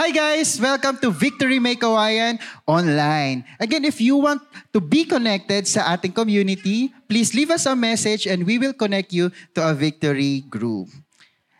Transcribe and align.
Hi 0.00 0.16
guys! 0.16 0.56
Welcome 0.56 0.96
to 1.04 1.12
Victory 1.12 1.60
May 1.60 1.76
Kawayan 1.76 2.40
Online. 2.64 3.44
Again, 3.60 3.84
if 3.84 4.00
you 4.00 4.16
want 4.16 4.40
to 4.72 4.80
be 4.80 5.04
connected 5.04 5.68
sa 5.68 5.92
ating 5.92 6.16
community, 6.16 6.88
please 7.04 7.36
leave 7.36 7.52
us 7.52 7.68
a 7.68 7.76
message 7.76 8.24
and 8.24 8.48
we 8.48 8.56
will 8.56 8.72
connect 8.72 9.12
you 9.12 9.28
to 9.52 9.60
a 9.60 9.76
Victory 9.76 10.40
group. 10.48 10.88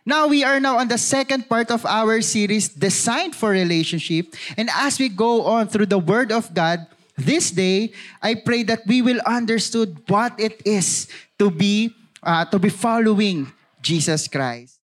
Now 0.09 0.25
we 0.25 0.41
are 0.41 0.57
now 0.57 0.81
on 0.81 0.89
the 0.89 0.97
second 0.97 1.45
part 1.45 1.69
of 1.69 1.85
our 1.85 2.17
series, 2.25 2.65
Designed 2.65 3.37
for 3.37 3.53
Relationship. 3.53 4.33
And 4.57 4.73
as 4.73 4.97
we 4.97 5.13
go 5.13 5.45
on 5.45 5.69
through 5.69 5.93
the 5.93 6.01
Word 6.01 6.33
of 6.33 6.49
God, 6.49 6.89
this 7.13 7.53
day, 7.53 7.93
I 8.25 8.41
pray 8.41 8.65
that 8.65 8.89
we 8.89 9.05
will 9.05 9.21
understood 9.21 10.01
what 10.09 10.33
it 10.41 10.65
is 10.65 11.05
to 11.37 11.53
be 11.53 11.93
uh, 12.25 12.49
to 12.49 12.57
be 12.57 12.73
following 12.73 13.53
Jesus 13.85 14.25
Christ. 14.25 14.80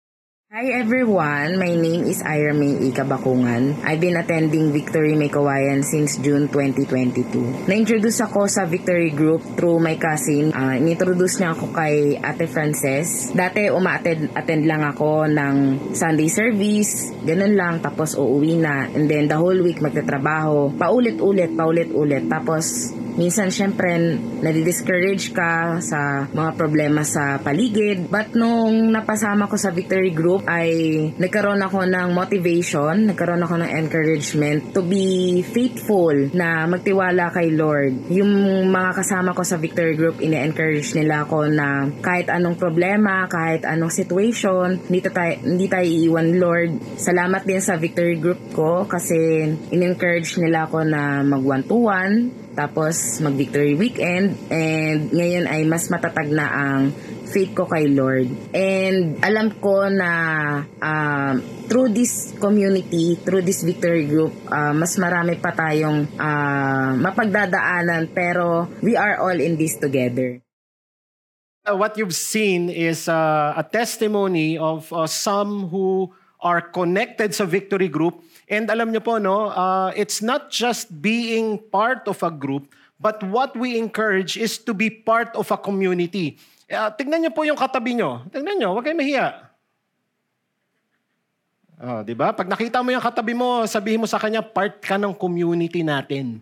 Hi 0.56 0.72
everyone, 0.72 1.60
my 1.60 1.76
name 1.76 2.08
is 2.08 2.24
Ira 2.24 2.55
May 2.55 2.80
Ikabakungan. 2.88 3.84
I've 3.84 4.00
been 4.00 4.16
attending 4.16 4.72
Victory 4.72 5.12
May 5.12 5.28
since 5.84 6.16
June 6.16 6.48
2022. 6.48 7.68
Na-introduce 7.68 8.23
ako 8.23 8.48
sa 8.48 8.63
Victory 8.63 9.12
Group 9.12 9.44
through 9.60 9.84
my 9.84 9.99
cousin. 9.99 10.55
Uh, 10.55 10.80
in-introduce 10.80 11.44
niya 11.44 11.60
ako 11.60 11.76
kay 11.76 12.16
Ate 12.23 12.48
Frances. 12.48 13.36
Dati 13.36 13.68
uma-attend 13.68 14.32
attend 14.32 14.63
lang 14.63 14.88
ako 14.88 15.27
ng 15.27 15.55
Sunday 15.91 16.32
service, 16.32 17.12
ganun 17.27 17.60
lang, 17.60 17.84
tapos 17.84 18.16
uuwi 18.16 18.55
na. 18.55 18.88
And 18.96 19.12
then 19.12 19.27
the 19.27 19.35
whole 19.35 19.60
week 19.60 19.84
magtatrabaho. 19.84 20.72
Paulit-ulit, 20.80 21.52
paulit-ulit. 21.52 22.32
Tapos 22.32 22.96
minsan 23.16 23.52
syempre 23.52 24.20
nadi-discourage 24.44 25.32
ka 25.32 25.80
sa 25.80 26.28
mga 26.30 26.52
problema 26.55 27.02
sa 27.02 27.40
paligid. 27.40 28.08
But 28.12 28.36
nung 28.36 28.91
napasama 28.91 29.48
ko 29.50 29.55
sa 29.55 29.72
Victory 29.72 30.12
Group 30.12 30.46
ay 30.46 30.70
nagkaroon 31.18 31.64
ako 31.64 31.88
ng 31.88 32.10
motivation, 32.14 33.10
nagkaroon 33.10 33.44
ako 33.44 33.55
ng 33.64 33.72
encouragement 33.72 34.76
to 34.76 34.84
be 34.84 35.41
faithful 35.41 36.14
na 36.36 36.68
magtiwala 36.70 37.32
kay 37.32 37.55
Lord. 37.55 38.12
Yung 38.12 38.32
mga 38.70 38.91
kasama 39.02 39.34
ko 39.34 39.41
sa 39.41 39.57
Victory 39.57 39.96
Group, 39.98 40.20
ine-encourage 40.20 40.94
nila 40.94 41.26
ako 41.26 41.48
na 41.50 41.90
kahit 42.04 42.29
anong 42.29 42.60
problema, 42.60 43.26
kahit 43.32 43.63
anong 43.66 43.91
situation, 43.91 44.77
hindi 44.88 45.00
tayo, 45.02 45.34
hindi 45.41 45.68
tayo 45.72 45.88
iiwan 45.88 46.29
Lord. 46.38 46.72
Salamat 47.00 47.48
din 47.48 47.63
sa 47.63 47.79
Victory 47.79 48.20
Group 48.20 48.41
ko 48.52 48.84
kasi 48.85 49.48
in-encourage 49.72 50.38
nila 50.38 50.68
ako 50.68 50.84
na 50.85 51.24
mag 51.24 51.41
one-to-one 51.41 52.45
tapos 52.55 53.20
mag-victory 53.20 53.75
weekend 53.75 54.39
and 54.48 55.11
ngayon 55.11 55.45
ay 55.45 55.67
mas 55.67 55.91
matatag 55.91 56.31
na 56.31 56.48
ang 56.48 56.95
faith 57.27 57.51
ko 57.51 57.67
kay 57.67 57.91
Lord. 57.91 58.31
And 58.55 59.20
alam 59.20 59.59
ko 59.59 59.91
na 59.91 60.11
uh, 60.79 61.33
through 61.67 61.91
this 61.91 62.31
community, 62.39 63.20
through 63.20 63.43
this 63.43 63.59
victory 63.59 64.07
group, 64.07 64.31
uh, 64.47 64.72
mas 64.72 64.95
marami 64.95 65.35
pa 65.35 65.51
tayong 65.51 66.07
uh, 66.16 66.95
mapagdadaanan 66.95 68.16
pero 68.16 68.72
we 68.79 68.95
are 68.95 69.19
all 69.19 69.35
in 69.35 69.59
this 69.59 69.75
together. 69.75 70.39
Uh, 71.66 71.75
what 71.75 71.97
you've 71.97 72.16
seen 72.16 72.69
is 72.69 73.09
uh, 73.09 73.51
a 73.57 73.66
testimony 73.66 74.56
of 74.56 74.88
uh, 74.94 75.09
some 75.09 75.67
who 75.73 76.13
are 76.39 76.61
connected 76.61 77.33
sa 77.33 77.44
victory 77.44 77.89
group 77.89 78.22
And 78.46 78.69
alam 78.69 78.94
niyo 78.94 79.01
po, 79.01 79.18
no, 79.18 79.50
uh, 79.50 79.90
it's 79.97 80.22
not 80.22 80.53
just 80.53 80.94
being 81.01 81.57
part 81.74 82.06
of 82.06 82.22
a 82.22 82.29
group, 82.29 82.69
but 83.01 83.22
what 83.25 83.57
we 83.57 83.78
encourage 83.78 84.38
is 84.38 84.62
to 84.62 84.74
be 84.74 84.94
part 84.94 85.34
of 85.34 85.50
a 85.50 85.57
community. 85.57 86.38
Uh, 86.69 86.94
tignan 86.94 87.25
niyo 87.25 87.34
po 87.34 87.41
yung 87.41 87.57
katabi 87.57 87.97
niyo. 87.97 88.22
Tignan 88.29 88.62
niyo, 88.62 88.73
huwag 88.73 88.85
kayong 88.85 89.01
mahiya. 89.01 89.46
Oh, 91.75 92.00
'di 92.06 92.16
ba? 92.16 92.31
Pag 92.31 92.47
nakita 92.47 92.79
mo 92.79 92.90
yung 92.94 93.03
katabi 93.03 93.35
mo, 93.35 93.68
sabihin 93.68 94.00
mo 94.00 94.07
sa 94.07 94.22
kanya, 94.22 94.40
part 94.40 94.79
ka 94.79 94.96
ng 94.96 95.12
community 95.12 95.84
natin. 95.84 96.40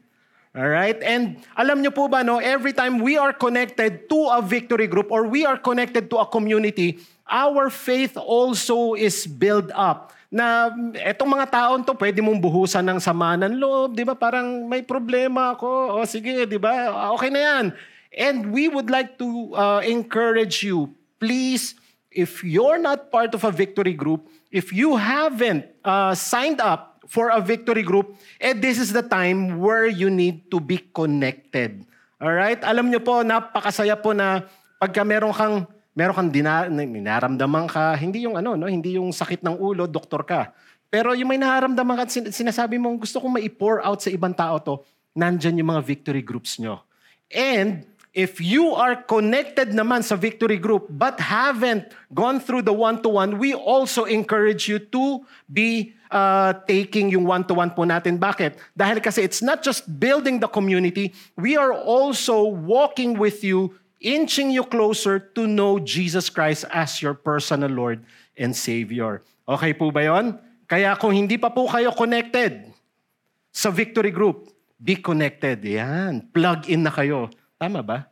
All 0.54 0.70
right? 0.70 1.02
And 1.02 1.42
alam 1.58 1.81
niyo 1.81 1.90
po 1.90 2.06
ba 2.06 2.22
no, 2.22 2.38
every 2.38 2.78
time 2.78 3.02
we 3.02 3.18
are 3.18 3.34
connected 3.34 4.06
to 4.06 4.20
a 4.30 4.40
victory 4.46 4.86
group 4.86 5.09
or 5.09 5.25
we 5.25 5.50
are 5.50 5.58
connected 5.58 6.14
to 6.14 6.22
a 6.22 6.30
community, 6.30 7.02
our 7.25 7.74
faith 7.74 8.14
also 8.14 8.94
is 8.94 9.25
built 9.25 9.74
up 9.74 10.14
na 10.34 10.74
etong 10.98 11.30
mga 11.30 11.46
taon 11.54 11.86
to, 11.86 11.94
pwede 11.94 12.18
mong 12.26 12.42
buhusan 12.42 12.82
ng 12.82 12.98
sama 12.98 13.38
ng 13.38 13.54
loob, 13.54 13.94
di 13.94 14.02
ba? 14.02 14.18
Parang 14.18 14.66
may 14.66 14.82
problema 14.82 15.54
ako. 15.54 16.02
O 16.02 16.10
sige, 16.10 16.50
di 16.50 16.58
ba? 16.58 16.90
Okay 17.14 17.30
na 17.30 17.42
yan. 17.46 17.66
And 18.18 18.50
we 18.50 18.66
would 18.66 18.90
like 18.90 19.22
to 19.22 19.30
uh, 19.54 19.82
encourage 19.86 20.66
you, 20.66 20.90
please, 21.22 21.78
if 22.10 22.42
you're 22.42 22.82
not 22.82 23.14
part 23.14 23.38
of 23.38 23.46
a 23.46 23.54
victory 23.54 23.94
group, 23.94 24.26
if 24.50 24.74
you 24.74 24.98
haven't 24.98 25.70
uh, 25.86 26.18
signed 26.18 26.58
up 26.58 27.06
for 27.06 27.30
a 27.30 27.38
victory 27.38 27.86
group, 27.86 28.18
eh 28.42 28.58
this 28.58 28.82
is 28.82 28.90
the 28.90 29.06
time 29.06 29.62
where 29.62 29.86
you 29.86 30.10
need 30.10 30.50
to 30.50 30.58
be 30.58 30.82
connected. 30.98 31.86
All 32.18 32.34
right? 32.34 32.58
Alam 32.66 32.90
niyo 32.90 33.06
po, 33.06 33.22
napakasaya 33.22 34.02
po 34.02 34.18
na 34.18 34.50
pagka 34.82 35.06
meron 35.06 35.34
kang 35.34 35.70
meron 35.94 36.14
kang 36.18 36.31
dina, 36.34 36.68
naramdaman 36.70 37.70
ka, 37.70 37.94
hindi 37.98 38.26
yung 38.26 38.38
ano, 38.38 38.58
no, 38.58 38.66
hindi 38.70 38.98
yung 38.98 39.14
sakit 39.14 39.46
ng 39.46 39.58
ulo, 39.62 39.86
doktor 39.86 40.26
ka. 40.26 40.54
Pero 40.94 41.18
yung 41.18 41.30
may 41.30 41.42
nararamdaman 41.42 42.06
ka 42.06 42.06
sinasabi 42.30 42.78
mo, 42.78 42.94
gusto 42.98 43.18
kong 43.18 43.42
mai-pour 43.42 43.81
out 43.81 43.98
sa 44.02 44.14
ibang 44.14 44.34
tao 44.34 44.62
to, 44.62 44.76
nandyan 45.18 45.58
yung 45.58 45.74
mga 45.74 45.82
victory 45.82 46.22
groups 46.22 46.62
nyo. 46.62 46.86
And 47.34 47.86
if 48.14 48.38
you 48.38 48.78
are 48.78 49.02
connected 49.02 49.74
naman 49.74 50.06
sa 50.06 50.14
victory 50.14 50.62
group 50.62 50.86
but 50.94 51.18
haven't 51.18 51.90
gone 52.14 52.38
through 52.38 52.62
the 52.62 52.74
one-to-one, 52.74 53.42
we 53.42 53.58
also 53.58 54.06
encourage 54.06 54.70
you 54.70 54.78
to 54.78 55.26
be 55.50 55.98
uh, 56.14 56.53
taking 56.70 57.09
yung 57.09 57.26
one-to-one 57.26 57.74
po 57.74 57.90
natin. 57.90 58.22
Bakit? 58.22 58.62
Dahil 58.78 59.02
kasi 59.02 59.26
it's 59.26 59.42
not 59.42 59.66
just 59.66 59.90
building 59.98 60.38
the 60.38 60.50
community, 60.50 61.09
we 61.34 61.58
are 61.58 61.74
also 61.74 62.46
walking 62.46 63.18
with 63.18 63.42
you 63.42 63.74
inching 64.03 64.52
you 64.52 64.68
closer 64.68 65.18
to 65.18 65.47
know 65.47 65.80
Jesus 65.80 66.28
Christ 66.30 66.68
as 66.69 67.02
your 67.02 67.16
personal 67.16 67.72
Lord 67.72 68.03
and 68.36 68.52
Savior. 68.52 69.24
Okay 69.47 69.72
po 69.72 69.90
ba 69.90 70.03
yon? 70.03 70.38
Kaya 70.68 70.94
kung 71.00 71.16
hindi 71.16 71.40
pa 71.40 71.50
po 71.50 71.66
kayo 71.72 71.96
connected 71.96 72.68
sa 73.56 73.72
Victory 73.72 74.12
Group, 74.12 74.52
be 74.75 75.00
connected. 75.00 75.64
Yan. 75.64 76.28
Plug 76.36 76.68
in 76.68 76.84
na 76.84 76.91
kayo. 76.91 77.31
Tama 77.56 77.80
ba? 77.80 78.12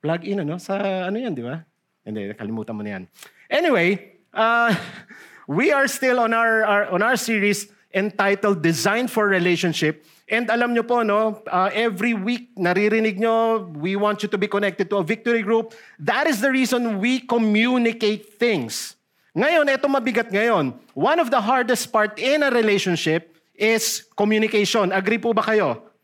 Plug 0.00 0.24
in, 0.24 0.40
ano? 0.40 0.56
Sa 0.56 0.78
ano 1.06 1.16
yan, 1.20 1.36
di 1.36 1.44
ba? 1.44 1.60
Hindi, 2.06 2.32
kalimutan 2.38 2.72
mo 2.78 2.86
na 2.86 2.90
yan. 2.96 3.02
Anyway, 3.50 4.16
uh, 4.32 4.70
we 5.58 5.74
are 5.74 5.90
still 5.90 6.22
on 6.22 6.32
our, 6.32 6.62
our 6.64 6.82
on 6.94 7.02
our 7.02 7.18
series 7.18 7.66
entitled 7.90 8.62
Design 8.62 9.10
for 9.10 9.26
Relationship. 9.26 10.06
And 10.26 10.50
alam 10.50 10.74
nyo 10.74 10.82
po, 10.82 11.06
no, 11.06 11.38
uh, 11.46 11.70
every 11.70 12.10
week 12.10 12.50
naririnig 12.58 13.14
nyo, 13.14 13.62
we 13.78 13.94
want 13.94 14.26
you 14.26 14.30
to 14.30 14.34
be 14.34 14.50
connected 14.50 14.90
to 14.90 14.98
a 14.98 15.04
victory 15.06 15.46
group. 15.46 15.70
That 16.02 16.26
is 16.26 16.42
the 16.42 16.50
reason 16.50 16.98
we 16.98 17.22
communicate 17.22 18.34
things. 18.34 18.98
Ngayon, 19.38 19.70
ito 19.70 19.86
mabigat 19.86 20.34
ngayon. 20.34 20.74
One 20.98 21.22
of 21.22 21.30
the 21.30 21.38
hardest 21.38 21.94
part 21.94 22.18
in 22.18 22.42
a 22.42 22.50
relationship 22.50 23.38
is 23.54 24.02
communication. 24.18 24.90
Agree 24.90 25.22
po 25.22 25.30
ba 25.30 25.46
kayo? 25.46 25.94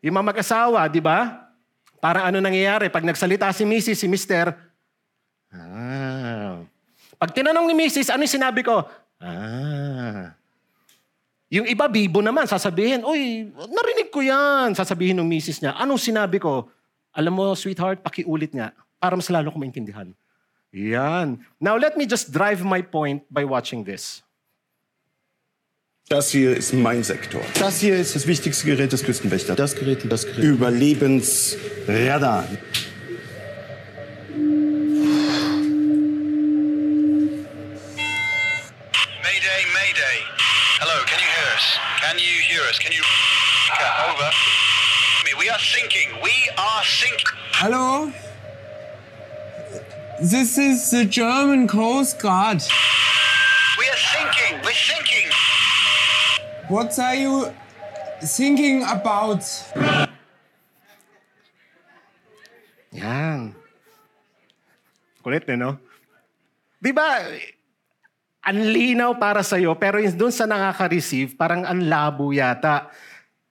Yung 0.00 0.16
mga 0.16 0.32
mag-asawa, 0.32 0.88
di 0.88 1.04
ba? 1.04 1.44
Para 2.00 2.24
ano 2.24 2.40
nangyayari? 2.40 2.88
Pag 2.88 3.04
nagsalita 3.04 3.52
si 3.52 3.68
Mrs., 3.68 4.00
si 4.00 4.08
Mr., 4.08 4.56
ah. 5.52 6.64
Pag 7.18 7.34
tinanong 7.36 7.68
ni 7.68 7.74
Mrs., 7.84 8.14
ano 8.14 8.24
yung 8.24 8.32
sinabi 8.32 8.64
ko? 8.64 8.80
Ah. 9.20 9.67
Yung 11.48 11.64
iba, 11.64 11.88
bibo 11.88 12.20
naman, 12.20 12.44
sasabihin, 12.44 13.00
Uy, 13.08 13.48
narinig 13.48 14.12
ko 14.12 14.20
yan. 14.20 14.76
Sasabihin 14.76 15.16
ng 15.16 15.28
misis 15.28 15.64
niya, 15.64 15.72
anong 15.80 16.00
sinabi 16.00 16.36
ko? 16.36 16.68
Alam 17.16 17.40
mo, 17.40 17.56
sweetheart, 17.56 18.04
pakiulit 18.04 18.52
nga 18.52 18.76
para 19.00 19.16
mas 19.16 19.32
lalo 19.32 19.48
ko 19.48 19.56
maintindihan. 19.56 20.12
Yan. 20.76 21.40
Now, 21.56 21.80
let 21.80 21.96
me 21.96 22.04
just 22.04 22.28
drive 22.28 22.60
my 22.60 22.84
point 22.84 23.24
by 23.32 23.48
watching 23.48 23.80
this. 23.80 24.20
Das 26.08 26.30
hier 26.30 26.56
ist 26.56 26.72
mein 26.72 27.04
Sektor. 27.04 27.42
Das 27.60 27.80
hier 27.80 27.96
ist 27.96 28.16
das 28.16 28.26
wichtigste 28.26 28.64
Gerät 28.64 28.92
des 28.92 29.04
Küstenwächters. 29.04 29.56
Das 29.56 29.74
Gerät 29.74 30.04
und 30.04 30.12
das 30.12 30.24
Gerät. 30.24 30.42
Überlebensradar. 30.42 32.48
Us. 42.68 42.78
Can 42.78 42.92
you 42.92 43.02
over? 44.10 44.30
We 45.38 45.48
are 45.48 45.58
sinking. 45.58 46.08
We 46.22 46.34
are 46.58 46.84
sinking. 46.84 47.26
Hello? 47.52 48.12
This 50.20 50.58
is 50.58 50.90
the 50.90 51.04
German 51.04 51.68
Coast 51.68 52.18
Guard. 52.18 52.60
We 53.78 53.84
are 53.88 53.96
sinking. 53.96 54.60
We're 54.64 54.72
sinking. 54.72 55.30
What 56.68 56.98
are 56.98 57.14
you 57.14 57.54
thinking 58.20 58.82
about? 58.82 59.44
Yan. 62.92 63.54
Kulit 65.24 65.48
eh, 65.48 65.56
no? 65.56 65.78
Di 66.82 66.92
ba, 66.92 67.22
ang 68.48 68.64
linaw 68.64 69.12
para 69.20 69.44
sa'yo, 69.44 69.76
pero 69.76 70.00
dun 70.16 70.32
sa 70.32 70.48
nakaka-receive, 70.48 71.36
parang 71.36 71.68
ang 71.68 71.84
labo 71.84 72.32
yata. 72.32 72.88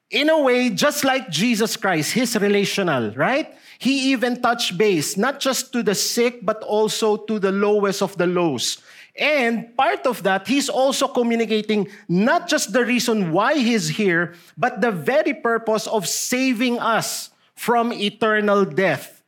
In 0.09 0.33
a 0.33 0.39
way, 0.41 0.73
just 0.73 1.05
like 1.05 1.29
Jesus 1.29 1.77
Christ, 1.77 2.17
He's 2.17 2.33
relational, 2.33 3.13
right? 3.13 3.53
He 3.77 4.09
even 4.09 4.41
touched 4.41 4.73
base, 4.73 5.13
not 5.13 5.37
just 5.37 5.69
to 5.77 5.85
the 5.85 5.93
sick, 5.93 6.41
but 6.41 6.65
also 6.65 7.13
to 7.29 7.37
the 7.37 7.53
lowest 7.53 8.01
of 8.01 8.17
the 8.17 8.25
lows. 8.25 8.81
And 9.13 9.69
part 9.77 10.09
of 10.09 10.25
that, 10.25 10.49
He's 10.49 10.65
also 10.65 11.05
communicating 11.05 11.93
not 12.09 12.49
just 12.49 12.73
the 12.73 12.81
reason 12.81 13.29
why 13.29 13.61
He's 13.61 14.01
here, 14.01 14.33
but 14.57 14.81
the 14.81 14.89
very 14.89 15.37
purpose 15.37 15.85
of 15.85 16.09
saving 16.09 16.81
us 16.81 17.29
from 17.53 17.93
eternal 17.93 18.65
death. 18.65 19.21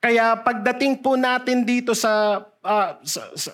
Kaya 0.00 0.32
pagdating 0.40 1.04
po 1.04 1.12
natin 1.12 1.68
dito 1.68 1.92
sa, 1.92 2.40
uh, 2.64 2.96
sa, 3.04 3.20
sa 3.36 3.52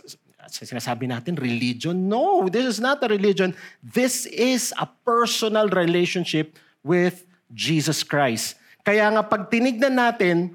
sinasabi 0.51 1.11
natin, 1.11 1.35
religion. 1.39 1.97
No, 1.97 2.47
this 2.47 2.65
is 2.65 2.79
not 2.79 3.03
a 3.03 3.09
religion. 3.09 3.55
This 3.83 4.27
is 4.31 4.71
a 4.77 4.87
personal 4.87 5.71
relationship 5.71 6.59
with 6.85 7.27
Jesus 7.51 8.07
Christ. 8.07 8.59
Kaya 8.87 9.11
nga 9.11 9.23
pag 9.27 9.51
tinignan 9.51 9.95
natin, 9.99 10.55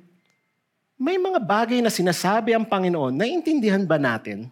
may 0.96 1.18
mga 1.18 1.42
bagay 1.42 1.82
na 1.82 1.90
sinasabi 1.90 2.54
ang 2.54 2.64
Panginoon, 2.64 3.12
naiintindihan 3.12 3.84
ba 3.84 3.98
natin? 3.98 4.48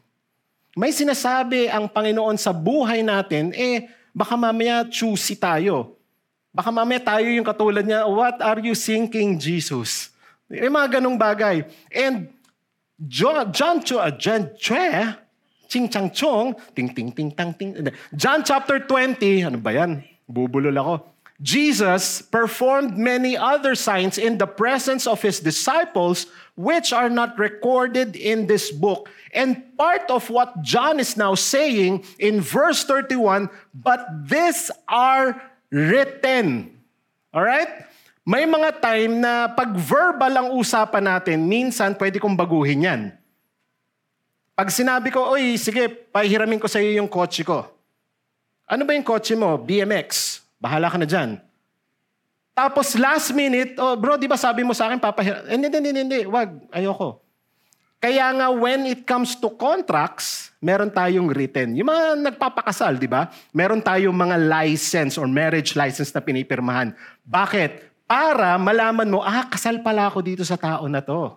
May 0.74 0.90
sinasabi 0.90 1.70
ang 1.70 1.88
Panginoon 1.88 2.36
sa 2.36 2.50
buhay 2.50 3.06
natin, 3.06 3.54
eh, 3.54 3.88
baka 4.12 4.34
mamaya 4.34 4.84
choosy 4.90 5.38
tayo. 5.38 5.96
Baka 6.50 6.74
mamaya 6.74 6.98
tayo 7.00 7.30
yung 7.30 7.46
katulad 7.46 7.86
niya, 7.86 8.04
what 8.10 8.42
are 8.42 8.60
you 8.60 8.74
thinking, 8.74 9.38
Jesus? 9.38 10.10
May 10.50 10.68
mga 10.68 10.98
ganong 11.00 11.16
bagay. 11.16 11.62
And 11.94 12.34
John, 13.00 13.54
John, 13.54 13.80
uh, 13.80 14.12
John, 14.12 14.52
John, 14.58 15.16
ching 15.70 15.88
chang 15.88 16.10
chong, 16.10 16.58
ting 16.74 16.90
ting 16.90 17.14
ting 17.14 17.30
tang 17.32 17.54
ting. 17.54 17.78
John 18.18 18.42
chapter 18.42 18.82
20, 18.82 19.46
ano 19.46 19.62
ba 19.62 19.72
yan? 19.72 20.02
Bubulol 20.26 20.76
ako. 20.76 20.96
Jesus 21.40 22.20
performed 22.20 23.00
many 23.00 23.40
other 23.40 23.72
signs 23.72 24.20
in 24.20 24.36
the 24.36 24.50
presence 24.50 25.08
of 25.08 25.24
his 25.24 25.40
disciples, 25.40 26.28
which 26.60 26.92
are 26.92 27.08
not 27.08 27.40
recorded 27.40 28.20
in 28.20 28.44
this 28.44 28.76
book. 28.76 29.08
And 29.32 29.64
part 29.80 30.12
of 30.12 30.28
what 30.28 30.60
John 30.60 31.00
is 31.00 31.16
now 31.16 31.40
saying 31.40 32.04
in 32.20 32.44
verse 32.44 32.84
31, 32.84 33.48
but 33.72 34.04
these 34.28 34.68
are 34.92 35.40
written. 35.72 36.76
All 37.32 37.48
right? 37.48 37.88
May 38.28 38.44
mga 38.44 38.84
time 38.84 39.24
na 39.24 39.48
pag 39.48 39.72
verbal 39.80 40.34
ang 40.36 40.50
usapan 40.60 41.08
natin, 41.08 41.48
minsan 41.48 41.96
pwede 41.96 42.20
kong 42.20 42.36
baguhin 42.36 42.84
yan. 42.84 43.02
Pag 44.60 44.76
sinabi 44.76 45.08
ko, 45.08 45.24
oy, 45.24 45.56
sige, 45.56 45.88
pahiramin 45.88 46.60
ko 46.60 46.68
sa 46.68 46.84
iyo 46.84 47.00
yung 47.00 47.08
kotse 47.08 47.48
ko. 47.48 47.64
Ano 48.68 48.84
ba 48.84 48.92
yung 48.92 49.08
kotse 49.08 49.32
mo? 49.32 49.56
BMX. 49.56 50.44
Bahala 50.60 50.92
ka 50.92 51.00
na 51.00 51.08
dyan. 51.08 51.40
Tapos 52.52 52.92
last 53.00 53.32
minute, 53.32 53.80
oh 53.80 53.96
bro, 53.96 54.20
di 54.20 54.28
ba 54.28 54.36
sabi 54.36 54.68
mo 54.68 54.76
sa 54.76 54.92
akin, 54.92 55.00
papahira... 55.00 55.48
Hindi, 55.48 55.72
hindi, 55.72 55.80
hindi, 55.80 56.02
hindi. 56.04 56.22
Wag, 56.28 56.76
ayoko. 56.76 57.24
Kaya 58.04 58.36
nga 58.36 58.52
when 58.52 58.84
it 58.84 59.08
comes 59.08 59.40
to 59.40 59.48
contracts, 59.56 60.52
meron 60.60 60.92
tayong 60.92 61.32
written. 61.32 61.80
Yung 61.80 61.88
mga 61.88 62.20
nagpapakasal, 62.20 63.00
di 63.00 63.08
ba? 63.08 63.32
Meron 63.56 63.80
tayong 63.80 64.12
mga 64.12 64.44
license 64.44 65.16
or 65.16 65.24
marriage 65.32 65.80
license 65.80 66.12
na 66.12 66.20
pinipirmahan. 66.20 66.92
Bakit? 67.24 68.04
Para 68.04 68.60
malaman 68.60 69.08
mo, 69.08 69.24
ah, 69.24 69.48
kasal 69.48 69.80
pala 69.80 70.12
ako 70.12 70.20
dito 70.20 70.44
sa 70.44 70.60
tao 70.60 70.84
na 70.92 71.00
to. 71.00 71.32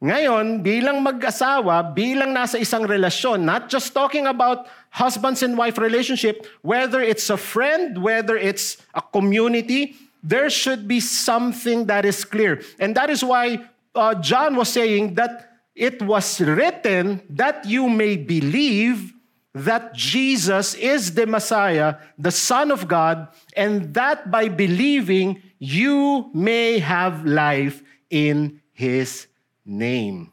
Ngayon, 0.00 0.64
bilang 0.64 1.04
mag-asawa, 1.04 1.92
bilang 1.92 2.32
nasa 2.32 2.56
isang 2.56 2.88
relasyon, 2.88 3.44
not 3.44 3.68
just 3.68 3.92
talking 3.92 4.24
about 4.24 4.64
husbands 4.88 5.44
and 5.44 5.60
wife 5.60 5.76
relationship, 5.76 6.48
whether 6.64 7.04
it's 7.04 7.28
a 7.28 7.36
friend, 7.36 8.00
whether 8.00 8.32
it's 8.32 8.80
a 8.96 9.04
community, 9.04 9.92
there 10.24 10.48
should 10.48 10.88
be 10.88 11.04
something 11.04 11.84
that 11.84 12.08
is 12.08 12.24
clear. 12.24 12.64
And 12.80 12.96
that 12.96 13.12
is 13.12 13.20
why 13.20 13.60
uh, 13.94 14.16
John 14.16 14.56
was 14.56 14.72
saying 14.72 15.20
that 15.20 15.60
it 15.76 16.00
was 16.00 16.40
written 16.40 17.20
that 17.28 17.68
you 17.68 17.88
may 17.88 18.16
believe 18.16 19.12
that 19.52 19.92
Jesus 19.92 20.72
is 20.80 21.12
the 21.12 21.26
Messiah, 21.26 22.00
the 22.16 22.32
Son 22.32 22.72
of 22.72 22.88
God, 22.88 23.28
and 23.52 23.92
that 23.92 24.30
by 24.30 24.48
believing 24.48 25.42
you 25.58 26.30
may 26.32 26.78
have 26.78 27.26
life 27.26 27.82
in 28.08 28.60
His 28.72 29.26
name. 29.64 30.32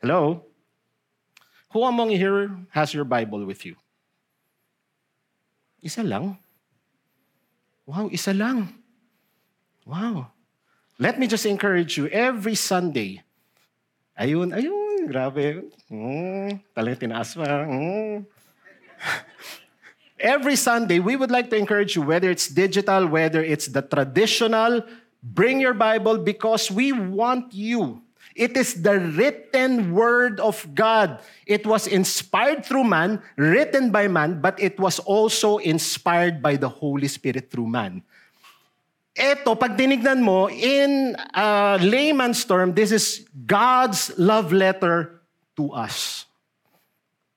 Hello? 0.00 0.44
Who 1.72 1.84
among 1.84 2.10
you 2.10 2.18
here 2.18 2.50
has 2.70 2.94
your 2.94 3.04
Bible 3.04 3.44
with 3.44 3.64
you? 3.66 3.76
Isa 5.82 6.02
lang? 6.02 6.38
Wow, 7.84 8.08
isa 8.10 8.32
lang. 8.32 8.74
Wow. 9.84 10.32
Let 10.98 11.18
me 11.18 11.26
just 11.26 11.46
encourage 11.46 11.96
you, 11.96 12.08
every 12.10 12.58
Sunday, 12.58 13.22
ayun, 14.18 14.50
ayun, 14.50 15.06
grabe. 15.06 15.70
Mm, 15.86 16.58
talagang 16.74 16.98
tinaas 16.98 17.38
pa. 17.38 17.64
Mm. 17.64 18.26
every 20.18 20.58
Sunday, 20.58 20.98
we 20.98 21.14
would 21.14 21.30
like 21.30 21.48
to 21.50 21.56
encourage 21.56 21.94
you, 21.94 22.02
whether 22.02 22.28
it's 22.28 22.50
digital, 22.50 23.06
whether 23.06 23.40
it's 23.40 23.70
the 23.70 23.80
traditional, 23.80 24.82
bring 25.22 25.62
your 25.62 25.74
Bible 25.74 26.18
because 26.18 26.70
we 26.70 26.90
want 26.90 27.54
you 27.54 28.02
It 28.38 28.56
is 28.56 28.82
the 28.86 29.00
written 29.00 29.92
word 29.92 30.38
of 30.38 30.62
God. 30.74 31.18
It 31.46 31.66
was 31.66 31.86
inspired 31.86 32.64
through 32.64 32.84
man, 32.84 33.22
written 33.36 33.90
by 33.90 34.06
man, 34.06 34.40
but 34.40 34.54
it 34.62 34.78
was 34.78 34.98
also 35.00 35.58
inspired 35.58 36.40
by 36.40 36.56
the 36.56 36.68
Holy 36.68 37.08
Spirit 37.08 37.50
through 37.50 37.66
man. 37.66 38.02
Ito, 39.18 39.58
pag 39.58 39.74
tinignan 39.74 40.22
mo, 40.22 40.46
in 40.46 41.18
uh, 41.34 41.74
layman's 41.82 42.46
term, 42.46 42.70
this 42.70 42.94
is 42.94 43.26
God's 43.34 44.14
love 44.14 44.54
letter 44.54 45.26
to 45.58 45.74
us. 45.74 46.27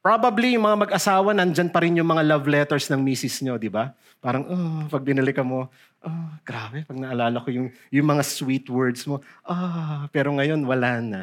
Probably 0.01 0.57
yung 0.57 0.65
mga 0.65 0.89
mag-asawa, 0.89 1.29
nandyan 1.29 1.69
pa 1.69 1.85
rin 1.85 1.93
yung 1.93 2.09
mga 2.09 2.25
love 2.25 2.49
letters 2.49 2.89
ng 2.89 2.97
misis 2.97 3.37
nyo, 3.45 3.61
di 3.61 3.69
ba? 3.69 3.93
Parang, 4.17 4.49
oh, 4.49 4.89
pag 4.89 5.05
binalik 5.05 5.37
ka 5.37 5.45
mo, 5.45 5.69
oh, 6.01 6.29
grabe, 6.41 6.81
pag 6.81 6.97
naalala 6.97 7.37
ko 7.37 7.53
yung, 7.53 7.69
yung 7.93 8.09
mga 8.09 8.25
sweet 8.25 8.65
words 8.65 9.05
mo, 9.05 9.21
ah, 9.45 9.53
oh, 9.53 10.01
pero 10.09 10.33
ngayon 10.33 10.65
wala 10.65 10.97
na. 11.05 11.21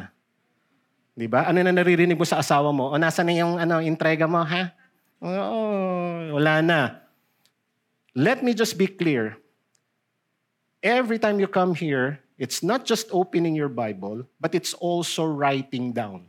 Di 1.11 1.27
ba? 1.27 1.43
Ano 1.51 1.59
na 1.59 1.75
naririnig 1.75 2.15
mo 2.15 2.23
sa 2.23 2.39
asawa 2.39 2.71
mo? 2.71 2.95
O 2.95 2.95
nasa 2.95 3.19
na 3.19 3.35
yung 3.35 3.59
ano, 3.59 3.83
entrega 3.83 4.23
mo, 4.23 4.39
ha? 4.39 4.71
Oh, 5.19 6.39
wala 6.39 6.63
na. 6.63 7.03
Let 8.15 8.39
me 8.39 8.55
just 8.55 8.79
be 8.79 8.87
clear. 8.87 9.35
Every 10.79 11.19
time 11.19 11.43
you 11.43 11.51
come 11.51 11.75
here, 11.75 12.23
it's 12.39 12.63
not 12.63 12.87
just 12.87 13.11
opening 13.11 13.59
your 13.59 13.67
Bible, 13.67 14.23
but 14.39 14.55
it's 14.55 14.71
also 14.71 15.27
writing 15.27 15.91
down. 15.91 16.28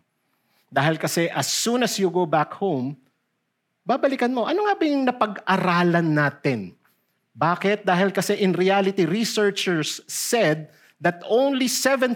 Dahil 0.71 1.03
kasi 1.03 1.27
as 1.27 1.51
soon 1.51 1.83
as 1.83 1.99
you 1.99 2.07
go 2.09 2.23
back 2.25 2.55
home, 2.55 2.95
babalikan 3.83 4.31
mo, 4.31 4.47
ano 4.47 4.71
nga 4.71 4.75
ba 4.79 4.85
yung 4.87 5.03
napag-aralan 5.03 6.07
natin? 6.15 6.79
Bakit? 7.35 7.83
Dahil 7.83 8.15
kasi 8.15 8.39
in 8.39 8.55
reality, 8.55 9.03
researchers 9.03 9.99
said 10.07 10.71
that 11.03 11.27
only 11.27 11.67
7% 11.67 12.15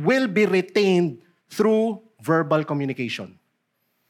will 0.00 0.24
be 0.24 0.48
retained 0.48 1.20
through 1.52 2.00
verbal 2.24 2.64
communication. 2.64 3.36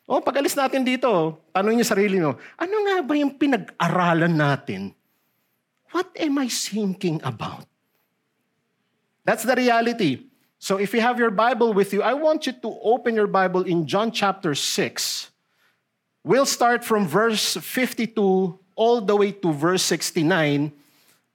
O, 0.05 0.21
pag 0.21 0.39
alis 0.39 0.55
natin 0.55 0.85
dito, 0.85 1.41
tanong 1.51 1.81
niyo 1.81 1.87
sarili 1.89 2.21
mo, 2.21 2.37
ano 2.61 2.75
nga 2.87 2.97
ba 3.03 3.15
yung 3.17 3.35
pinag-aralan 3.35 4.37
natin? 4.37 4.93
What 5.91 6.13
am 6.21 6.39
I 6.39 6.47
thinking 6.47 7.25
about? 7.25 7.65
That's 9.25 9.49
the 9.49 9.57
reality. 9.57 10.29
So 10.65 10.81
if 10.81 10.95
you 10.97 11.05
have 11.05 11.19
your 11.19 11.29
Bible 11.29 11.77
with 11.77 11.93
you, 11.93 12.01
I 12.01 12.17
want 12.17 12.49
you 12.49 12.57
to 12.65 12.79
open 12.81 13.13
your 13.15 13.27
Bible 13.27 13.69
in 13.69 13.85
John 13.85 14.09
chapter 14.09 14.55
6. 14.55 15.29
We'll 16.25 16.49
start 16.49 16.83
from 16.83 17.07
verse 17.07 17.61
52 17.61 18.17
all 18.75 19.01
the 19.03 19.15
way 19.15 19.33
to 19.45 19.53
verse 19.53 19.83
69. 19.83 20.73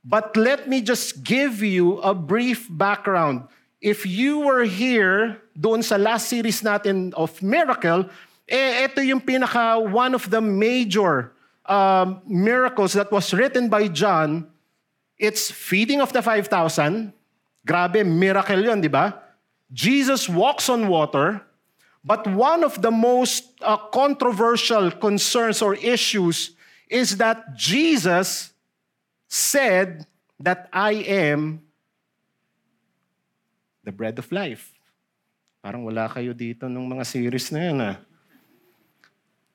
But 0.03 0.35
let 0.35 0.67
me 0.67 0.81
just 0.81 1.21
give 1.21 1.61
you 1.61 2.01
a 2.01 2.15
brief 2.15 2.65
background. 2.73 3.45
If 3.79 4.03
you 4.03 4.39
were 4.39 4.63
here 4.63 5.37
doon 5.53 5.85
sa 5.85 6.01
last 6.01 6.25
series 6.25 6.65
natin 6.65 7.13
of 7.13 7.37
Miracle, 7.45 8.09
eh, 8.49 8.89
ito 8.89 8.97
yung 9.05 9.21
pinaka 9.21 9.77
one 9.77 10.17
of 10.17 10.25
the 10.33 10.41
major 10.41 11.37
um, 11.69 12.17
miracles 12.25 12.97
that 12.97 13.13
was 13.13 13.29
written 13.29 13.69
by 13.69 13.93
John. 13.93 14.49
It's 15.21 15.53
feeding 15.53 16.01
of 16.01 16.17
the 16.17 16.25
5,000. 16.25 17.13
Grabe, 17.63 18.03
miracle 18.03 18.59
yun, 18.63 18.79
di 18.81 18.89
ba? 18.89 19.15
Jesus 19.69 20.25
walks 20.25 20.67
on 20.67 20.89
water. 20.89 21.43
But 22.01 22.25
one 22.25 22.63
of 22.63 22.79
the 22.81 22.91
most 22.91 23.59
uh, 23.61 23.77
controversial 23.91 24.89
concerns 24.91 25.61
or 25.61 25.75
issues 25.75 26.55
is 26.87 27.19
that 27.19 27.53
Jesus 27.53 28.55
said 29.27 30.07
that 30.39 30.71
I 30.73 31.05
am 31.05 31.61
the 33.83 33.91
bread 33.93 34.17
of 34.17 34.31
life. 34.31 34.73
Parang 35.61 35.85
wala 35.85 36.09
kayo 36.09 36.33
dito 36.33 36.65
ng 36.65 36.87
mga 36.97 37.03
series 37.05 37.53
na 37.53 37.59
yan 37.61 37.77
ah. 37.83 37.95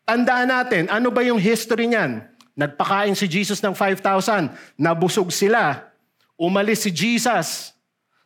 Tandaan 0.04 0.48
natin, 0.52 0.84
ano 0.92 1.08
ba 1.10 1.24
yung 1.24 1.40
history 1.40 1.90
niyan? 1.90 2.22
Nagpakain 2.54 3.18
si 3.18 3.26
Jesus 3.26 3.58
ng 3.58 3.74
5,000. 3.74 4.78
Nabusog 4.78 5.34
sila. 5.34 5.90
Umalis 6.38 6.86
si 6.86 6.90
Jesus. 6.94 7.73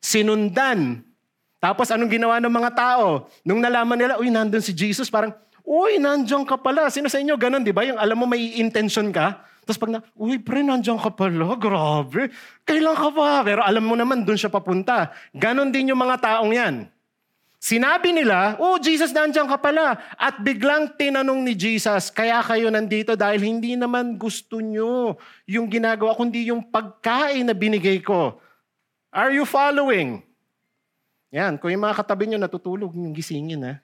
Sinundan. 0.09 1.05
Tapos 1.61 1.93
anong 1.93 2.09
ginawa 2.09 2.41
ng 2.41 2.49
mga 2.49 2.71
tao? 2.73 3.29
Nung 3.45 3.61
nalaman 3.61 4.01
nila, 4.01 4.17
uy, 4.17 4.33
nandun 4.33 4.65
si 4.65 4.73
Jesus, 4.73 5.13
parang, 5.13 5.37
uy, 5.61 6.01
nandiyan 6.01 6.49
ka 6.49 6.57
pala. 6.57 6.89
Sino 6.89 7.13
sa 7.13 7.21
inyo? 7.21 7.37
Ganon, 7.37 7.61
di 7.61 7.77
ba? 7.77 7.85
Yung 7.85 8.01
alam 8.01 8.17
mo 8.17 8.25
may 8.25 8.57
intention 8.57 9.13
ka. 9.13 9.45
Tapos 9.69 9.77
pag 9.77 9.93
na, 9.93 10.01
uy, 10.17 10.41
pre, 10.41 10.65
nandiyan 10.65 10.97
ka 10.97 11.13
pala. 11.13 11.53
Grabe. 11.61 12.33
Kailan 12.65 12.97
ka 12.97 13.13
pa? 13.13 13.45
Pero 13.45 13.61
alam 13.61 13.85
mo 13.85 13.93
naman, 13.93 14.25
dun 14.25 14.41
siya 14.41 14.49
papunta. 14.49 15.13
Ganon 15.37 15.69
din 15.69 15.93
yung 15.93 16.01
mga 16.01 16.17
taong 16.25 16.57
yan. 16.57 16.89
Sinabi 17.59 18.15
nila, 18.15 18.55
oh, 18.63 18.79
Jesus, 18.79 19.11
nandiyan 19.11 19.51
ka 19.51 19.61
pala. 19.61 19.99
At 20.17 20.41
biglang 20.41 20.95
tinanong 20.95 21.43
ni 21.43 21.53
Jesus, 21.59 22.09
kaya 22.09 22.39
kayo 22.41 22.71
nandito 22.71 23.19
dahil 23.19 23.45
hindi 23.45 23.75
naman 23.77 24.17
gusto 24.17 24.63
nyo 24.63 25.19
yung 25.45 25.69
ginagawa, 25.69 26.15
kundi 26.15 26.49
yung 26.49 26.65
pagkain 26.65 27.45
na 27.45 27.53
binigay 27.53 27.99
ko. 28.01 28.39
Are 29.09 29.33
you 29.33 29.49
following? 29.49 30.21
Yan, 31.33 31.57
kung 31.57 31.73
yung 31.73 31.85
mga 31.85 32.01
katabi 32.01 32.29
nyo 32.29 32.39
natutulog, 32.41 32.93
yung 32.93 33.13
gisingin 33.13 33.65
ha. 33.65 33.75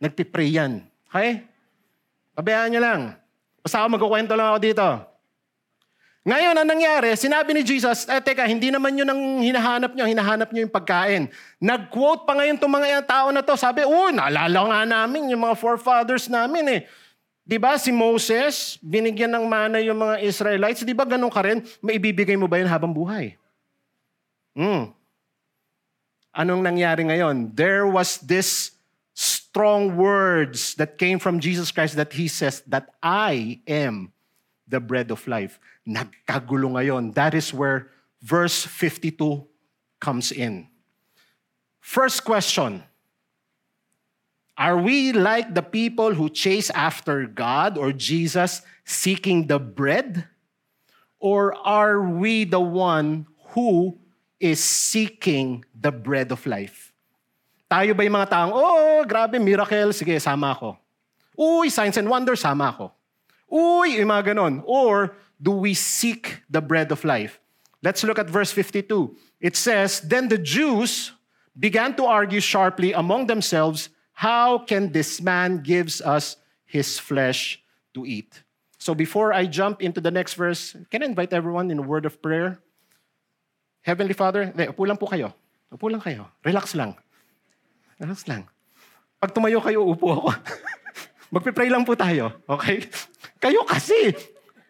Nagpipray 0.00 0.52
yan. 0.52 0.84
Okay? 1.08 1.44
Pabayaan 2.36 2.68
nyo 2.72 2.80
lang. 2.80 3.00
Basta 3.64 3.80
ako 3.80 3.96
magkukwento 3.96 4.32
lang 4.36 4.52
ako 4.52 4.58
dito. 4.60 4.88
Ngayon, 6.24 6.56
ang 6.56 6.68
nangyari, 6.68 7.12
sinabi 7.20 7.52
ni 7.52 7.60
Jesus, 7.60 8.08
eh 8.08 8.16
teka, 8.16 8.48
hindi 8.48 8.72
naman 8.72 8.96
yun 8.96 9.04
ang 9.04 9.44
hinahanap 9.44 9.92
nyo, 9.92 10.08
hinahanap 10.08 10.48
nyo 10.48 10.64
yung 10.64 10.72
pagkain. 10.72 11.28
Nag-quote 11.60 12.24
pa 12.24 12.32
ngayon 12.32 12.56
itong 12.56 12.72
mga 12.72 13.04
tao 13.04 13.28
na 13.28 13.44
to. 13.44 13.52
Sabi, 13.60 13.84
oh, 13.84 14.08
naalala 14.08 14.60
nga 14.72 14.80
namin 14.88 15.28
yung 15.28 15.44
mga 15.44 15.56
forefathers 15.60 16.32
namin 16.32 16.80
eh. 16.80 16.80
Di 17.44 17.60
ba 17.60 17.76
si 17.76 17.92
Moses, 17.92 18.80
binigyan 18.80 19.36
ng 19.36 19.44
mana 19.44 19.76
yung 19.84 20.00
mga 20.00 20.24
Israelites, 20.24 20.80
di 20.80 20.96
ba 20.96 21.04
ganun 21.04 21.28
ka 21.28 21.44
rin? 21.44 21.60
Maibibigay 21.84 22.40
mo 22.40 22.48
ba 22.48 22.56
yun 22.56 22.72
habang 22.72 22.96
buhay? 22.96 23.36
Hmm. 24.54 24.94
Anong 26.34 26.62
nangyari 26.62 27.06
ngayon? 27.06 27.54
There 27.54 27.86
was 27.86 28.18
this 28.18 28.74
strong 29.14 29.94
words 29.94 30.74
that 30.74 30.98
came 30.98 31.18
from 31.18 31.38
Jesus 31.38 31.70
Christ 31.70 31.94
that 31.94 32.14
He 32.14 32.26
says 32.26 32.62
that 32.66 32.90
I 33.02 33.62
am 33.66 34.10
the 34.66 34.80
bread 34.80 35.10
of 35.10 35.22
life. 35.26 35.58
Nagkagulo 35.86 36.74
ngayon. 36.74 37.14
That 37.14 37.34
is 37.34 37.54
where 37.54 37.90
verse 38.22 38.66
52 38.66 39.46
comes 40.00 40.32
in. 40.32 40.66
First 41.78 42.24
question. 42.24 42.82
Are 44.56 44.78
we 44.78 45.12
like 45.12 45.54
the 45.54 45.66
people 45.66 46.14
who 46.14 46.30
chase 46.30 46.70
after 46.70 47.26
God 47.26 47.76
or 47.76 47.90
Jesus 47.90 48.62
seeking 48.84 49.46
the 49.46 49.58
bread? 49.58 50.26
Or 51.18 51.54
are 51.66 52.02
we 52.02 52.44
the 52.44 52.60
one 52.60 53.26
who 53.54 53.98
is 54.40 54.62
seeking 54.62 55.64
the 55.74 55.92
bread 55.92 56.32
of 56.32 56.44
life? 56.46 56.92
Tayo 57.70 57.96
ba 57.96 58.04
yung 58.04 58.16
mga 58.16 58.30
taong, 58.30 58.52
oh, 58.54 59.02
grabe, 59.08 59.40
miracle, 59.40 59.92
sige, 59.92 60.20
sama 60.20 60.52
ako. 60.52 60.76
Uy, 61.34 61.70
signs 61.70 61.96
and 61.98 62.06
wonders, 62.06 62.40
sama 62.40 62.70
ako. 62.70 62.92
Uy, 63.50 63.98
yung 63.98 64.10
mga 64.10 64.34
ganon. 64.34 64.62
Or 64.66 65.16
do 65.40 65.50
we 65.50 65.74
seek 65.74 66.42
the 66.48 66.62
bread 66.62 66.92
of 66.92 67.02
life? 67.02 67.40
Let's 67.82 68.04
look 68.04 68.18
at 68.18 68.30
verse 68.30 68.52
52. 68.52 69.16
It 69.40 69.56
says, 69.56 70.00
Then 70.00 70.28
the 70.28 70.38
Jews 70.38 71.12
began 71.58 71.94
to 71.96 72.06
argue 72.06 72.40
sharply 72.40 72.92
among 72.92 73.26
themselves, 73.26 73.90
How 74.14 74.58
can 74.58 74.92
this 74.92 75.20
man 75.20 75.58
gives 75.58 76.00
us 76.00 76.36
his 76.64 76.98
flesh 76.98 77.60
to 77.94 78.06
eat? 78.06 78.42
So 78.78 78.94
before 78.94 79.32
I 79.32 79.46
jump 79.46 79.82
into 79.82 80.00
the 80.00 80.10
next 80.10 80.34
verse, 80.34 80.76
can 80.90 81.02
I 81.02 81.06
invite 81.06 81.32
everyone 81.32 81.70
in 81.70 81.78
a 81.78 81.82
word 81.82 82.06
of 82.06 82.22
prayer? 82.22 82.62
Heavenly 83.84 84.16
Father, 84.16 84.48
de, 84.48 84.72
upo 84.72 84.88
lang 84.88 84.96
po 84.96 85.04
kayo. 85.04 85.28
Upo 85.68 85.92
lang 85.92 86.00
kayo. 86.00 86.24
Relax 86.40 86.72
lang. 86.72 86.96
Relax 88.00 88.24
lang. 88.24 88.48
Pag 89.20 89.36
tumayo 89.36 89.60
kayo, 89.60 89.84
upo 89.84 90.08
ako. 90.16 90.28
Magpipray 91.36 91.68
lang 91.68 91.84
po 91.84 91.92
tayo. 91.92 92.32
Okay? 92.48 92.88
Kayo 93.36 93.60
kasi. 93.68 94.16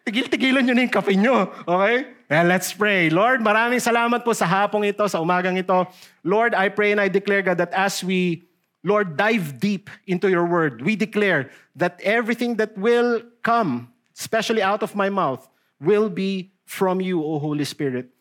Tigil-tigilan 0.03 0.67
nyo 0.67 0.75
na 0.75 0.83
yung 0.83 0.91
kape 0.91 1.15
nyo. 1.15 1.47
Okay? 1.63 2.11
Well, 2.27 2.47
let's 2.51 2.75
pray. 2.75 3.07
Lord, 3.07 3.39
maraming 3.39 3.79
salamat 3.79 4.19
po 4.27 4.35
sa 4.35 4.43
hapong 4.43 4.83
ito, 4.83 5.07
sa 5.07 5.23
umagang 5.23 5.55
ito. 5.55 5.87
Lord, 6.19 6.51
I 6.51 6.67
pray 6.67 6.91
and 6.91 6.99
I 6.99 7.07
declare, 7.07 7.39
God, 7.39 7.61
that 7.63 7.71
as 7.71 8.03
we, 8.03 8.51
Lord, 8.83 9.15
dive 9.15 9.63
deep 9.63 9.87
into 10.11 10.27
your 10.27 10.43
word, 10.43 10.83
we 10.83 10.99
declare 10.99 11.55
that 11.79 12.03
everything 12.03 12.59
that 12.59 12.75
will 12.75 13.23
come, 13.47 13.95
especially 14.11 14.59
out 14.59 14.83
of 14.83 14.91
my 14.91 15.07
mouth, 15.07 15.47
will 15.79 16.11
be 16.11 16.51
from 16.67 16.99
you, 16.99 17.23
O 17.23 17.39
Holy 17.39 17.63
Spirit. 17.63 18.11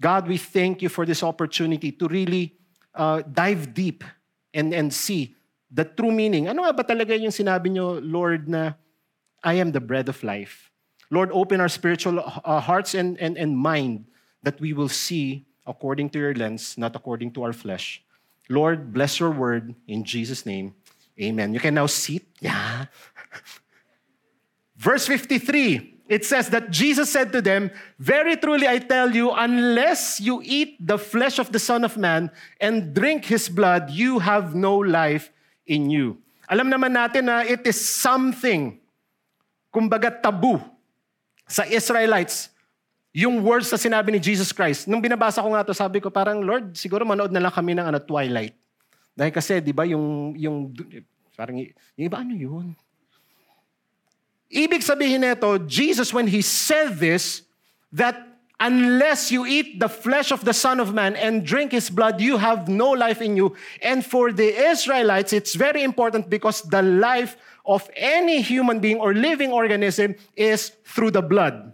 God, 0.00 0.26
we 0.26 0.38
thank 0.38 0.80
you 0.80 0.88
for 0.88 1.04
this 1.04 1.22
opportunity 1.22 1.92
to 1.92 2.08
really 2.08 2.56
uh, 2.94 3.22
dive 3.30 3.74
deep 3.74 4.02
and, 4.54 4.72
and 4.72 4.92
see 4.92 5.36
the 5.70 5.84
true 5.84 6.10
meaning. 6.10 6.48
Ano 6.48 6.64
nga 6.64 6.72
ba 6.72 6.82
talaga 6.82 7.12
yung 7.12 7.30
sinabi 7.30 7.68
nyo, 7.70 8.00
Lord, 8.00 8.48
na 8.48 8.72
I 9.44 9.60
am 9.60 9.70
the 9.72 9.80
bread 9.80 10.08
of 10.08 10.24
life? 10.24 10.72
Lord, 11.10 11.30
open 11.32 11.60
our 11.60 11.68
spiritual 11.68 12.18
uh, 12.20 12.60
hearts 12.60 12.94
and, 12.94 13.20
and, 13.20 13.36
and 13.36 13.56
mind 13.56 14.06
that 14.42 14.58
we 14.60 14.72
will 14.72 14.88
see 14.88 15.44
according 15.66 16.08
to 16.10 16.18
your 16.18 16.34
lens, 16.34 16.78
not 16.78 16.96
according 16.96 17.32
to 17.32 17.42
our 17.42 17.52
flesh. 17.52 18.02
Lord, 18.48 18.92
bless 18.92 19.20
your 19.20 19.30
word 19.30 19.74
in 19.86 20.02
Jesus' 20.02 20.46
name. 20.46 20.74
Amen. 21.20 21.52
You 21.52 21.60
can 21.60 21.74
now 21.74 21.86
sit. 21.86 22.24
Yeah. 22.40 22.86
Verse 24.76 25.06
53. 25.06 25.99
It 26.10 26.26
says 26.26 26.50
that 26.50 26.74
Jesus 26.74 27.06
said 27.06 27.30
to 27.30 27.38
them, 27.38 27.70
Very 27.94 28.34
truly 28.34 28.66
I 28.66 28.82
tell 28.82 29.14
you, 29.14 29.30
unless 29.30 30.18
you 30.18 30.42
eat 30.42 30.74
the 30.82 30.98
flesh 30.98 31.38
of 31.38 31.54
the 31.54 31.62
Son 31.62 31.86
of 31.86 31.94
Man 31.94 32.34
and 32.58 32.90
drink 32.90 33.30
his 33.30 33.46
blood, 33.46 33.94
you 33.94 34.18
have 34.18 34.58
no 34.58 34.74
life 34.74 35.30
in 35.70 35.86
you. 35.86 36.18
Alam 36.50 36.66
naman 36.66 36.98
natin 36.98 37.30
na 37.30 37.46
it 37.46 37.62
is 37.62 37.78
something, 37.78 38.82
kumbaga 39.70 40.10
tabu, 40.10 40.58
sa 41.46 41.62
Israelites, 41.70 42.50
yung 43.14 43.38
words 43.46 43.70
na 43.70 43.78
sinabi 43.78 44.10
ni 44.10 44.18
Jesus 44.18 44.50
Christ. 44.50 44.90
Nung 44.90 44.98
binabasa 44.98 45.38
ko 45.38 45.54
nga 45.54 45.62
to, 45.62 45.70
sabi 45.70 46.02
ko 46.02 46.10
parang, 46.10 46.42
Lord, 46.42 46.74
siguro 46.74 47.06
manood 47.06 47.30
na 47.30 47.38
lang 47.38 47.54
kami 47.54 47.78
ng 47.78 47.86
ano, 47.86 48.02
Twilight. 48.02 48.58
Dahil 49.14 49.30
kasi, 49.30 49.62
di 49.62 49.70
ba, 49.70 49.86
yung, 49.86 50.34
yung, 50.34 50.74
parang, 51.38 51.54
yung 51.94 52.06
iba, 52.10 52.18
ano 52.18 52.34
yun? 52.34 52.74
Ibig 54.50 54.82
sabihin 54.82 55.20
nito, 55.20 55.58
Jesus, 55.58 56.12
when 56.12 56.26
He 56.26 56.42
said 56.42 56.98
this, 56.98 57.42
that 57.92 58.26
unless 58.58 59.30
you 59.30 59.46
eat 59.46 59.78
the 59.78 59.88
flesh 59.88 60.30
of 60.30 60.44
the 60.44 60.52
Son 60.52 60.80
of 60.80 60.92
Man 60.92 61.14
and 61.16 61.46
drink 61.46 61.72
His 61.72 61.88
blood, 61.88 62.20
you 62.20 62.36
have 62.36 62.68
no 62.68 62.90
life 62.90 63.22
in 63.22 63.36
you. 63.36 63.54
And 63.80 64.04
for 64.04 64.32
the 64.32 64.50
Israelites, 64.70 65.32
it's 65.32 65.54
very 65.54 65.82
important 65.82 66.28
because 66.28 66.62
the 66.62 66.82
life 66.82 67.36
of 67.64 67.88
any 67.96 68.42
human 68.42 68.80
being 68.80 68.98
or 68.98 69.14
living 69.14 69.52
organism 69.52 70.16
is 70.34 70.72
through 70.84 71.12
the 71.12 71.22
blood. 71.22 71.72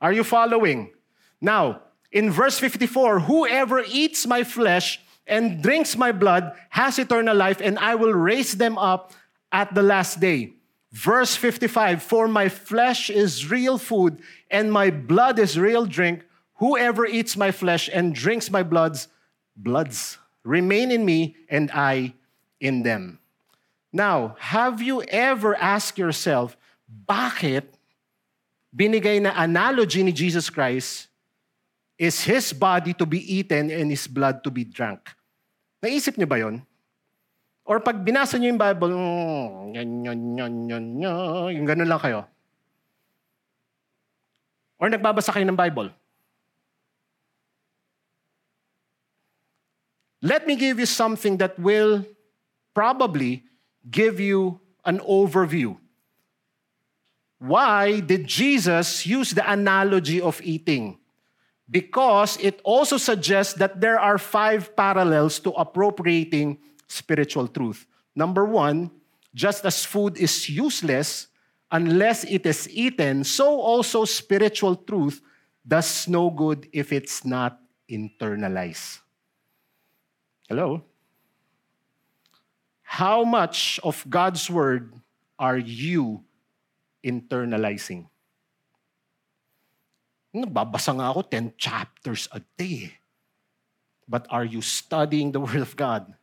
Are 0.00 0.12
you 0.12 0.24
following? 0.24 0.92
Now, 1.40 1.82
in 2.12 2.30
verse 2.30 2.58
54, 2.58 3.20
whoever 3.20 3.82
eats 3.88 4.26
my 4.26 4.44
flesh 4.44 5.00
and 5.26 5.62
drinks 5.62 5.96
my 5.96 6.12
blood 6.12 6.52
has 6.70 6.98
eternal 6.98 7.36
life, 7.36 7.60
and 7.62 7.78
I 7.78 7.94
will 7.94 8.12
raise 8.12 8.56
them 8.56 8.76
up 8.76 9.12
at 9.52 9.74
the 9.74 9.82
last 9.82 10.20
day. 10.20 10.52
Verse 10.92 11.36
55 11.36 12.02
For 12.02 12.26
my 12.28 12.48
flesh 12.48 13.10
is 13.10 13.50
real 13.50 13.78
food, 13.78 14.20
and 14.50 14.72
my 14.72 14.90
blood 14.90 15.38
is 15.38 15.58
real 15.58 15.86
drink. 15.86 16.24
Whoever 16.56 17.06
eats 17.06 17.36
my 17.36 17.50
flesh 17.50 17.88
and 17.92 18.14
drinks 18.14 18.50
my 18.50 18.62
bloods, 18.62 19.08
bloods 19.56 20.18
remain 20.44 20.90
in 20.90 21.04
me, 21.04 21.36
and 21.48 21.70
I 21.72 22.14
in 22.60 22.82
them. 22.82 23.18
Now, 23.92 24.36
have 24.38 24.82
you 24.82 25.02
ever 25.02 25.56
asked 25.56 25.98
yourself, 25.98 26.56
bakit 26.86 27.64
binigay 28.70 29.22
na 29.22 29.32
analogy 29.34 30.02
ni 30.02 30.12
Jesus 30.12 30.50
Christ 30.50 31.08
is 31.98 32.22
His 32.22 32.52
body 32.52 32.94
to 32.94 33.06
be 33.06 33.18
eaten 33.18 33.70
and 33.70 33.90
His 33.90 34.06
blood 34.06 34.44
to 34.44 34.50
be 34.50 34.64
drunk? 34.64 35.10
Naisip 35.82 36.18
niyo 36.20 36.28
ba 36.28 36.38
yon? 36.38 36.62
Or 37.70 37.78
pag 37.78 38.02
binasa 38.02 38.34
niyo 38.34 38.50
yung 38.50 38.58
Bible, 38.58 38.90
mm, 38.90 39.78
yan, 39.78 39.88
yan, 40.02 40.20
yan, 40.34 40.54
yan, 40.66 40.84
yan, 40.98 41.50
yung 41.54 41.66
ganun 41.70 41.86
lang 41.86 42.02
kayo. 42.02 42.26
Or 44.82 44.90
nagbabasa 44.90 45.30
kayo 45.30 45.46
ng 45.46 45.54
Bible. 45.54 45.94
Let 50.18 50.50
me 50.50 50.58
give 50.58 50.82
you 50.82 50.88
something 50.90 51.38
that 51.38 51.54
will 51.62 52.02
probably 52.74 53.46
give 53.86 54.18
you 54.18 54.58
an 54.82 54.98
overview. 55.06 55.78
Why 57.38 58.02
did 58.02 58.26
Jesus 58.26 59.06
use 59.06 59.30
the 59.30 59.46
analogy 59.46 60.18
of 60.18 60.42
eating? 60.42 60.98
Because 61.70 62.34
it 62.42 62.58
also 62.66 62.98
suggests 62.98 63.54
that 63.62 63.78
there 63.78 63.96
are 63.96 64.18
five 64.18 64.74
parallels 64.74 65.38
to 65.46 65.54
appropriating 65.54 66.58
spiritual 66.90 67.46
truth. 67.46 67.86
Number 68.14 68.44
one, 68.44 68.90
just 69.30 69.64
as 69.64 69.86
food 69.86 70.18
is 70.18 70.50
useless 70.50 71.30
unless 71.70 72.24
it 72.26 72.44
is 72.44 72.66
eaten, 72.68 73.22
so 73.22 73.60
also 73.62 74.04
spiritual 74.04 74.74
truth 74.74 75.22
does 75.62 76.08
no 76.08 76.28
good 76.28 76.66
if 76.72 76.92
it's 76.92 77.24
not 77.24 77.62
internalized. 77.88 78.98
Hello? 80.48 80.82
How 82.82 83.22
much 83.22 83.78
of 83.86 84.02
God's 84.10 84.50
word 84.50 84.92
are 85.38 85.58
you 85.58 86.26
internalizing? 87.06 88.10
Nagbabasa 90.34 90.98
nga 90.98 91.14
ako 91.14 91.22
10 91.22 91.54
chapters 91.54 92.26
a 92.34 92.42
day. 92.58 92.98
But 94.10 94.26
are 94.26 94.42
you 94.42 94.58
studying 94.58 95.30
the 95.30 95.38
Word 95.38 95.62
of 95.62 95.78
God? 95.78 96.18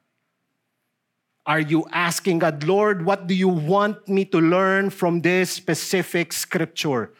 Are 1.48 1.64
you 1.64 1.88
asking 1.96 2.44
God, 2.44 2.68
Lord, 2.68 3.08
what 3.08 3.24
do 3.24 3.32
you 3.32 3.48
want 3.48 4.04
me 4.12 4.28
to 4.36 4.44
learn 4.44 4.92
from 4.92 5.24
this 5.24 5.48
specific 5.48 6.36
scripture? 6.36 7.16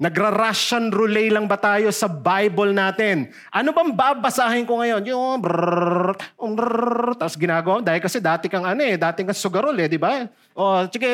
Nagra-Russian 0.00 0.88
roulette 0.88 1.36
lang 1.36 1.44
ba 1.44 1.60
tayo 1.60 1.92
sa 1.92 2.08
Bible 2.08 2.72
natin? 2.72 3.28
Ano 3.52 3.76
bang 3.76 3.92
babasahin 3.92 4.64
ko 4.64 4.80
ngayon? 4.80 5.04
Yung 5.04 5.36
brrrr, 5.36 6.16
um, 6.40 6.56
brrrr, 6.56 7.12
tapos 7.18 7.36
ginagawa, 7.36 7.84
dahil 7.84 8.00
kasi 8.00 8.24
dati 8.24 8.48
kang 8.48 8.64
ano 8.64 8.80
eh, 8.80 8.96
dati 8.96 9.20
kang 9.20 9.36
sugarol 9.36 9.76
eh, 9.76 9.90
di 9.90 10.00
ba? 10.00 10.24
O, 10.56 10.88
sige, 10.88 11.10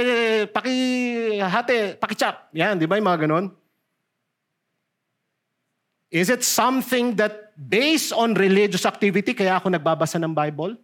paki, 0.55 0.75
hati, 1.43 1.99
paki-chop. 1.99 2.55
Yan, 2.55 2.79
di 2.79 2.87
ba 2.87 3.03
yung 3.03 3.09
mga 3.09 3.27
ganon? 3.27 3.51
Is 6.13 6.31
it 6.31 6.47
something 6.47 7.19
that 7.19 7.51
based 7.59 8.15
on 8.15 8.39
religious 8.39 8.87
activity 8.87 9.35
kaya 9.35 9.59
ako 9.59 9.75
nagbabasa 9.75 10.23
ng 10.23 10.31
Bible? 10.31 10.79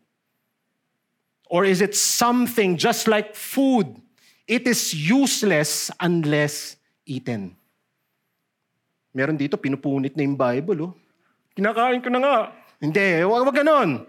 Or 1.51 1.67
is 1.67 1.83
it 1.83 1.99
something 1.99 2.79
just 2.79 3.11
like 3.11 3.35
food? 3.35 3.99
It 4.47 4.71
is 4.71 4.95
useless 4.95 5.91
unless 5.99 6.79
eaten. 7.03 7.59
Meron 9.11 9.35
dito, 9.35 9.59
pinupunit 9.59 10.15
na 10.15 10.23
yung 10.23 10.39
Bible. 10.39 10.79
Oh. 10.87 10.95
Kinakain 11.59 11.99
ko 11.99 12.09
na 12.15 12.23
nga. 12.23 12.37
Hindi, 12.79 13.27
wag, 13.27 13.43
wag 13.43 13.59
ganon. 13.59 14.07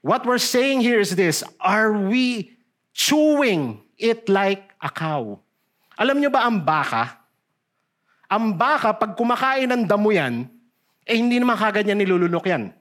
What 0.00 0.24
we're 0.24 0.40
saying 0.40 0.80
here 0.80 1.00
is 1.00 1.12
this, 1.12 1.44
are 1.60 1.92
we 1.92 2.56
chewing 2.96 3.84
it 4.00 4.28
like 4.32 4.72
a 4.80 4.88
cow? 4.88 5.36
Alam 6.00 6.24
nyo 6.24 6.32
ba 6.32 6.48
ang 6.48 6.64
baka? 6.64 7.20
Ang 8.32 8.56
baka, 8.56 8.96
pag 8.96 9.12
kumakain 9.12 9.68
ng 9.68 9.84
damo 9.84 10.08
yan, 10.08 10.48
eh 11.04 11.16
hindi 11.20 11.36
naman 11.36 11.60
kagad 11.60 11.84
niya 11.84 11.96
nilulunok 11.96 12.48
yan. 12.48 12.72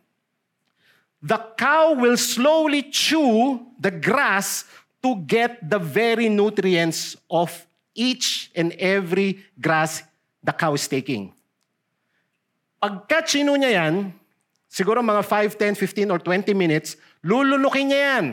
The 1.23 1.39
cow 1.55 1.95
will 1.95 2.19
slowly 2.19 2.91
chew 2.91 3.63
the 3.79 3.95
grass 3.95 4.67
to 4.99 5.15
get 5.23 5.63
the 5.63 5.79
very 5.79 6.27
nutrients 6.27 7.15
of 7.31 7.47
each 7.95 8.51
and 8.51 8.75
every 8.75 9.39
grass 9.55 10.03
the 10.43 10.51
cow 10.51 10.75
is 10.75 10.83
taking. 10.83 11.31
Pagka 12.83 13.23
chino 13.23 13.55
niya 13.55 13.71
yan, 13.79 14.11
siguro 14.67 14.99
mga 14.99 15.23
5, 15.23 15.55
10, 15.55 15.79
15, 15.79 16.11
or 16.11 16.19
20 16.19 16.51
minutes, 16.51 16.99
lulunukin 17.23 17.95
niya 17.95 18.01
yan. 18.19 18.25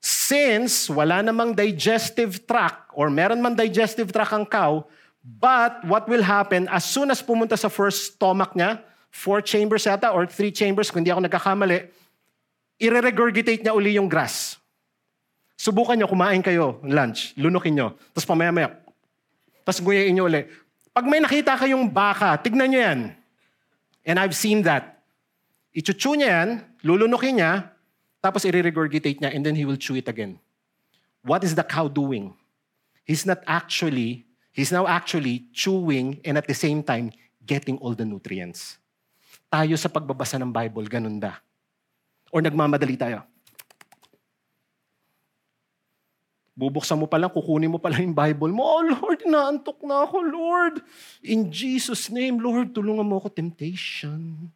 Since 0.00 0.88
wala 0.88 1.20
namang 1.20 1.52
digestive 1.52 2.48
tract 2.48 2.88
or 2.96 3.12
meron 3.12 3.44
man 3.44 3.52
digestive 3.52 4.08
tract 4.08 4.32
ang 4.32 4.48
cow, 4.48 4.88
but 5.20 5.84
what 5.84 6.08
will 6.08 6.24
happen 6.24 6.64
as 6.72 6.88
soon 6.88 7.12
as 7.12 7.20
pumunta 7.20 7.60
sa 7.60 7.68
first 7.68 8.16
stomach 8.16 8.56
niya, 8.56 8.80
four 9.10 9.40
chambers 9.42 9.84
yata 9.84 10.12
or 10.12 10.28
three 10.28 10.52
chambers, 10.52 10.92
kung 10.92 11.02
hindi 11.02 11.10
ako 11.10 11.24
nagkakamali, 11.24 11.88
ire-regurgitate 12.78 13.62
niya 13.64 13.74
uli 13.74 13.98
yung 13.98 14.06
grass. 14.06 14.56
Subukan 15.58 15.98
nyo, 15.98 16.06
kumain 16.06 16.38
kayo, 16.38 16.78
lunch, 16.86 17.34
lunukin 17.34 17.74
nyo. 17.74 17.88
Tapos 18.14 18.26
pamaya-maya, 18.28 18.78
tapos 19.66 19.82
nguyain 19.82 20.14
nyo 20.14 20.30
uli. 20.30 20.46
Pag 20.94 21.04
may 21.10 21.18
nakita 21.18 21.58
kayong 21.58 21.90
baka, 21.90 22.38
tignan 22.38 22.70
nyo 22.70 22.80
yan. 22.80 23.00
And 24.06 24.16
I've 24.22 24.38
seen 24.38 24.62
that. 24.64 25.02
Ichuchu 25.74 26.14
niya 26.14 26.30
yan, 26.30 26.48
lulunukin 26.86 27.42
niya, 27.42 27.74
tapos 28.22 28.46
i-regurgitate 28.46 29.18
niya, 29.18 29.34
and 29.34 29.42
then 29.42 29.58
he 29.58 29.66
will 29.66 29.78
chew 29.78 29.98
it 29.98 30.06
again. 30.06 30.38
What 31.26 31.42
is 31.42 31.58
the 31.58 31.66
cow 31.66 31.90
doing? 31.90 32.34
He's 33.04 33.26
not 33.26 33.42
actually, 33.46 34.24
he's 34.54 34.70
now 34.70 34.86
actually 34.86 35.50
chewing 35.52 36.22
and 36.24 36.38
at 36.38 36.46
the 36.46 36.54
same 36.54 36.82
time, 36.86 37.10
getting 37.44 37.78
all 37.78 37.94
the 37.94 38.04
nutrients. 38.04 38.78
Tayo 39.48 39.74
sa 39.80 39.88
pagbabasa 39.88 40.36
ng 40.36 40.52
Bible, 40.52 40.86
ganun 40.88 41.16
ba? 41.16 41.40
Or 42.28 42.44
nagmamadali 42.44 43.00
tayo? 43.00 43.24
Bubuksan 46.58 46.98
mo 46.98 47.06
pa 47.06 47.22
lang, 47.22 47.30
kukunin 47.30 47.70
mo 47.70 47.78
pa 47.78 47.86
lang 47.88 48.10
yung 48.10 48.18
Bible 48.18 48.50
mo. 48.50 48.66
Oh 48.66 48.82
Lord, 48.82 49.22
naantok 49.24 49.78
na 49.86 50.02
ako, 50.02 50.16
Lord. 50.26 50.74
In 51.22 51.54
Jesus' 51.54 52.10
name, 52.10 52.42
Lord, 52.42 52.74
tulungan 52.74 53.06
mo 53.06 53.22
ako 53.22 53.30
temptation. 53.30 54.50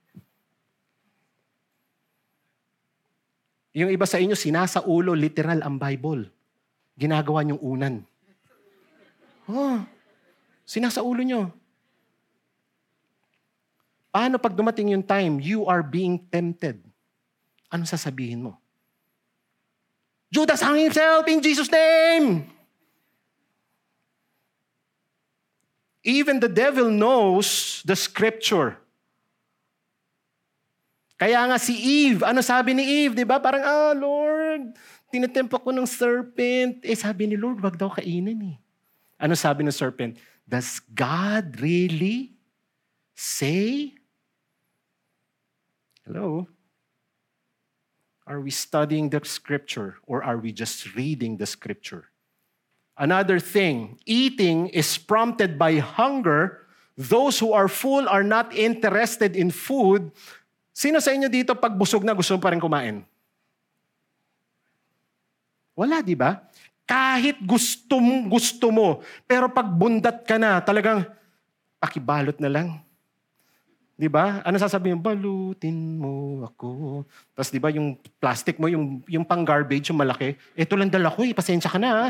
Yung 3.72 3.88
iba 3.88 4.04
sa 4.04 4.20
inyo, 4.20 4.36
sinasa 4.36 4.84
ulo, 4.84 5.16
literal 5.16 5.64
ang 5.64 5.80
Bible. 5.80 6.28
Ginagawa 6.98 7.40
niyong 7.46 7.62
unan. 7.62 7.94
Oh, 9.48 9.80
sinasa 10.66 11.00
ulo 11.00 11.24
niyo. 11.24 11.54
Paano 14.12 14.36
pag 14.36 14.52
dumating 14.52 14.92
yung 14.92 15.00
time, 15.00 15.40
you 15.40 15.64
are 15.64 15.80
being 15.80 16.20
tempted? 16.28 16.84
Ano 17.72 17.88
sasabihin 17.88 18.44
mo? 18.44 18.60
Judas 20.28 20.60
hung 20.60 20.76
himself 20.76 21.24
in 21.32 21.40
Jesus' 21.40 21.72
name. 21.72 22.44
Even 26.04 26.44
the 26.44 26.52
devil 26.52 26.92
knows 26.92 27.80
the 27.88 27.96
scripture. 27.96 28.76
Kaya 31.16 31.38
nga 31.48 31.56
si 31.56 31.72
Eve, 31.78 32.20
ano 32.26 32.44
sabi 32.44 32.74
ni 32.74 32.84
Eve, 33.06 33.14
di 33.14 33.24
ba? 33.24 33.38
Parang, 33.38 33.62
ah, 33.62 33.94
Lord, 33.94 34.74
tinatempa 35.08 35.56
ko 35.56 35.70
ng 35.70 35.86
serpent. 35.86 36.82
Eh, 36.82 36.98
sabi 36.98 37.30
ni 37.30 37.38
Lord, 37.38 37.62
wag 37.62 37.78
daw 37.78 37.88
kainin 37.88 38.42
eh. 38.42 38.56
Ano 39.22 39.38
sabi 39.38 39.62
ng 39.62 39.72
serpent? 39.72 40.18
Does 40.42 40.82
God 40.90 41.62
really 41.62 42.34
say? 43.14 44.01
Hello? 46.06 46.46
Are 48.26 48.40
we 48.40 48.50
studying 48.50 49.10
the 49.10 49.20
scripture 49.22 49.98
or 50.06 50.22
are 50.22 50.38
we 50.38 50.50
just 50.50 50.94
reading 50.94 51.38
the 51.38 51.46
scripture? 51.46 52.10
Another 52.98 53.40
thing, 53.40 53.98
eating 54.06 54.68
is 54.70 54.98
prompted 54.98 55.58
by 55.58 55.78
hunger. 55.78 56.66
Those 56.94 57.38
who 57.38 57.50
are 57.50 57.66
full 57.66 58.06
are 58.06 58.22
not 58.22 58.52
interested 58.54 59.34
in 59.34 59.50
food. 59.50 60.12
Sino 60.70 61.00
sa 61.00 61.10
inyo 61.10 61.26
dito 61.26 61.56
pag 61.56 61.74
busog 61.74 62.04
na 62.04 62.14
gusto 62.14 62.36
pa 62.36 62.52
rin 62.52 62.60
kumain? 62.60 63.02
Wala, 65.72 66.04
di 66.04 66.12
ba? 66.12 66.44
Kahit 66.84 67.40
gusto 67.40 67.96
mo, 67.96 68.28
gusto 68.28 68.68
mo, 68.68 69.00
pero 69.24 69.48
pag 69.48 69.66
bundat 69.72 70.28
ka 70.28 70.36
na, 70.36 70.60
talagang 70.60 71.08
pakibalot 71.80 72.36
na 72.36 72.50
lang. 72.52 72.68
Di 73.92 74.08
ba? 74.08 74.40
Ano 74.42 74.56
sasabihin? 74.56 74.98
Balutin 74.98 76.00
mo 76.00 76.42
ako. 76.48 77.04
Tapos 77.36 77.50
di 77.52 77.60
ba 77.60 77.68
yung 77.68 77.94
plastic 78.18 78.56
mo, 78.56 78.66
yung, 78.66 79.04
yung 79.06 79.22
pang 79.22 79.44
garbage, 79.44 79.92
yung 79.92 80.00
malaki, 80.00 80.34
ito 80.56 80.74
lang 80.74 80.88
dala 80.88 81.12
ko 81.12 81.22
eh, 81.22 81.36
pasensya 81.36 81.70
ka 81.70 81.78
na 81.78 81.90
ha. 81.92 82.06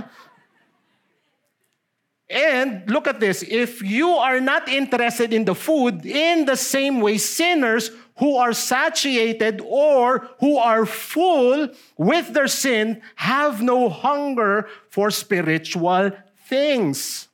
And 2.32 2.88
look 2.88 3.06
at 3.06 3.20
this. 3.20 3.44
If 3.44 3.82
you 3.82 4.08
are 4.08 4.40
not 4.40 4.64
interested 4.68 5.34
in 5.34 5.44
the 5.44 5.54
food, 5.54 6.06
in 6.06 6.46
the 6.46 6.56
same 6.56 7.04
way, 7.04 7.18
sinners 7.18 7.90
who 8.16 8.36
are 8.36 8.54
satiated 8.54 9.60
or 9.60 10.28
who 10.40 10.56
are 10.56 10.86
full 10.86 11.68
with 11.98 12.32
their 12.32 12.48
sin 12.48 13.02
have 13.16 13.60
no 13.60 13.90
hunger 13.90 14.66
for 14.88 15.10
spiritual 15.10 16.12
things. 16.48 17.28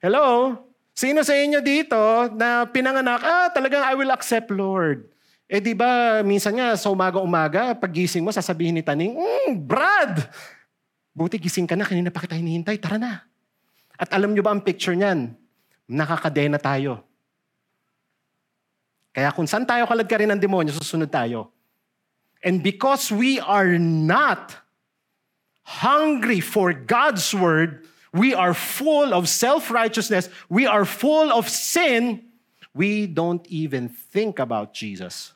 Hello? 0.00 0.65
Sino 0.96 1.20
sa 1.20 1.36
inyo 1.36 1.60
dito 1.60 2.00
na 2.40 2.64
pinanganak, 2.64 3.20
ah, 3.20 3.48
talagang 3.52 3.84
I 3.84 3.92
will 3.92 4.08
accept 4.08 4.48
Lord. 4.48 5.12
Eh 5.44 5.60
di 5.60 5.76
ba, 5.76 6.24
minsan 6.24 6.56
nga 6.56 6.72
sa 6.72 6.88
umaga-umaga, 6.88 7.76
pagising 7.76 8.24
mo, 8.24 8.32
sasabihin 8.32 8.80
ni 8.80 8.82
Taning, 8.82 9.12
mm, 9.12 9.60
Brad! 9.60 10.24
Buti 11.12 11.36
gising 11.36 11.68
ka 11.68 11.76
na, 11.76 11.84
kanina 11.84 12.08
pa 12.08 12.24
kita 12.24 12.40
hinihintay, 12.40 12.80
tara 12.80 12.96
na. 12.96 13.28
At 14.00 14.08
alam 14.16 14.32
nyo 14.32 14.40
ba 14.40 14.56
ang 14.56 14.64
picture 14.64 14.96
niyan? 14.96 15.36
Nakakadena 15.84 16.56
tayo. 16.56 17.04
Kaya 19.12 19.32
kung 19.36 19.48
saan 19.48 19.68
tayo 19.68 19.84
kalad 19.84 20.08
ka 20.08 20.16
rin 20.16 20.32
ng 20.32 20.40
demonyo, 20.40 20.72
susunod 20.72 21.12
tayo. 21.12 21.52
And 22.40 22.64
because 22.64 23.12
we 23.12 23.36
are 23.40 23.76
not 23.80 24.52
hungry 25.64 26.40
for 26.40 26.72
God's 26.72 27.32
word, 27.36 27.84
we 28.16 28.34
are 28.34 28.54
full 28.54 29.12
of 29.12 29.28
self-righteousness, 29.28 30.28
we 30.48 30.66
are 30.66 30.84
full 30.84 31.32
of 31.32 31.48
sin, 31.48 32.24
we 32.74 33.06
don't 33.06 33.46
even 33.48 33.88
think 33.88 34.38
about 34.38 34.72
Jesus. 34.72 35.32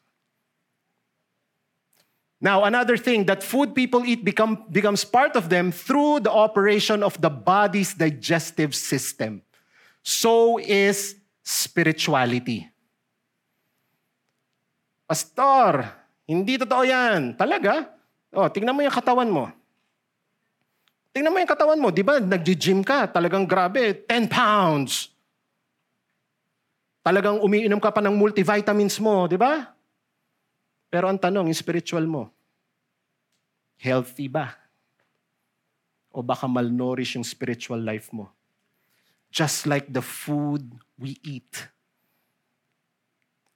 Now, 2.40 2.64
another 2.64 2.96
thing 2.96 3.28
that 3.28 3.44
food 3.44 3.74
people 3.74 4.00
eat 4.04 4.24
become, 4.24 4.64
becomes 4.72 5.04
part 5.04 5.36
of 5.36 5.52
them 5.52 5.70
through 5.70 6.20
the 6.20 6.32
operation 6.32 7.02
of 7.02 7.20
the 7.20 7.28
body's 7.28 7.92
digestive 7.92 8.74
system. 8.74 9.42
So 10.02 10.56
is 10.56 11.20
spirituality. 11.44 12.64
Pastor, 15.04 15.84
hindi 16.24 16.56
totoo 16.56 16.80
yan. 16.88 17.36
Talaga? 17.36 17.92
O, 18.32 18.48
tingnan 18.48 18.72
mo 18.72 18.80
yung 18.80 18.94
katawan 18.94 19.28
mo. 19.28 19.52
Tingnan 21.11 21.35
mo 21.35 21.42
yung 21.42 21.51
katawan 21.51 21.81
mo. 21.83 21.90
Di 21.90 22.07
ba, 22.07 22.23
nag-gym 22.23 22.87
ka. 22.87 23.11
Talagang 23.11 23.42
grabe, 23.42 24.07
10 24.07 24.31
pounds. 24.31 25.11
Talagang 27.03 27.42
umiinom 27.42 27.83
ka 27.83 27.90
pa 27.90 27.99
ng 27.99 28.14
multivitamins 28.14 29.03
mo. 29.03 29.27
Di 29.27 29.35
ba? 29.35 29.75
Pero 30.87 31.11
ang 31.11 31.18
tanong, 31.18 31.51
yung 31.51 31.59
spiritual 31.59 32.07
mo, 32.07 32.31
healthy 33.79 34.31
ba? 34.31 34.55
O 36.14 36.23
baka 36.23 36.46
malnourished 36.46 37.18
yung 37.18 37.27
spiritual 37.27 37.83
life 37.83 38.11
mo? 38.14 38.31
Just 39.31 39.66
like 39.66 39.90
the 39.90 40.03
food 40.03 40.66
we 40.99 41.18
eat. 41.23 41.70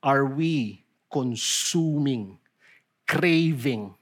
Are 0.02 0.26
we 0.26 0.82
consuming, 1.10 2.38
craving 3.06 3.94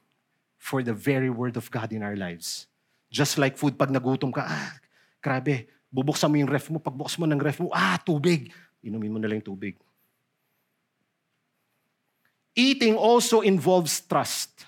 for 0.56 0.80
the 0.84 0.92
very 0.92 1.28
word 1.28 1.56
of 1.56 1.68
God 1.72 1.92
in 1.92 2.04
our 2.04 2.16
lives? 2.16 2.71
Just 3.12 3.36
like 3.36 3.60
food, 3.60 3.76
pag 3.76 3.92
nagutom 3.92 4.32
ka, 4.32 4.40
ah, 4.40 4.72
grabe, 5.20 5.68
bubuksan 5.92 6.32
mo 6.32 6.40
yung 6.40 6.48
ref 6.48 6.72
mo, 6.72 6.80
pagbukas 6.80 7.20
mo 7.20 7.28
ng 7.28 7.36
ref 7.36 7.60
mo, 7.60 7.68
ah, 7.68 8.00
tubig. 8.00 8.48
Inumin 8.80 9.12
mo 9.12 9.18
na 9.20 9.28
lang 9.28 9.44
yung 9.44 9.52
tubig. 9.52 9.76
Eating 12.56 12.96
also 12.96 13.44
involves 13.44 14.00
trust. 14.00 14.64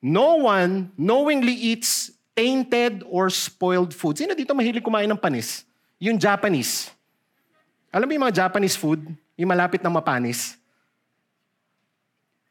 No 0.00 0.44
one 0.44 0.92
knowingly 0.96 1.56
eats 1.56 2.12
tainted 2.36 3.00
or 3.08 3.32
spoiled 3.32 3.96
food. 3.96 4.20
Sino 4.20 4.36
dito 4.36 4.52
mahilig 4.52 4.84
kumain 4.84 5.08
ng 5.08 5.16
panis? 5.16 5.64
Yung 5.96 6.20
Japanese. 6.20 6.92
Alam 7.88 8.04
mo 8.08 8.12
yung 8.12 8.24
mga 8.28 8.44
Japanese 8.44 8.76
food? 8.76 9.00
Yung 9.40 9.48
malapit 9.48 9.80
na 9.80 9.88
mapanis? 9.88 10.60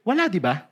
Wala, 0.05 0.29
di 0.29 0.41
ba? 0.41 0.65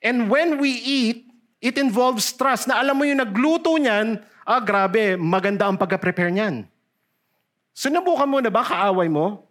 And 0.00 0.28
when 0.32 0.56
we 0.60 0.72
eat, 0.72 1.27
it 1.58 1.74
involves 1.78 2.30
trust 2.34 2.70
na 2.70 2.78
alam 2.78 2.94
mo 2.94 3.02
yung 3.02 3.18
nagluto 3.18 3.74
niyan, 3.74 4.22
ah 4.46 4.62
grabe, 4.62 5.18
maganda 5.18 5.66
ang 5.66 5.78
pagka-prepare 5.78 6.30
niyan. 6.30 6.66
Sinubukan 7.74 8.30
mo 8.30 8.38
na 8.38 8.50
ba, 8.50 8.62
kaaway 8.62 9.06
mo, 9.10 9.46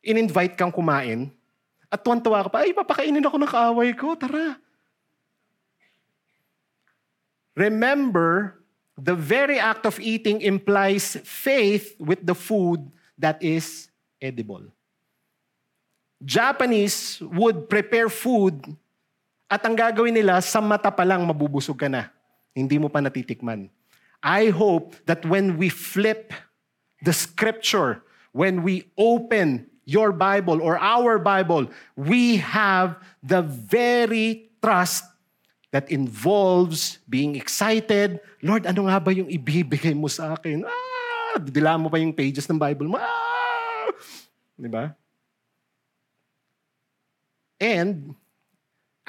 in-invite 0.00 0.56
kang 0.56 0.72
kumain, 0.72 1.28
at 1.92 2.00
tuwan-tuwa 2.00 2.46
ka 2.46 2.50
pa, 2.52 2.58
ay, 2.64 2.72
papakainin 2.72 3.24
ako 3.24 3.36
ng 3.36 3.52
kaaway 3.52 3.90
ko, 3.92 4.16
tara. 4.16 4.56
Remember, 7.56 8.56
the 8.96 9.16
very 9.16 9.60
act 9.60 9.84
of 9.84 10.00
eating 10.00 10.40
implies 10.40 11.20
faith 11.24 11.96
with 12.00 12.20
the 12.24 12.36
food 12.36 12.88
that 13.16 13.36
is 13.42 13.88
edible. 14.20 14.64
Japanese 16.20 17.16
would 17.32 17.68
prepare 17.68 18.08
food 18.12 18.60
at 19.50 19.66
ang 19.66 19.74
gagawin 19.74 20.14
nila, 20.14 20.38
sa 20.38 20.62
mata 20.62 20.94
pa 20.94 21.02
lang 21.02 21.26
mabubusog 21.26 21.74
ka 21.74 21.90
na. 21.90 22.14
Hindi 22.54 22.78
mo 22.78 22.86
pa 22.86 23.02
natitikman. 23.02 23.66
I 24.22 24.54
hope 24.54 24.94
that 25.10 25.26
when 25.26 25.58
we 25.58 25.66
flip 25.66 26.30
the 27.02 27.10
scripture, 27.10 28.06
when 28.30 28.62
we 28.62 28.86
open 28.94 29.66
your 29.82 30.14
Bible 30.14 30.62
or 30.62 30.78
our 30.78 31.18
Bible, 31.18 31.66
we 31.98 32.38
have 32.38 33.02
the 33.26 33.42
very 33.42 34.54
trust 34.62 35.02
that 35.74 35.90
involves 35.90 37.02
being 37.10 37.34
excited. 37.34 38.22
Lord, 38.46 38.70
ano 38.70 38.86
nga 38.86 39.02
ba 39.02 39.10
yung 39.10 39.26
ibibigay 39.26 39.98
mo 39.98 40.06
sa 40.06 40.38
akin? 40.38 40.62
Ah! 40.62 41.42
Dila 41.42 41.74
mo 41.74 41.90
pa 41.90 41.98
yung 41.98 42.14
pages 42.14 42.46
ng 42.46 42.58
Bible 42.58 42.86
mo. 42.86 43.02
Ah! 43.02 43.90
Di 44.54 44.70
ba? 44.70 44.94
And 47.58 48.14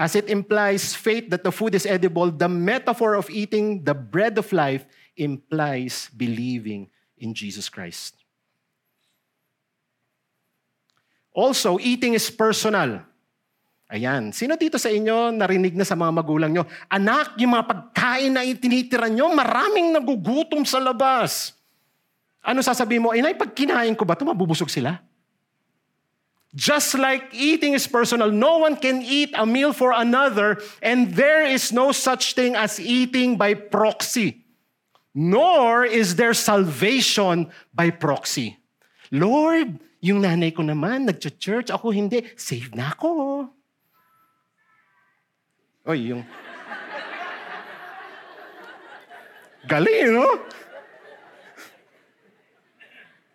as 0.02 0.18
it 0.18 0.34
implies 0.34 0.98
faith 0.98 1.30
that 1.30 1.46
the 1.46 1.54
food 1.54 1.78
is 1.78 1.86
edible, 1.86 2.34
the 2.34 2.50
metaphor 2.50 3.14
of 3.14 3.30
eating 3.30 3.86
the 3.86 3.94
bread 3.94 4.34
of 4.42 4.50
life 4.50 4.82
implies 5.14 6.10
believing 6.18 6.90
in 7.22 7.38
Jesus 7.38 7.70
Christ. 7.70 8.18
Also, 11.30 11.78
eating 11.78 12.18
is 12.18 12.34
personal. 12.34 13.06
Ayan. 13.94 14.34
Sino 14.34 14.58
dito 14.58 14.82
sa 14.82 14.90
inyo 14.90 15.38
narinig 15.38 15.78
na 15.78 15.86
sa 15.86 15.94
mga 15.94 16.10
magulang 16.18 16.50
nyo? 16.50 16.66
Anak, 16.90 17.38
yung 17.38 17.54
mga 17.54 17.70
pagkain 17.70 18.34
na 18.34 18.42
itinitira 18.42 19.06
nyo, 19.06 19.30
maraming 19.38 19.94
nagugutom 19.94 20.66
sa 20.66 20.82
labas. 20.82 21.54
Ano 22.42 22.66
sasabihin 22.66 23.06
mo? 23.06 23.14
Inay, 23.14 23.38
pag 23.38 23.54
kinain 23.54 23.94
ko 23.94 24.02
ba 24.02 24.18
ito, 24.18 24.26
mabubusog 24.26 24.74
sila? 24.74 24.98
Just 26.52 27.00
like 27.00 27.32
eating 27.32 27.74
is 27.74 27.88
personal, 27.88 28.28
no 28.28 28.60
one 28.60 28.76
can 28.76 29.02
eat 29.02 29.32
a 29.40 29.46
meal 29.46 29.72
for 29.72 29.96
another, 29.96 30.60
and 30.84 31.16
there 31.16 31.48
is 31.48 31.72
no 31.72 31.96
such 31.96 32.36
thing 32.36 32.60
as 32.60 32.76
eating 32.80 33.38
by 33.38 33.54
proxy. 33.56 34.44
Nor 35.16 35.88
is 35.88 36.16
there 36.16 36.34
salvation 36.34 37.52
by 37.72 37.92
proxy. 37.92 38.60
Lord, 39.12 39.80
yung 40.04 40.24
nanay 40.24 40.52
ko 40.52 40.64
naman, 40.64 41.08
nag-church, 41.08 41.72
ako 41.72 41.96
hindi, 41.96 42.28
saved 42.36 42.76
na 42.76 42.92
ako. 42.92 43.48
Oy, 45.88 46.12
yung... 46.12 46.24
Galing, 49.72 50.10
no? 50.12 50.42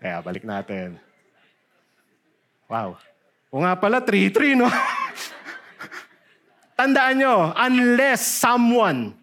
Kaya 0.03 0.21
balik 0.21 0.45
natin. 0.45 1.06
Wow. 2.69 2.99
O 3.53 3.63
nga 3.63 3.79
pala, 3.79 4.03
3-3, 4.03 4.59
no? 4.59 4.67
Tandaan 6.79 7.17
nyo, 7.17 7.55
unless 7.57 8.27
someone 8.27 9.15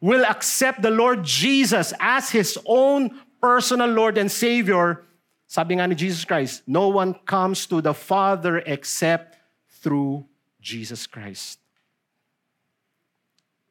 will 0.00 0.24
accept 0.26 0.82
the 0.82 0.90
Lord 0.90 1.24
Jesus 1.24 1.94
as 2.00 2.30
his 2.30 2.58
own 2.66 3.10
personal 3.40 3.88
Lord 3.88 4.18
and 4.18 4.30
Savior, 4.30 5.04
sabi 5.48 5.80
nga 5.80 5.88
ni 5.88 5.94
Jesus 5.94 6.24
Christ, 6.24 6.62
no 6.66 6.88
one 6.92 7.14
comes 7.24 7.64
to 7.66 7.80
the 7.80 7.94
Father 7.94 8.58
except 8.68 9.38
through 9.80 10.26
Jesus 10.60 11.06
Christ. 11.06 11.58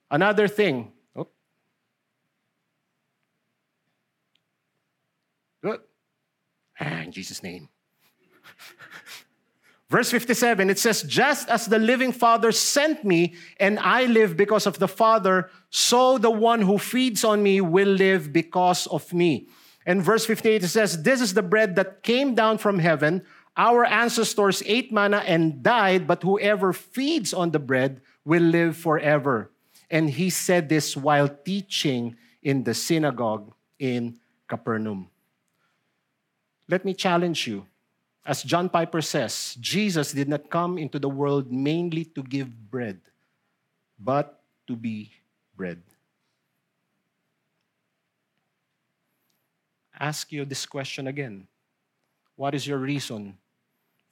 Another 0.09 0.47
thing. 0.47 0.91
Oh. 1.15 1.27
Good. 5.61 5.81
Ah, 6.81 7.05
in 7.05 7.11
Jesus' 7.11 7.43
name. 7.43 7.69
Verse 9.89 10.11
57, 10.11 10.69
it 10.69 10.77
says, 10.77 11.01
Just 11.01 11.49
as 11.49 11.65
the 11.65 11.79
living 11.79 12.11
Father 12.11 12.51
sent 12.51 13.03
me, 13.03 13.33
and 13.59 13.79
I 13.79 14.05
live 14.05 14.37
because 14.37 14.67
of 14.67 14.77
the 14.77 14.87
Father, 14.87 15.49
so 15.71 16.19
the 16.19 16.29
one 16.29 16.61
who 16.61 16.77
feeds 16.77 17.23
on 17.23 17.41
me 17.41 17.59
will 17.59 17.87
live 17.87 18.31
because 18.31 18.85
of 18.87 19.11
me. 19.13 19.47
And 19.87 20.03
verse 20.03 20.27
58, 20.27 20.63
it 20.63 20.67
says, 20.67 21.01
This 21.01 21.21
is 21.21 21.33
the 21.33 21.41
bread 21.41 21.75
that 21.75 22.03
came 22.03 22.35
down 22.35 22.59
from 22.59 22.77
heaven. 22.77 23.23
Our 23.57 23.83
ancestors 23.83 24.61
ate 24.67 24.93
manna 24.93 25.23
and 25.25 25.63
died, 25.63 26.05
but 26.05 26.21
whoever 26.21 26.71
feeds 26.71 27.33
on 27.33 27.49
the 27.49 27.59
bread 27.59 28.01
will 28.23 28.43
live 28.43 28.77
forever. 28.77 29.51
And 29.89 30.11
he 30.11 30.29
said 30.29 30.69
this 30.69 30.95
while 30.95 31.27
teaching 31.27 32.15
in 32.43 32.63
the 32.63 32.75
synagogue 32.75 33.53
in 33.79 34.19
Capernaum. 34.47 35.09
Let 36.67 36.85
me 36.85 36.93
challenge 36.93 37.47
you. 37.47 37.65
As 38.29 38.45
John 38.45 38.69
Piper 38.69 39.01
says, 39.01 39.57
Jesus 39.57 40.13
did 40.13 40.29
not 40.29 40.53
come 40.53 40.77
into 40.77 41.01
the 41.01 41.09
world 41.09 41.49
mainly 41.49 42.05
to 42.13 42.21
give 42.21 42.45
bread, 42.69 43.01
but 43.97 44.37
to 44.69 44.77
be 44.77 45.09
bread. 45.57 45.81
Ask 49.97 50.29
you 50.29 50.45
this 50.45 50.69
question 50.69 51.09
again. 51.09 51.49
What 52.37 52.53
is 52.53 52.69
your 52.69 52.77
reason 52.77 53.33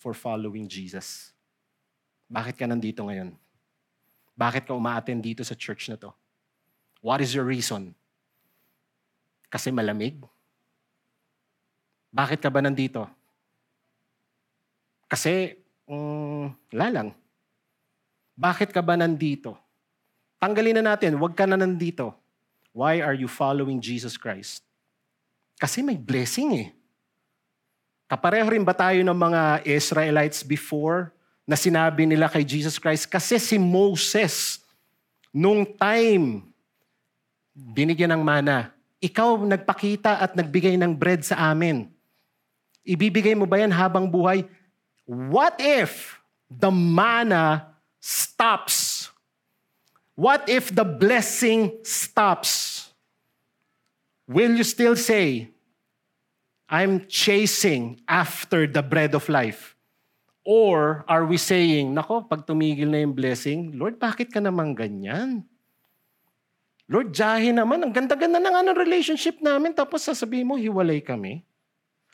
for 0.01 0.17
following 0.17 0.65
Jesus? 0.65 1.30
Bakit 2.25 2.58
ka 2.58 2.65
nandito 2.65 3.06
ngayon? 3.06 3.38
Bakit 4.34 4.65
ka 4.65 4.73
umaattend 4.73 5.21
dito 5.21 5.45
sa 5.45 5.53
church 5.53 5.93
na 5.93 5.95
to? 5.95 6.10
What 7.06 7.21
is 7.21 7.38
your 7.38 7.45
reason? 7.45 7.93
Kasi 9.53 9.69
malamig? 9.69 10.17
Bakit 12.10 12.41
ka 12.41 12.49
ba 12.49 12.65
nandito? 12.65 13.06
Kasi, 15.08 15.56
um, 15.88 16.52
lalang. 16.72 17.15
Bakit 18.38 18.70
ka 18.76 18.84
ba 18.84 18.93
nandito? 18.93 19.58
Tanggalin 20.38 20.78
na 20.78 20.93
natin, 20.93 21.17
huwag 21.17 21.34
ka 21.34 21.50
na 21.50 21.58
nandito. 21.58 22.13
Why 22.76 23.02
are 23.02 23.17
you 23.17 23.26
following 23.26 23.82
Jesus 23.82 24.20
Christ? 24.20 24.62
Kasi 25.58 25.82
may 25.82 25.98
blessing 25.98 26.50
eh. 26.54 26.70
Kapareho 28.06 28.48
rin 28.54 28.62
ba 28.62 28.78
tayo 28.78 29.02
ng 29.02 29.17
mga 29.17 29.65
Israelites 29.65 30.46
before 30.46 31.12
na 31.43 31.58
sinabi 31.58 32.06
nila 32.06 32.30
kay 32.30 32.46
Jesus 32.46 32.78
Christ 32.78 33.10
kasi 33.10 33.41
si 33.41 33.58
Moses, 33.58 34.62
nung 35.34 35.65
time, 35.65 36.46
binigyan 37.52 38.13
ng 38.13 38.24
mana, 38.24 38.70
ikaw 39.02 39.41
nagpakita 39.41 40.22
at 40.22 40.38
nagbigay 40.38 40.78
ng 40.78 40.93
bread 40.93 41.26
sa 41.26 41.50
amin. 41.50 41.89
Ibibigay 42.86 43.34
mo 43.34 43.50
ba 43.50 43.60
yan 43.60 43.74
habang 43.74 44.06
buhay? 44.06 44.46
What 45.08 45.63
if 45.63 46.20
the 46.52 46.67
mana 46.67 47.80
stops? 48.04 49.08
What 50.20 50.52
if 50.52 50.67
the 50.67 50.84
blessing 50.84 51.80
stops? 51.88 52.91
Will 54.28 54.60
you 54.60 54.67
still 54.67 55.00
say, 55.00 55.56
I'm 56.67 57.08
chasing 57.08 58.04
after 58.04 58.67
the 58.67 58.84
bread 58.84 59.15
of 59.15 59.32
life? 59.32 59.80
Or 60.43 61.08
are 61.08 61.24
we 61.24 61.39
saying, 61.39 61.96
nako, 61.96 62.28
pag 62.28 62.43
tumigil 62.43 62.91
na 62.91 63.00
yung 63.00 63.15
blessing, 63.15 63.80
Lord, 63.80 63.96
bakit 63.96 64.36
ka 64.36 64.43
naman 64.43 64.76
ganyan? 64.76 65.48
Lord, 66.91 67.15
jahe 67.15 67.56
naman. 67.56 67.80
Ang 67.84 67.96
ganda-ganda 67.96 68.43
na 68.43 68.52
nga 68.52 68.63
ng 68.63 68.76
relationship 68.76 69.39
namin. 69.39 69.72
Tapos 69.72 70.04
sasabihin 70.04 70.48
mo, 70.48 70.60
hiwalay 70.60 71.00
kami. 71.00 71.43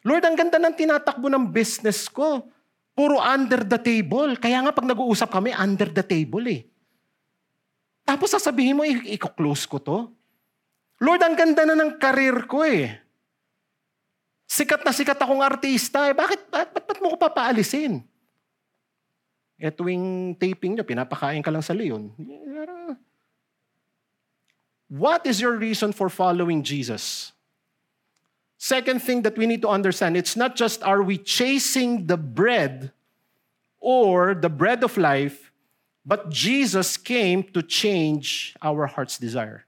Lord, 0.06 0.26
ang 0.26 0.38
ganda 0.38 0.62
ng 0.62 0.74
tinatakbo 0.78 1.30
ng 1.30 1.50
business 1.50 2.06
ko. 2.06 2.46
Puro 2.94 3.18
under 3.18 3.66
the 3.66 3.82
table. 3.82 4.38
Kaya 4.38 4.62
nga 4.62 4.72
pag 4.74 4.86
nag-uusap 4.86 5.34
kami, 5.34 5.50
under 5.50 5.90
the 5.90 6.06
table 6.06 6.46
eh. 6.46 6.62
Tapos 8.06 8.30
sasabihin 8.30 8.78
mo, 8.78 8.86
i-close 8.86 9.66
ko 9.66 9.82
to. 9.82 9.98
Lord, 11.02 11.22
ang 11.26 11.36
ganda 11.36 11.66
na 11.66 11.76
ng 11.76 11.98
karir 11.98 12.46
ko 12.46 12.62
eh. 12.64 13.02
Sikat 14.46 14.86
na 14.86 14.94
sikat 14.94 15.18
akong 15.18 15.42
artista 15.42 16.06
eh. 16.06 16.14
Bakit, 16.14 16.54
ba't, 16.54 16.70
ba't, 16.70 16.86
ba't 16.86 17.00
mo 17.02 17.12
ko 17.12 17.18
papaalisin? 17.18 18.06
Eh 19.58 19.74
tuwing 19.74 20.38
taping 20.38 20.78
nyo, 20.78 20.86
pinapakain 20.86 21.42
ka 21.42 21.50
lang 21.50 21.66
sa 21.66 21.74
leon. 21.74 22.14
What 24.94 25.26
is 25.26 25.42
your 25.42 25.58
reason 25.58 25.90
for 25.90 26.06
following 26.14 26.62
Jesus? 26.62 27.33
Second 28.63 29.04
thing 29.04 29.23
that 29.23 29.36
we 29.38 29.45
need 29.45 29.62
to 29.62 29.67
understand, 29.67 30.15
it's 30.15 30.38
not 30.38 30.56
just 30.56 30.82
are 30.84 31.04
we 31.04 31.17
chasing 31.17 32.08
the 32.08 32.15
bread 32.15 32.93
or 33.82 34.34
the 34.34 34.47
bread 34.47 34.86
of 34.86 34.95
life, 34.95 35.52
but 36.06 36.32
Jesus 36.32 36.95
came 36.95 37.43
to 37.52 37.62
change 37.62 38.56
our 38.63 38.88
heart's 38.88 39.19
desire. 39.19 39.65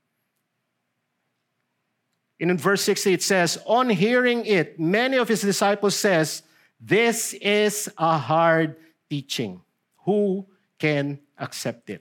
In 2.40 2.56
verse 2.58 2.84
60 2.84 3.12
it 3.12 3.22
says, 3.22 3.60
On 3.66 3.90
hearing 3.90 4.46
it, 4.46 4.80
many 4.80 5.18
of 5.18 5.28
his 5.28 5.42
disciples 5.42 5.98
says, 5.98 6.44
This 6.80 7.34
is 7.34 7.92
a 7.98 8.18
hard 8.18 8.78
teaching. 9.10 9.60
Who 10.08 10.48
can 10.80 11.20
accept 11.38 11.90
it? 11.90 12.00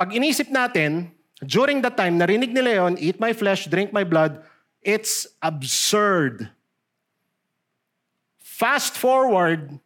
Pag 0.00 0.16
inisip 0.16 0.48
natin, 0.48 1.12
during 1.42 1.82
that 1.82 1.96
time, 1.96 2.18
narinig 2.18 2.52
ni 2.52 2.62
Leon, 2.62 2.98
eat 2.98 3.18
my 3.18 3.32
flesh, 3.32 3.66
drink 3.66 3.92
my 3.92 4.04
blood, 4.04 4.42
it's 4.82 5.26
absurd. 5.42 6.50
Fast 8.38 8.94
forward, 8.94 9.80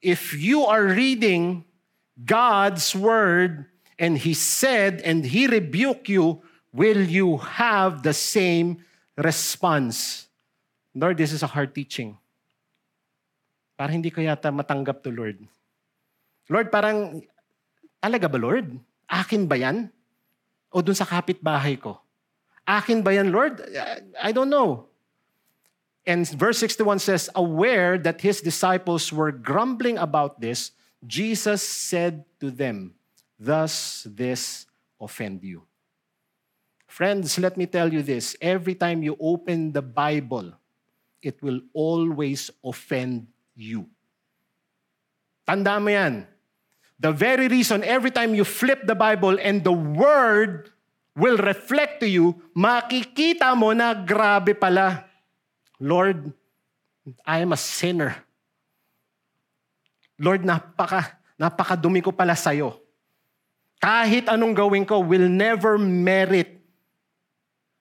if 0.00 0.34
you 0.34 0.62
are 0.62 0.84
reading 0.84 1.64
God's 2.22 2.94
word 2.94 3.66
and 3.98 4.18
He 4.18 4.34
said 4.34 5.00
and 5.02 5.26
He 5.26 5.46
rebuked 5.46 6.08
you, 6.08 6.42
will 6.70 7.02
you 7.02 7.38
have 7.38 8.02
the 8.02 8.14
same 8.14 8.84
response? 9.16 10.28
Lord, 10.94 11.16
this 11.16 11.32
is 11.32 11.42
a 11.42 11.50
hard 11.50 11.74
teaching. 11.74 12.18
Parang 13.74 13.98
hindi 13.98 14.12
ko 14.12 14.20
yata 14.20 14.52
matanggap 14.52 15.02
to 15.02 15.10
Lord. 15.10 15.40
Lord, 16.46 16.70
parang, 16.70 17.24
talaga 17.98 18.30
ba 18.30 18.38
Lord? 18.38 18.78
Akin 19.08 19.48
ba 19.48 19.56
yan? 19.56 19.90
O 20.72 20.80
dun 20.80 20.96
sa 20.96 21.04
kapitbahay 21.04 21.76
ko? 21.76 22.00
Akin 22.64 23.04
ba 23.04 23.12
yan, 23.12 23.28
Lord? 23.28 23.60
I 24.16 24.32
don't 24.32 24.48
know. 24.48 24.88
And 26.06 26.26
verse 26.26 26.58
61 26.58 26.98
says, 26.98 27.30
Aware 27.34 27.98
that 27.98 28.20
his 28.20 28.40
disciples 28.40 29.12
were 29.12 29.30
grumbling 29.30 29.98
about 29.98 30.40
this, 30.40 30.72
Jesus 31.06 31.62
said 31.62 32.24
to 32.40 32.50
them, 32.50 32.94
Thus 33.38 34.06
this 34.08 34.66
offend 35.00 35.42
you. 35.42 35.62
Friends, 36.86 37.38
let 37.38 37.56
me 37.56 37.66
tell 37.66 37.92
you 37.92 38.02
this. 38.02 38.36
Every 38.40 38.74
time 38.74 39.02
you 39.02 39.16
open 39.18 39.72
the 39.72 39.82
Bible, 39.82 40.52
it 41.22 41.42
will 41.42 41.60
always 41.72 42.50
offend 42.62 43.26
you. 43.54 43.86
Tanda 45.46 45.80
mo 45.80 45.90
yan. 45.90 46.26
The 47.02 47.10
very 47.10 47.50
reason 47.50 47.82
every 47.82 48.14
time 48.14 48.30
you 48.30 48.46
flip 48.46 48.86
the 48.86 48.94
Bible 48.94 49.34
and 49.42 49.66
the 49.66 49.74
Word 49.74 50.70
will 51.18 51.34
reflect 51.34 51.98
to 51.98 52.06
you, 52.06 52.38
makikita 52.54 53.58
mo 53.58 53.74
na 53.74 53.90
grabe 53.90 54.54
pala. 54.54 55.10
Lord, 55.82 56.30
I 57.26 57.42
am 57.42 57.50
a 57.50 57.58
sinner. 57.58 58.14
Lord, 60.14 60.46
napaka, 60.46 61.18
napakadumi 61.34 61.98
ko 62.06 62.14
pala 62.14 62.38
sa'yo. 62.38 62.78
Kahit 63.82 64.30
anong 64.30 64.54
gawin 64.54 64.86
ko 64.86 65.02
will 65.02 65.26
never 65.26 65.74
merit 65.74 66.62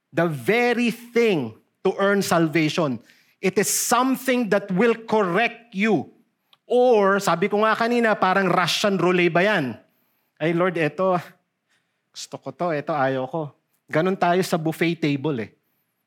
the 0.09 0.25
very 0.25 0.89
thing 0.89 1.53
to 1.85 1.93
earn 2.01 2.25
salvation. 2.25 2.97
It 3.37 3.61
is 3.61 3.69
something 3.69 4.49
that 4.49 4.73
will 4.73 4.97
correct 4.97 5.77
you. 5.77 6.09
Or, 6.71 7.19
sabi 7.19 7.51
ko 7.51 7.67
nga 7.67 7.75
kanina, 7.75 8.15
parang 8.15 8.47
Russian 8.47 8.95
roulette 8.95 9.35
ba 9.35 9.43
yan? 9.43 9.75
Ay 10.39 10.55
Lord, 10.55 10.79
eto, 10.79 11.19
gusto 12.15 12.39
ko 12.39 12.55
to, 12.55 12.71
eto 12.71 12.95
ayaw 12.95 13.27
ko. 13.27 13.51
Ganon 13.91 14.15
tayo 14.15 14.39
sa 14.39 14.55
buffet 14.55 14.95
table 14.95 15.37
eh. 15.43 15.51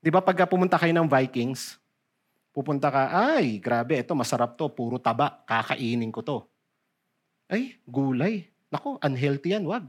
Di 0.01 0.09
ba 0.09 0.25
pagka 0.25 0.49
pumunta 0.49 0.81
kayo 0.81 0.97
ng 0.97 1.05
Vikings, 1.05 1.77
pupunta 2.49 2.89
ka, 2.89 3.13
ay, 3.37 3.61
grabe, 3.61 4.01
eto 4.01 4.17
masarap 4.17 4.57
to, 4.57 4.73
puro 4.73 4.97
taba, 4.97 5.45
kakainin 5.45 6.09
ko 6.09 6.25
to. 6.25 6.39
Ay, 7.45 7.77
gulay. 7.85 8.49
Nako, 8.73 8.97
unhealthy 9.05 9.53
yan, 9.53 9.69
wag. 9.69 9.85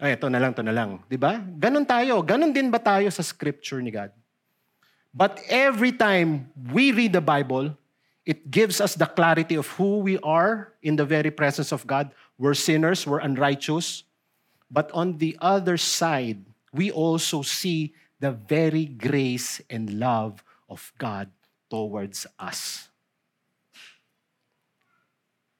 Ay, 0.00 0.16
ito 0.16 0.32
na 0.32 0.40
lang, 0.40 0.56
ito 0.56 0.64
na 0.64 0.72
lang. 0.72 1.04
Di 1.06 1.20
ba? 1.20 1.38
Ganon 1.38 1.84
tayo. 1.84 2.24
Ganon 2.24 2.56
din 2.56 2.72
ba 2.72 2.80
tayo 2.80 3.06
sa 3.12 3.20
scripture 3.20 3.84
ni 3.84 3.92
God? 3.92 4.10
But 5.14 5.38
every 5.46 5.92
time 5.92 6.50
we 6.72 6.90
read 6.90 7.14
the 7.14 7.22
Bible, 7.22 7.76
it 8.26 8.50
gives 8.50 8.80
us 8.80 8.94
the 8.94 9.06
clarity 9.06 9.54
of 9.54 9.68
who 9.68 9.98
we 9.98 10.18
are 10.20 10.72
in 10.82 10.96
the 10.96 11.04
very 11.04 11.30
presence 11.30 11.72
of 11.72 11.86
God. 11.86 12.14
We're 12.38 12.54
sinners, 12.54 13.06
we're 13.06 13.20
unrighteous. 13.20 14.04
But 14.70 14.90
on 14.92 15.18
the 15.18 15.36
other 15.40 15.76
side, 15.76 16.44
we 16.72 16.90
also 16.90 17.42
see 17.42 17.94
the 18.20 18.32
very 18.32 18.86
grace 18.86 19.60
and 19.68 20.00
love 20.00 20.42
of 20.68 20.92
God 20.98 21.30
towards 21.68 22.26
us. 22.38 22.88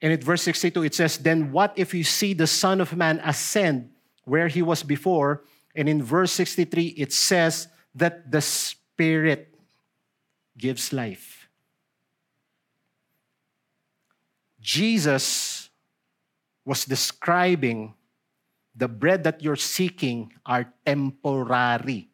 And 0.00 0.12
in 0.12 0.20
verse 0.20 0.42
62, 0.42 0.82
it 0.84 0.94
says, 0.94 1.18
Then 1.18 1.52
what 1.52 1.72
if 1.76 1.94
you 1.94 2.04
see 2.04 2.34
the 2.34 2.46
Son 2.46 2.80
of 2.80 2.96
Man 2.96 3.20
ascend 3.24 3.90
where 4.24 4.48
he 4.48 4.62
was 4.62 4.82
before? 4.82 5.44
And 5.74 5.88
in 5.88 6.02
verse 6.02 6.32
63, 6.32 6.88
it 6.96 7.12
says 7.12 7.68
that 7.94 8.30
the 8.30 8.40
Spirit 8.40 9.54
gives 10.56 10.92
life. 10.92 11.33
Jesus 14.64 15.68
was 16.64 16.88
describing 16.88 17.92
the 18.74 18.88
bread 18.88 19.22
that 19.28 19.44
you're 19.44 19.60
seeking 19.60 20.32
are 20.46 20.72
temporary. 20.88 22.08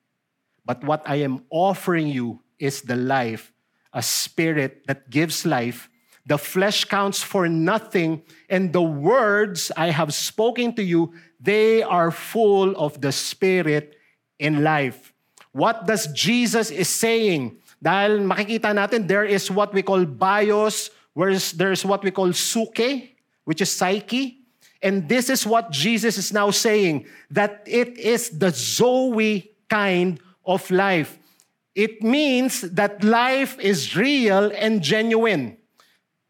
But 0.67 0.83
what 0.83 1.07
I 1.07 1.23
am 1.23 1.47
offering 1.49 2.09
you 2.09 2.43
is 2.59 2.83
the 2.83 2.99
life, 2.99 3.55
a 3.95 4.03
spirit 4.03 4.83
that 4.91 5.09
gives 5.09 5.47
life. 5.47 5.89
The 6.27 6.37
flesh 6.37 6.85
counts 6.85 7.23
for 7.23 7.49
nothing, 7.49 8.23
and 8.51 8.75
the 8.75 8.83
words 8.83 9.71
I 9.77 9.95
have 9.95 10.13
spoken 10.13 10.75
to 10.75 10.83
you, 10.83 11.15
they 11.39 11.83
are 11.83 12.11
full 12.11 12.77
of 12.77 13.01
the 13.01 13.11
spirit 13.11 13.95
in 14.39 14.63
life. 14.63 15.15
What 15.53 15.87
does 15.87 16.11
Jesus 16.13 16.71
is 16.71 16.91
saying? 16.91 17.63
Dahil 17.83 18.21
makikita 18.27 18.75
natin, 18.77 19.09
there 19.09 19.25
is 19.25 19.51
what 19.51 19.73
we 19.73 19.83
call 19.83 20.05
bios, 20.05 20.91
whereas 21.15 21.53
there's 21.53 21.85
what 21.85 22.03
we 22.03 22.11
call 22.11 22.33
suke, 22.33 23.15
which 23.45 23.61
is 23.61 23.71
psyche. 23.71 24.39
And 24.81 25.05
this 25.05 25.29
is 25.29 25.45
what 25.45 25.69
Jesus 25.69 26.17
is 26.17 26.33
now 26.33 26.49
saying, 26.49 27.05
that 27.29 27.61
it 27.69 28.01
is 28.01 28.33
the 28.33 28.49
Zoe 28.49 29.53
kind 29.69 30.17
of 30.41 30.65
life. 30.73 31.21
It 31.77 32.01
means 32.01 32.65
that 32.73 33.05
life 33.05 33.61
is 33.61 33.93
real 33.93 34.49
and 34.57 34.81
genuine. 34.81 35.61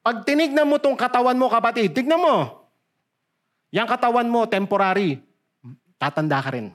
Pag 0.03 0.27
tinignan 0.27 0.67
mo 0.67 0.83
tong 0.83 0.99
katawan 0.99 1.39
mo, 1.39 1.47
kapatid, 1.47 1.95
tignan 1.95 2.19
mo. 2.19 2.67
Yang 3.71 3.95
katawan 3.95 4.27
mo, 4.27 4.51
temporary, 4.51 5.23
tatanda 5.95 6.43
ka 6.43 6.51
rin. 6.51 6.75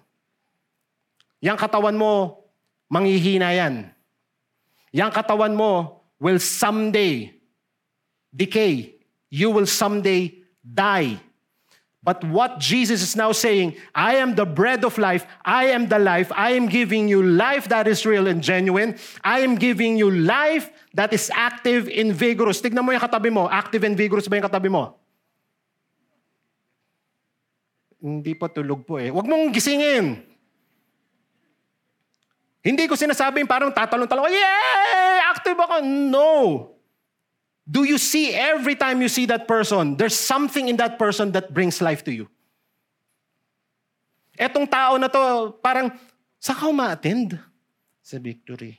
Yang 1.43 1.57
katawan 1.59 1.99
mo, 1.99 2.47
manghihina 2.87 3.51
yan. 3.51 3.91
Yang 4.95 5.11
katawan 5.11 5.51
mo 5.51 5.99
will 6.23 6.39
someday 6.39 7.35
decay. 8.35 8.95
You 9.31 9.51
will 9.51 9.65
someday 9.65 10.43
die. 10.61 11.19
But 12.05 12.21
what 12.21 12.61
Jesus 12.61 13.01
is 13.01 13.17
now 13.17 13.33
saying, 13.33 13.81
I 13.89 14.21
am 14.21 14.37
the 14.37 14.45
bread 14.45 14.85
of 14.85 15.01
life, 15.01 15.25
I 15.41 15.73
am 15.73 15.89
the 15.89 15.97
life, 15.97 16.29
I 16.37 16.53
am 16.53 16.69
giving 16.69 17.09
you 17.09 17.25
life 17.25 17.65
that 17.73 17.89
is 17.89 18.05
real 18.05 18.29
and 18.29 18.45
genuine, 18.45 19.01
I 19.25 19.41
am 19.41 19.57
giving 19.57 19.97
you 19.97 20.13
life 20.13 20.69
that 20.93 21.17
is 21.17 21.33
active 21.33 21.89
and 21.89 22.13
vigorous. 22.13 22.61
Tignan 22.61 22.85
mo 22.85 22.93
yung 22.93 23.01
katabi 23.01 23.33
mo, 23.33 23.49
active 23.49 23.81
and 23.89 23.97
vigorous 23.97 24.29
ba 24.29 24.37
yung 24.37 24.45
katabi 24.45 24.69
mo? 24.69 24.93
Hindi 27.97 28.37
po 28.37 28.53
tulog 28.53 28.85
po 28.85 29.01
eh. 29.01 29.09
Huwag 29.09 29.25
mong 29.25 29.49
gisingin. 29.49 30.21
Hindi 32.61 32.85
ko 32.85 32.93
sinasabing 32.93 33.49
parang 33.49 33.73
tatalon-talon, 33.73 34.29
yay! 34.29 35.25
Active 35.25 35.57
ako. 35.57 35.81
No. 35.85 36.29
Do 37.65 37.83
you 37.83 37.97
see 37.97 38.29
every 38.29 38.77
time 38.77 39.01
you 39.01 39.09
see 39.09 39.25
that 39.25 39.49
person, 39.49 39.97
there's 39.97 40.13
something 40.13 40.69
in 40.69 40.77
that 40.77 41.01
person 41.01 41.33
that 41.33 41.49
brings 41.49 41.81
life 41.81 42.05
to 42.05 42.13
you? 42.13 42.29
Etong 44.37 44.69
tao 44.69 45.01
na 45.01 45.09
to, 45.09 45.57
parang, 45.65 45.89
sa 46.37 46.53
ka 46.53 46.69
ma-attend? 46.69 47.41
Sa 48.05 48.21
victory. 48.21 48.77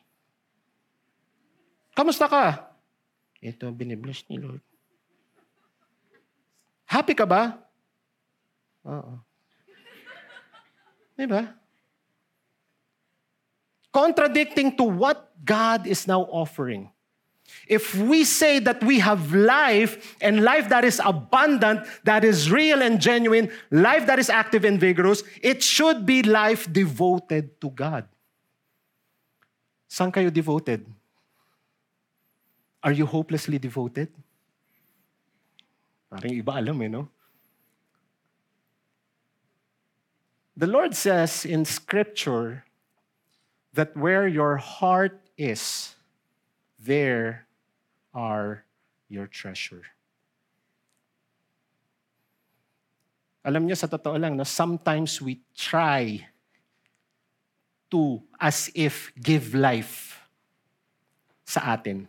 Kamusta 1.98 2.30
ka? 2.30 2.70
Ito, 3.42 3.74
binibless 3.74 4.22
ni 4.30 4.38
Lord. 4.38 4.62
Happy 6.86 7.18
ka 7.18 7.26
ba? 7.26 7.58
Oo. 8.86 9.18
Diba? 11.18 11.50
Contradicting 13.90 14.76
to 14.76 14.84
what 14.84 15.32
God 15.42 15.88
is 15.88 16.06
now 16.06 16.22
offering. 16.30 16.92
If 17.66 17.94
we 17.96 18.22
say 18.22 18.60
that 18.60 18.82
we 18.84 19.00
have 19.00 19.34
life 19.34 20.16
and 20.20 20.44
life 20.44 20.68
that 20.68 20.84
is 20.84 21.00
abundant, 21.04 21.86
that 22.04 22.22
is 22.22 22.50
real 22.50 22.80
and 22.80 23.00
genuine, 23.00 23.50
life 23.70 24.06
that 24.06 24.18
is 24.18 24.30
active 24.30 24.64
and 24.64 24.78
vigorous, 24.78 25.22
it 25.42 25.62
should 25.62 26.06
be 26.06 26.22
life 26.22 26.70
devoted 26.72 27.60
to 27.60 27.70
God. 27.70 28.06
Saan 29.90 30.12
kayo 30.12 30.32
devoted? 30.32 30.86
Are 32.82 32.92
you 32.92 33.06
hopelessly 33.06 33.58
devoted? 33.58 34.14
Parang 36.06 36.30
iba 36.30 36.54
alam 36.54 36.82
eh, 36.82 36.88
no? 36.88 37.08
The 40.56 40.68
Lord 40.68 40.94
says 40.94 41.44
in 41.44 41.64
Scripture 41.64 42.64
that 43.74 43.96
where 43.96 44.28
your 44.28 44.56
heart 44.56 45.20
is, 45.36 45.95
there 46.86 47.46
are 48.14 48.64
your 49.10 49.26
treasure. 49.26 49.82
Alam 53.44 53.66
niyo, 53.66 53.78
sa 53.78 53.86
totoo 53.86 54.18
lang, 54.18 54.34
no, 54.34 54.42
sometimes 54.42 55.22
we 55.22 55.38
try 55.54 56.18
to, 57.90 58.22
as 58.40 58.70
if, 58.74 59.12
give 59.14 59.54
life 59.54 60.18
sa 61.46 61.78
atin. 61.78 62.08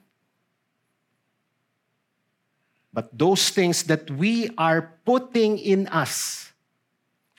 But 2.89 3.13
those 3.13 3.53
things 3.53 3.85
that 3.85 4.09
we 4.09 4.49
are 4.57 4.97
putting 5.05 5.61
in 5.61 5.85
us 5.93 6.49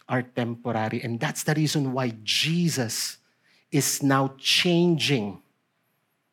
are 0.07 0.22
temporary. 0.22 1.03
And 1.03 1.18
that's 1.18 1.42
the 1.42 1.55
reason 1.59 1.90
why 1.92 2.14
Jesus 2.22 3.18
is 3.74 4.01
now 4.01 4.38
changing 4.38 5.42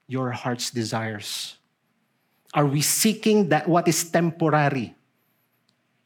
your 0.07 0.31
heart's 0.31 0.69
desires. 0.69 1.57
Are 2.53 2.65
we 2.65 2.81
seeking 2.81 3.49
that 3.49 3.67
what 3.67 3.87
is 3.87 4.03
temporary? 4.09 4.95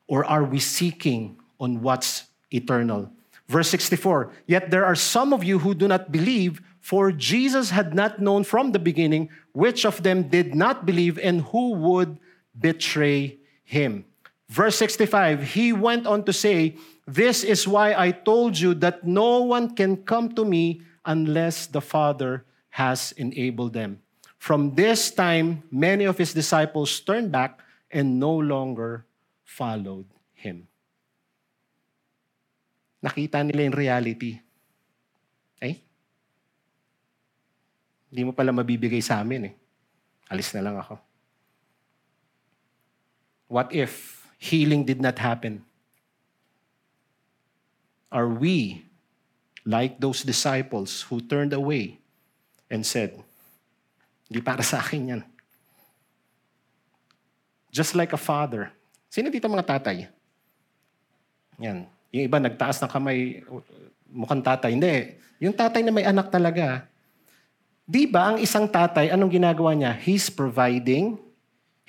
Or 0.07 0.25
are 0.25 0.43
we 0.43 0.59
seeking 0.59 1.37
on 1.59 1.81
what's 1.81 2.25
eternal? 2.51 3.11
Verse 3.47 3.69
64 3.69 4.31
Yet 4.47 4.71
there 4.71 4.85
are 4.85 4.95
some 4.95 5.33
of 5.33 5.43
you 5.43 5.59
who 5.59 5.73
do 5.73 5.87
not 5.87 6.11
believe, 6.11 6.61
for 6.81 7.11
Jesus 7.11 7.69
had 7.69 7.93
not 7.93 8.19
known 8.19 8.43
from 8.43 8.71
the 8.71 8.79
beginning 8.79 9.29
which 9.51 9.85
of 9.85 10.01
them 10.01 10.29
did 10.29 10.55
not 10.55 10.85
believe 10.85 11.19
and 11.19 11.41
who 11.41 11.73
would 11.73 12.17
betray 12.57 13.37
him. 13.63 14.05
Verse 14.47 14.75
65 14.77 15.43
He 15.53 15.73
went 15.73 16.07
on 16.07 16.23
to 16.25 16.33
say, 16.33 16.77
This 17.05 17.43
is 17.43 17.67
why 17.67 17.93
I 17.93 18.11
told 18.11 18.57
you 18.57 18.73
that 18.75 19.05
no 19.05 19.43
one 19.43 19.75
can 19.75 19.97
come 19.97 20.33
to 20.33 20.45
me 20.45 20.81
unless 21.05 21.67
the 21.67 21.81
Father 21.81 22.45
has 22.69 23.11
enabled 23.17 23.73
them. 23.73 23.99
From 24.39 24.73
this 24.73 25.11
time, 25.11 25.63
many 25.69 26.05
of 26.05 26.17
his 26.17 26.33
disciples 26.33 26.99
turned 27.01 27.31
back 27.31 27.59
and 27.91 28.19
no 28.19 28.31
longer 28.31 29.05
followed 29.43 30.07
him. 30.31 30.69
Nakita 33.03 33.43
nila 33.43 33.67
yung 33.67 33.75
reality. 33.75 34.39
Ay, 35.59 35.83
hindi 38.09 38.21
mo 38.23 38.31
pala 38.31 38.55
mabibigay 38.55 39.03
sa 39.03 39.19
amin 39.19 39.51
eh. 39.51 39.53
Alis 40.31 40.53
na 40.55 40.63
lang 40.63 40.77
ako. 40.79 40.95
What 43.49 43.73
if 43.73 44.23
healing 44.37 44.85
did 44.85 45.01
not 45.01 45.17
happen? 45.17 45.65
Are 48.09 48.29
we 48.29 48.85
like 49.65 50.01
those 50.01 50.25
disciples 50.25 51.05
who 51.09 51.21
turned 51.21 51.53
away 51.53 52.01
and 52.69 52.85
said, 52.85 53.17
Hindi 54.29 54.39
para 54.45 54.61
sa 54.61 54.77
akin 54.77 55.17
yan. 55.17 55.21
Just 57.73 57.97
like 57.97 58.13
a 58.13 58.21
father. 58.21 58.69
Sino 59.09 59.33
dito 59.33 59.49
mga 59.49 59.65
tatay? 59.65 60.05
Yan. 61.57 61.89
Yung 62.13 62.23
iba 62.25 62.37
nagtaas 62.37 62.77
ng 62.81 62.89
kamay, 62.89 63.41
mukhang 64.09 64.41
tatay. 64.45 64.73
Hindi. 64.73 65.17
Yung 65.41 65.53
tatay 65.53 65.81
na 65.81 65.93
may 65.93 66.05
anak 66.05 66.29
talaga. 66.29 66.85
Di 67.89 68.05
ba 68.05 68.33
ang 68.33 68.37
isang 68.37 68.69
tatay, 68.69 69.09
anong 69.09 69.33
ginagawa 69.33 69.73
niya? 69.73 69.97
He's 69.97 70.29
providing, 70.29 71.17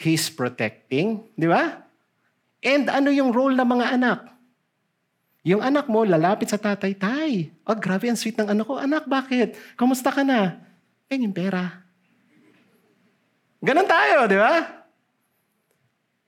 he's 0.00 0.32
protecting. 0.32 1.28
Di 1.36 1.44
ba? 1.44 1.84
And 2.64 2.88
ano 2.88 3.12
yung 3.12 3.36
role 3.36 3.52
ng 3.52 3.68
mga 3.68 3.86
anak? 4.00 4.20
Yung 5.44 5.64
anak 5.64 5.88
mo, 5.88 6.04
lalapit 6.04 6.52
sa 6.52 6.60
tatay, 6.60 6.92
tay, 6.96 7.52
oh, 7.64 7.76
grabe 7.76 8.08
ang 8.08 8.16
sweet 8.16 8.36
ng 8.36 8.48
anak 8.52 8.64
ko. 8.64 8.76
Anak, 8.76 9.08
bakit? 9.08 9.56
Kamusta 9.76 10.12
ka 10.12 10.20
na? 10.20 10.60
Eh, 11.10 11.18
yung 11.18 11.34
pera. 11.34 11.82
Ganon 13.58 13.90
tayo, 13.90 14.30
di 14.30 14.38
ba? 14.38 14.86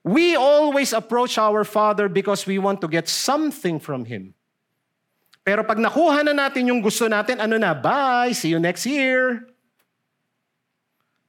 We 0.03 0.35
always 0.35 0.91
approach 0.91 1.39
our 1.39 1.63
Father 1.63 2.11
because 2.11 2.43
we 2.43 2.59
want 2.59 2.83
to 2.83 2.91
get 2.91 3.07
something 3.07 3.79
from 3.79 4.11
Him. 4.11 4.35
Pero 5.47 5.63
pag 5.63 5.79
nakuha 5.79 6.27
na 6.27 6.35
natin 6.35 6.67
yung 6.67 6.83
gusto 6.83 7.07
natin, 7.07 7.39
ano 7.39 7.63
na, 7.63 7.79
bye, 7.79 8.35
see 8.35 8.51
you 8.51 8.59
next 8.59 8.83
year. 8.83 9.47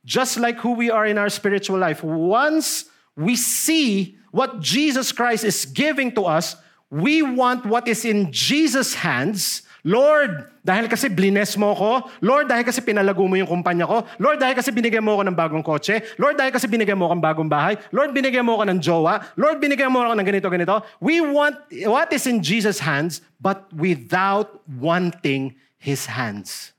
Just 0.01 0.41
like 0.41 0.57
who 0.57 0.73
we 0.73 0.89
are 0.89 1.05
in 1.05 1.21
our 1.21 1.29
spiritual 1.29 1.77
life. 1.77 2.01
Once 2.01 2.89
we 3.13 3.37
see 3.37 4.17
what 4.33 4.59
Jesus 4.59 5.13
Christ 5.13 5.45
is 5.45 5.69
giving 5.69 6.09
to 6.17 6.25
us, 6.25 6.57
we 6.89 7.21
want 7.21 7.69
what 7.69 7.87
is 7.87 8.01
in 8.01 8.33
Jesus' 8.33 8.97
hands 9.05 9.61
Lord, 9.83 10.47
dahil 10.63 10.87
kasi 10.87 11.11
blines 11.11 11.59
mo 11.59 11.75
ko. 11.75 12.07
Lord, 12.23 12.47
dahil 12.47 12.63
kasi 12.63 12.79
pinalago 12.79 13.27
mo 13.27 13.35
yung 13.35 13.51
kumpanya 13.51 13.83
ko. 13.83 14.07
Lord, 14.15 14.39
dahil 14.39 14.55
kasi 14.55 14.71
binigyan 14.71 15.03
mo 15.03 15.19
ako 15.19 15.27
ng 15.27 15.35
bagong 15.35 15.59
kotse. 15.59 15.99
Lord, 16.15 16.39
dahil 16.39 16.55
kasi 16.55 16.71
binigyan 16.71 16.95
mo 16.95 17.11
ako 17.11 17.19
ng 17.19 17.25
bagong 17.27 17.51
bahay. 17.51 17.75
Lord, 17.91 18.15
binigyan 18.15 18.47
mo 18.47 18.55
ako 18.55 18.71
ng 18.71 18.79
jowa. 18.79 19.19
Lord, 19.35 19.59
binigyan 19.59 19.91
mo 19.91 19.99
ako 19.99 20.15
ng 20.15 20.27
ganito, 20.27 20.47
ganito. 20.47 20.75
We 21.03 21.19
want 21.19 21.59
what 21.83 22.15
is 22.15 22.23
in 22.23 22.39
Jesus' 22.39 22.79
hands, 22.79 23.19
but 23.43 23.67
without 23.75 24.63
wanting 24.79 25.59
His 25.75 26.07
hands. 26.07 26.71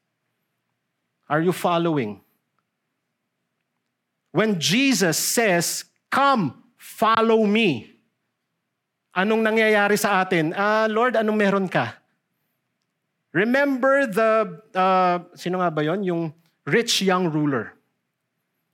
Are 1.29 1.45
you 1.45 1.53
following? 1.53 2.25
When 4.33 4.57
Jesus 4.57 5.21
says, 5.21 5.85
Come, 6.09 6.57
follow 6.81 7.45
me. 7.45 7.90
Anong 9.12 9.45
nangyayari 9.45 10.01
sa 10.01 10.25
atin? 10.25 10.57
Ah, 10.57 10.88
Lord, 10.88 11.21
anong 11.21 11.37
meron 11.37 11.69
ka? 11.69 12.04
Remember 13.35 14.06
the, 14.06 14.62
uh, 14.78 15.26
sino 15.35 15.58
nga 15.58 15.66
ba 15.74 15.82
yon? 15.82 16.06
Yung 16.06 16.22
rich 16.62 17.02
young 17.02 17.26
ruler. 17.26 17.74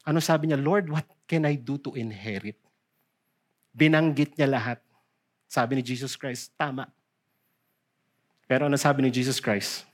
Ano 0.04 0.20
sabi 0.20 0.52
niya? 0.52 0.60
Lord, 0.60 0.92
what 0.92 1.08
can 1.24 1.48
I 1.48 1.56
do 1.56 1.80
to 1.80 1.96
inherit? 1.96 2.60
Binanggit 3.72 4.36
niya 4.36 4.52
lahat. 4.52 4.78
Sabi 5.48 5.80
ni 5.80 5.82
Jesus 5.82 6.12
Christ, 6.12 6.52
tama. 6.60 6.92
Pero 8.44 8.68
ano 8.68 8.76
sabi 8.76 9.00
ni 9.00 9.08
Jesus 9.08 9.40
Christ? 9.40 9.88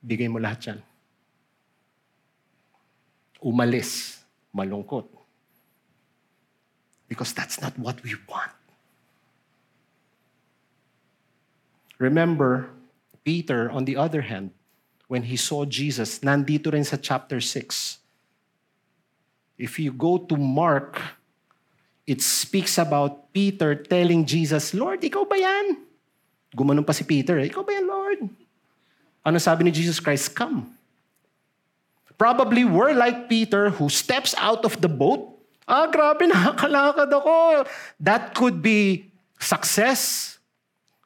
Bigay 0.00 0.32
mo 0.32 0.40
lahat 0.40 0.72
yan. 0.72 0.80
Umalis. 3.44 4.24
Malungkot. 4.54 5.12
Because 7.04 7.36
that's 7.36 7.60
not 7.60 7.76
what 7.76 8.00
we 8.00 8.16
want. 8.24 8.54
Remember, 11.98 12.70
Peter, 13.24 13.72
on 13.72 13.88
the 13.88 13.96
other 13.96 14.20
hand, 14.20 14.52
when 15.08 15.24
he 15.24 15.36
saw 15.36 15.64
Jesus, 15.64 16.20
nandito 16.20 16.72
rin 16.72 16.84
sa 16.84 17.00
chapter 17.00 17.40
6. 17.40 17.98
If 19.56 19.80
you 19.80 19.90
go 19.90 20.18
to 20.18 20.36
Mark, 20.36 21.00
it 22.04 22.20
speaks 22.20 22.76
about 22.76 23.32
Peter 23.32 23.74
telling 23.74 24.28
Jesus, 24.28 24.76
Lord, 24.76 25.00
ikaw 25.00 25.24
ba 25.24 25.40
yan? 25.40 25.80
Gumanon 26.52 26.84
pa 26.84 26.92
si 26.92 27.02
Peter, 27.02 27.40
eh, 27.40 27.48
ikaw 27.48 27.64
ba 27.64 27.72
yan, 27.72 27.86
Lord? 27.88 28.20
Ano 29.24 29.40
sabi 29.40 29.64
ni 29.64 29.72
Jesus 29.72 29.98
Christ? 29.98 30.36
Come. 30.36 30.68
Probably 32.20 32.62
we're 32.62 32.94
like 32.94 33.26
Peter 33.26 33.74
who 33.74 33.88
steps 33.88 34.36
out 34.38 34.62
of 34.62 34.78
the 34.78 34.90
boat. 34.90 35.34
Ah, 35.64 35.88
grabe, 35.88 36.28
nakakalakad 36.28 37.08
ako. 37.08 37.64
That 37.98 38.36
could 38.36 38.60
be 38.60 39.10
success. 39.40 40.33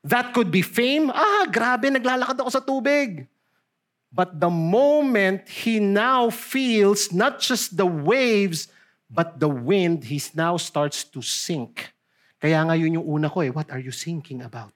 That 0.08 0.32
could 0.32 0.48
be 0.48 0.64
fame. 0.64 1.12
Ah, 1.12 1.44
grabe, 1.44 1.92
naglalakad 1.92 2.40
ako 2.40 2.48
sa 2.48 2.64
tubig. 2.64 3.28
But 4.08 4.40
the 4.40 4.48
moment 4.48 5.44
he 5.52 5.76
now 5.76 6.32
feels 6.32 7.12
not 7.12 7.44
just 7.44 7.76
the 7.76 7.84
waves, 7.84 8.72
but 9.12 9.36
the 9.36 9.52
wind, 9.52 10.08
he 10.08 10.16
now 10.32 10.56
starts 10.56 11.04
to 11.12 11.20
sink. 11.20 11.92
Kaya 12.40 12.64
nga 12.64 12.72
yun 12.72 12.96
yung 12.96 13.04
una 13.04 13.28
ko 13.28 13.44
eh, 13.44 13.52
what 13.52 13.68
are 13.68 13.82
you 13.82 13.92
sinking 13.92 14.40
about? 14.40 14.72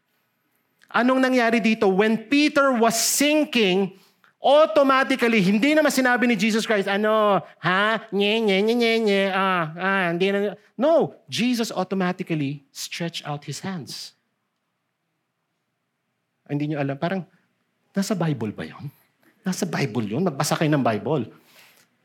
Anong 0.92 1.24
nangyari 1.24 1.64
dito? 1.64 1.88
When 1.88 2.28
Peter 2.28 2.76
was 2.76 3.00
sinking, 3.00 3.96
automatically, 4.36 5.40
hindi 5.40 5.72
naman 5.72 5.88
sinabi 5.88 6.28
ni 6.28 6.36
Jesus 6.36 6.68
Christ, 6.68 6.92
ano, 6.92 7.40
ha, 7.64 8.04
nye, 8.12 8.36
nye, 8.44 8.60
nye, 8.60 8.74
nye, 8.76 8.92
nye, 9.00 9.22
ah, 9.32 9.72
ah, 9.72 10.04
hindi 10.12 10.28
na. 10.28 10.60
No, 10.76 11.16
Jesus 11.32 11.72
automatically 11.72 12.68
stretched 12.68 13.24
out 13.24 13.48
His 13.48 13.64
hands. 13.64 14.12
Hindi 16.52 16.76
nyo 16.76 16.84
alam, 16.84 17.00
parang, 17.00 17.24
nasa 17.96 18.12
Bible 18.12 18.52
ba 18.52 18.68
yun? 18.68 18.92
Nasa 19.40 19.64
Bible 19.64 20.04
yun? 20.04 20.28
Magbasa 20.28 20.52
kayo 20.52 20.68
ng 20.68 20.84
Bible. 20.84 21.32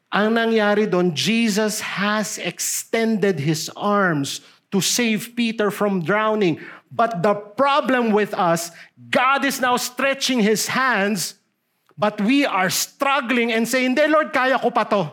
Ang 0.07 0.39
nangyari 0.39 0.87
doon, 0.87 1.11
Jesus 1.11 1.83
has 1.83 2.39
extended 2.39 3.43
His 3.43 3.67
arms 3.75 4.39
to 4.71 4.79
save 4.79 5.35
Peter 5.35 5.67
from 5.67 5.99
drowning. 5.99 6.63
But 6.87 7.19
the 7.19 7.35
problem 7.35 8.15
with 8.15 8.31
us, 8.31 8.71
God 9.11 9.43
is 9.43 9.59
now 9.59 9.75
stretching 9.75 10.39
His 10.39 10.71
hands, 10.71 11.35
but 11.99 12.15
we 12.23 12.47
are 12.47 12.71
struggling 12.71 13.51
and 13.51 13.67
saying, 13.67 13.99
Hindi, 13.99 14.07
Lord, 14.07 14.31
kaya 14.31 14.55
ko 14.55 14.71
pa 14.71 14.87
to. 14.87 15.11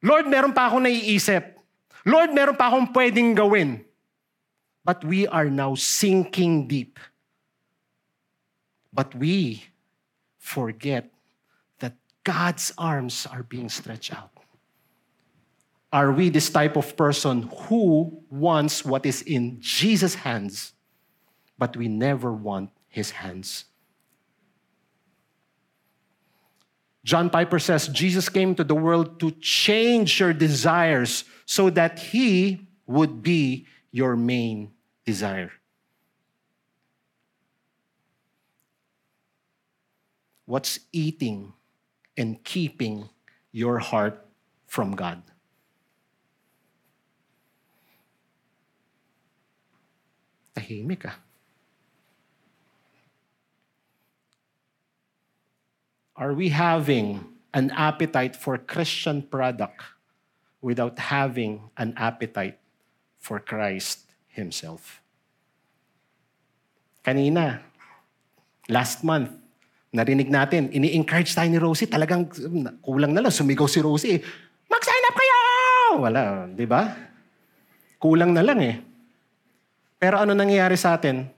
Lord, 0.00 0.32
meron 0.32 0.56
pa 0.56 0.72
akong 0.72 0.88
naiisip. 0.88 1.60
Lord, 2.08 2.32
meron 2.32 2.56
pa 2.56 2.72
akong 2.72 2.88
pwedeng 2.96 3.36
gawin. 3.36 3.84
But 4.80 5.04
we 5.04 5.28
are 5.28 5.52
now 5.52 5.76
sinking 5.76 6.64
deep. 6.64 6.96
But 9.00 9.14
we 9.14 9.64
forget 10.36 11.08
that 11.78 11.94
God's 12.22 12.70
arms 12.76 13.24
are 13.24 13.42
being 13.42 13.70
stretched 13.70 14.12
out. 14.12 14.28
Are 15.90 16.12
we 16.12 16.28
this 16.28 16.50
type 16.50 16.76
of 16.76 16.98
person 16.98 17.48
who 17.64 18.20
wants 18.28 18.84
what 18.84 19.06
is 19.06 19.22
in 19.22 19.56
Jesus' 19.58 20.16
hands, 20.16 20.74
but 21.56 21.78
we 21.78 21.88
never 21.88 22.30
want 22.30 22.72
his 22.90 23.12
hands? 23.12 23.64
John 27.02 27.30
Piper 27.30 27.58
says 27.58 27.88
Jesus 27.88 28.28
came 28.28 28.54
to 28.54 28.64
the 28.64 28.74
world 28.74 29.18
to 29.20 29.30
change 29.40 30.20
your 30.20 30.34
desires 30.34 31.24
so 31.46 31.70
that 31.70 31.98
he 32.12 32.68
would 32.86 33.22
be 33.22 33.66
your 33.92 34.14
main 34.14 34.72
desire. 35.06 35.52
What's 40.50 40.82
eating 40.90 41.54
and 42.18 42.42
keeping 42.42 43.06
your 43.54 43.78
heart 43.78 44.26
from 44.66 44.98
God? 44.98 45.22
Tahimik 50.58 51.06
ah. 51.06 51.14
Are 56.18 56.34
we 56.34 56.50
having 56.50 57.30
an 57.54 57.70
appetite 57.70 58.34
for 58.34 58.58
Christian 58.58 59.22
product 59.22 59.86
without 60.58 60.98
having 60.98 61.70
an 61.78 61.94
appetite 61.94 62.58
for 63.22 63.38
Christ 63.38 64.02
Himself? 64.26 64.98
Kanina, 67.06 67.62
last 68.68 69.04
month, 69.06 69.39
narinig 69.90 70.30
natin, 70.30 70.70
ini-encourage 70.70 71.34
tayo 71.34 71.50
ni 71.50 71.58
Rosie, 71.58 71.90
talagang 71.90 72.30
kulang 72.78 73.10
na 73.10 73.26
lang, 73.26 73.34
sumigaw 73.34 73.66
si 73.66 73.82
Rosie, 73.82 74.22
mag-sign 74.70 75.04
up 75.10 75.16
kayo! 75.18 75.38
Wala, 75.98 76.22
di 76.46 76.66
ba? 76.66 76.94
Kulang 77.98 78.30
na 78.30 78.46
lang 78.46 78.62
eh. 78.62 78.78
Pero 79.98 80.16
ano 80.22 80.32
nangyayari 80.32 80.78
sa 80.78 80.96
atin? 80.96 81.28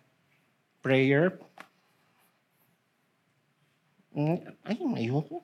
Prayer. 0.85 1.35
Mm, 4.13 4.39
Ay, 4.69 4.79
ayoko. 5.09 5.43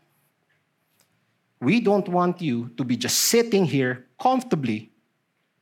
We 1.58 1.82
don't 1.82 2.06
want 2.06 2.38
you 2.38 2.70
to 2.78 2.86
be 2.86 2.94
just 2.94 3.32
sitting 3.32 3.66
here 3.66 4.06
comfortably, 4.14 4.94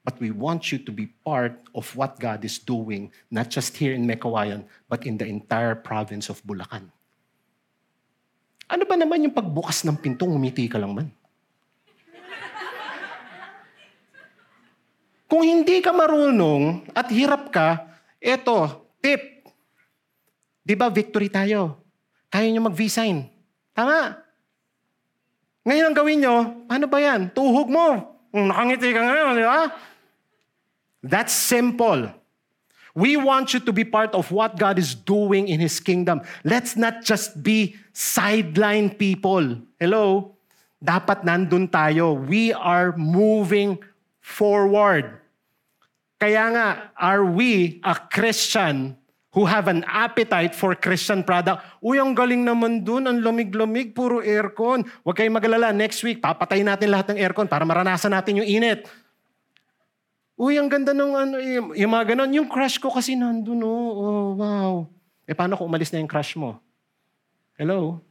but 0.05 0.21
we 0.21 0.29
want 0.29 0.69
you 0.69 0.77
to 0.77 0.93
be 0.93 1.09
part 1.25 1.57
of 1.73 1.89
what 1.97 2.21
God 2.21 2.45
is 2.45 2.61
doing, 2.61 3.09
not 3.33 3.49
just 3.49 3.79
here 3.79 3.97
in 3.97 4.05
Mekawayan, 4.05 4.69
but 4.93 5.09
in 5.09 5.17
the 5.17 5.25
entire 5.25 5.73
province 5.73 6.29
of 6.29 6.45
Bulacan. 6.45 6.93
Ano 8.67 8.83
ba 8.83 8.99
naman 8.99 9.23
yung 9.23 9.35
pagbukas 9.35 9.87
ng 9.87 9.99
pinto, 10.03 10.27
umiti 10.27 10.67
ka 10.67 10.79
lang 10.79 10.91
man? 10.91 11.09
Kung 15.27 15.43
hindi 15.43 15.83
ka 15.83 15.91
marunong 15.91 16.87
at 16.95 17.11
hirap 17.11 17.51
ka, 17.51 17.83
eto, 18.23 18.91
tip. 19.03 19.43
Di 20.63 20.75
ba 20.75 20.91
victory 20.91 21.31
tayo? 21.31 21.83
Kaya 22.31 22.51
nyo 22.51 22.71
mag-V-sign. 22.71 23.27
Tama. 23.75 24.19
Ngayon 25.67 25.87
ang 25.87 25.97
gawin 25.99 26.19
nyo, 26.23 26.37
paano 26.71 26.87
ba 26.87 26.99
yan? 27.03 27.31
Tuhog 27.35 27.71
mo. 27.71 27.87
Nakangiti 28.31 28.95
ka 28.95 29.03
ngayon, 29.03 29.33
di 29.35 29.47
ba? 29.47 29.61
That's 31.07 31.35
simple. 31.35 32.11
We 32.97 33.21
want 33.21 33.53
you 33.53 33.61
to 33.61 33.73
be 33.77 33.85
part 33.85 34.17
of 34.17 34.33
what 34.33 34.57
God 34.57 34.81
is 34.81 34.97
doing 34.97 35.53
in 35.53 35.61
His 35.61 35.85
kingdom. 35.85 36.25
Let's 36.49 36.81
not 36.81 37.05
just 37.05 37.45
be 37.45 37.77
sideline 37.93 38.97
people. 38.97 39.61
Hello? 39.77 40.33
Dapat 40.81 41.29
nandun 41.29 41.69
tayo. 41.69 42.17
We 42.17 42.57
are 42.57 42.97
moving 42.97 43.85
forward. 44.25 45.21
Kaya 46.17 46.49
nga, 46.57 46.69
are 46.97 47.21
we 47.29 47.85
a 47.85 47.93
Christian 47.93 48.97
who 49.37 49.45
have 49.45 49.69
an 49.69 49.85
appetite 49.85 50.57
for 50.57 50.73
Christian 50.73 51.21
product? 51.21 51.61
Uy, 51.85 52.01
ang 52.01 52.17
galing 52.17 52.49
naman 52.49 52.81
dun. 52.81 53.05
Ang 53.05 53.21
lamig-lamig. 53.21 53.93
Puro 53.93 54.25
aircon. 54.25 54.89
Huwag 55.05 55.21
kayong 55.21 55.37
magalala. 55.37 55.69
Next 55.77 56.01
week, 56.01 56.25
papatayin 56.25 56.65
natin 56.65 56.89
lahat 56.89 57.13
ng 57.13 57.21
aircon 57.21 57.45
para 57.45 57.69
maranasan 57.69 58.17
natin 58.17 58.41
yung 58.41 58.49
init. 58.49 58.89
Uy, 60.37 60.61
ang 60.61 60.69
ganda 60.69 60.93
ng 60.93 61.13
ano, 61.17 61.37
yung, 61.41 61.69
yung 61.73 61.93
mga 61.97 62.13
ganon. 62.13 62.31
Yung 62.37 62.49
crush 62.49 62.77
ko 62.77 62.93
kasi 62.93 63.17
nandun, 63.17 63.65
oh, 63.65 63.93
oh, 63.97 64.29
wow. 64.37 64.73
Eh, 65.25 65.33
paano 65.33 65.57
kung 65.57 65.73
umalis 65.73 65.89
na 65.89 66.05
yung 66.05 66.13
crush 66.13 66.37
mo? 66.37 66.61
Hello? 67.57 68.05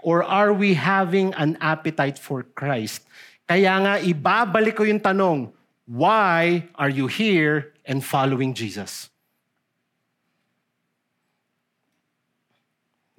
Or 0.00 0.24
are 0.24 0.56
we 0.56 0.72
having 0.72 1.36
an 1.36 1.60
appetite 1.60 2.16
for 2.16 2.48
Christ? 2.56 3.04
Kaya 3.44 3.76
nga, 3.84 3.94
ibabalik 4.00 4.80
ko 4.80 4.88
yung 4.88 5.04
tanong, 5.04 5.52
why 5.84 6.64
are 6.80 6.88
you 6.88 7.12
here 7.12 7.76
and 7.84 8.00
following 8.00 8.56
Jesus? 8.56 9.12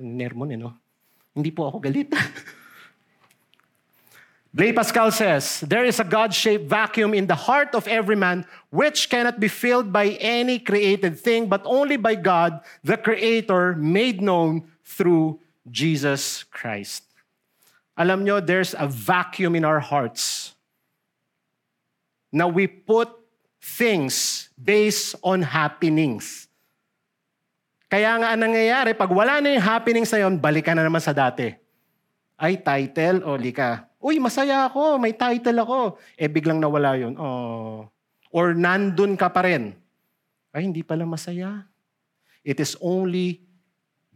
Nermon 0.02 0.50
eh, 0.50 0.58
no? 0.58 0.74
Hindi 1.38 1.54
po 1.54 1.70
ako 1.70 1.78
galit. 1.78 2.10
Blaise 4.54 4.76
Pascal 4.78 5.10
says, 5.10 5.66
There 5.66 5.84
is 5.84 6.00
a 6.00 6.06
God 6.06 6.30
shaped 6.30 6.70
vacuum 6.70 7.18
in 7.18 7.26
the 7.26 7.34
heart 7.34 7.74
of 7.74 7.88
every 7.88 8.16
man 8.16 8.46
which 8.70 9.10
cannot 9.10 9.40
be 9.40 9.48
filled 9.50 9.92
by 9.92 10.14
any 10.22 10.60
created 10.60 11.18
thing, 11.18 11.50
but 11.50 11.66
only 11.66 11.98
by 11.98 12.14
God, 12.14 12.62
the 12.84 12.98
Creator, 12.98 13.74
made 13.82 14.22
known 14.22 14.70
through 14.86 15.42
Jesus 15.72 16.46
Christ. 16.54 17.02
Alam 17.98 18.22
nyo, 18.22 18.38
there's 18.46 18.78
a 18.78 18.86
vacuum 18.86 19.58
in 19.58 19.66
our 19.66 19.82
hearts. 19.82 20.54
Now 22.30 22.46
we 22.46 22.70
put 22.70 23.10
things 23.58 24.50
based 24.54 25.18
on 25.26 25.42
happenings. 25.42 26.46
Kaya 27.90 28.22
nga 28.22 28.38
ang 28.38 28.42
nangyayari, 28.42 28.94
pag 28.94 29.10
wala 29.10 29.42
na 29.42 29.54
yung 29.54 29.66
happenings 29.66 30.14
na 30.14 30.26
yun, 30.26 30.38
balikan 30.38 30.78
na 30.78 30.86
naman 30.86 31.02
sa 31.02 31.14
dati. 31.14 31.54
Ay, 32.38 32.58
title, 32.62 33.22
o 33.26 33.38
lika. 33.38 33.86
Uy, 34.04 34.20
masaya 34.20 34.68
ako, 34.68 35.00
may 35.00 35.16
title 35.16 35.64
ako. 35.64 35.80
Eh, 36.20 36.28
biglang 36.28 36.60
nawala 36.60 37.00
yun. 37.00 37.16
Oh. 37.16 37.88
Or 38.36 38.52
nandun 38.52 39.16
ka 39.16 39.32
pa 39.32 39.48
rin. 39.48 39.72
Ay, 40.52 40.68
hindi 40.68 40.84
pala 40.84 41.08
masaya. 41.08 41.64
It 42.44 42.60
is 42.60 42.76
only 42.84 43.48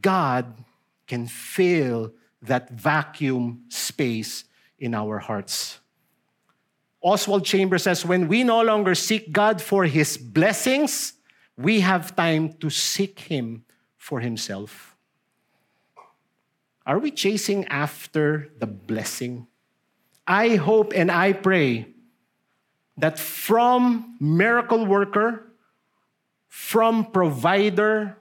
God 0.04 0.52
can 1.08 1.26
fill 1.26 2.12
that 2.44 2.70
vacuum 2.70 3.64
space 3.72 4.44
in 4.78 4.94
our 4.94 5.18
hearts. 5.18 5.80
Oswald 7.02 7.46
Chambers 7.46 7.84
says, 7.84 8.04
when 8.04 8.28
we 8.28 8.44
no 8.44 8.62
longer 8.62 8.94
seek 8.94 9.32
God 9.32 9.62
for 9.62 9.86
his 9.86 10.18
blessings, 10.18 11.14
we 11.56 11.80
have 11.80 12.16
time 12.16 12.54
to 12.60 12.70
seek 12.70 13.32
him 13.32 13.64
for 13.96 14.20
himself. 14.20 14.96
Are 16.86 17.00
we 17.00 17.12
chasing 17.12 17.66
after 17.66 18.52
the 18.60 18.68
blessing? 18.68 19.48
I 20.28 20.56
hope 20.56 20.92
and 20.94 21.10
I 21.10 21.32
pray 21.32 21.88
that 22.98 23.18
from 23.18 24.18
miracle 24.20 24.86
worker, 24.86 25.48
from 26.50 27.12
provider, 27.12 28.18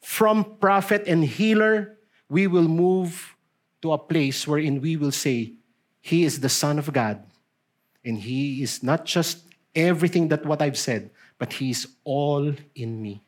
from 0.00 0.58
prophet 0.58 1.04
and 1.06 1.24
healer, 1.24 1.96
we 2.28 2.46
will 2.46 2.66
move 2.66 3.36
to 3.82 3.92
a 3.92 3.98
place 3.98 4.46
wherein 4.46 4.80
we 4.80 4.96
will 4.96 5.12
say, 5.12 5.52
He 6.00 6.24
is 6.24 6.40
the 6.40 6.48
Son 6.48 6.78
of 6.78 6.92
God. 6.92 7.22
And 8.04 8.18
He 8.18 8.62
is 8.62 8.82
not 8.82 9.04
just 9.04 9.44
everything 9.74 10.28
that 10.28 10.44
what 10.44 10.60
I've 10.60 10.78
said, 10.78 11.10
but 11.38 11.52
He 11.54 11.70
is 11.70 11.86
all 12.02 12.52
in 12.74 13.02
me. 13.02 13.22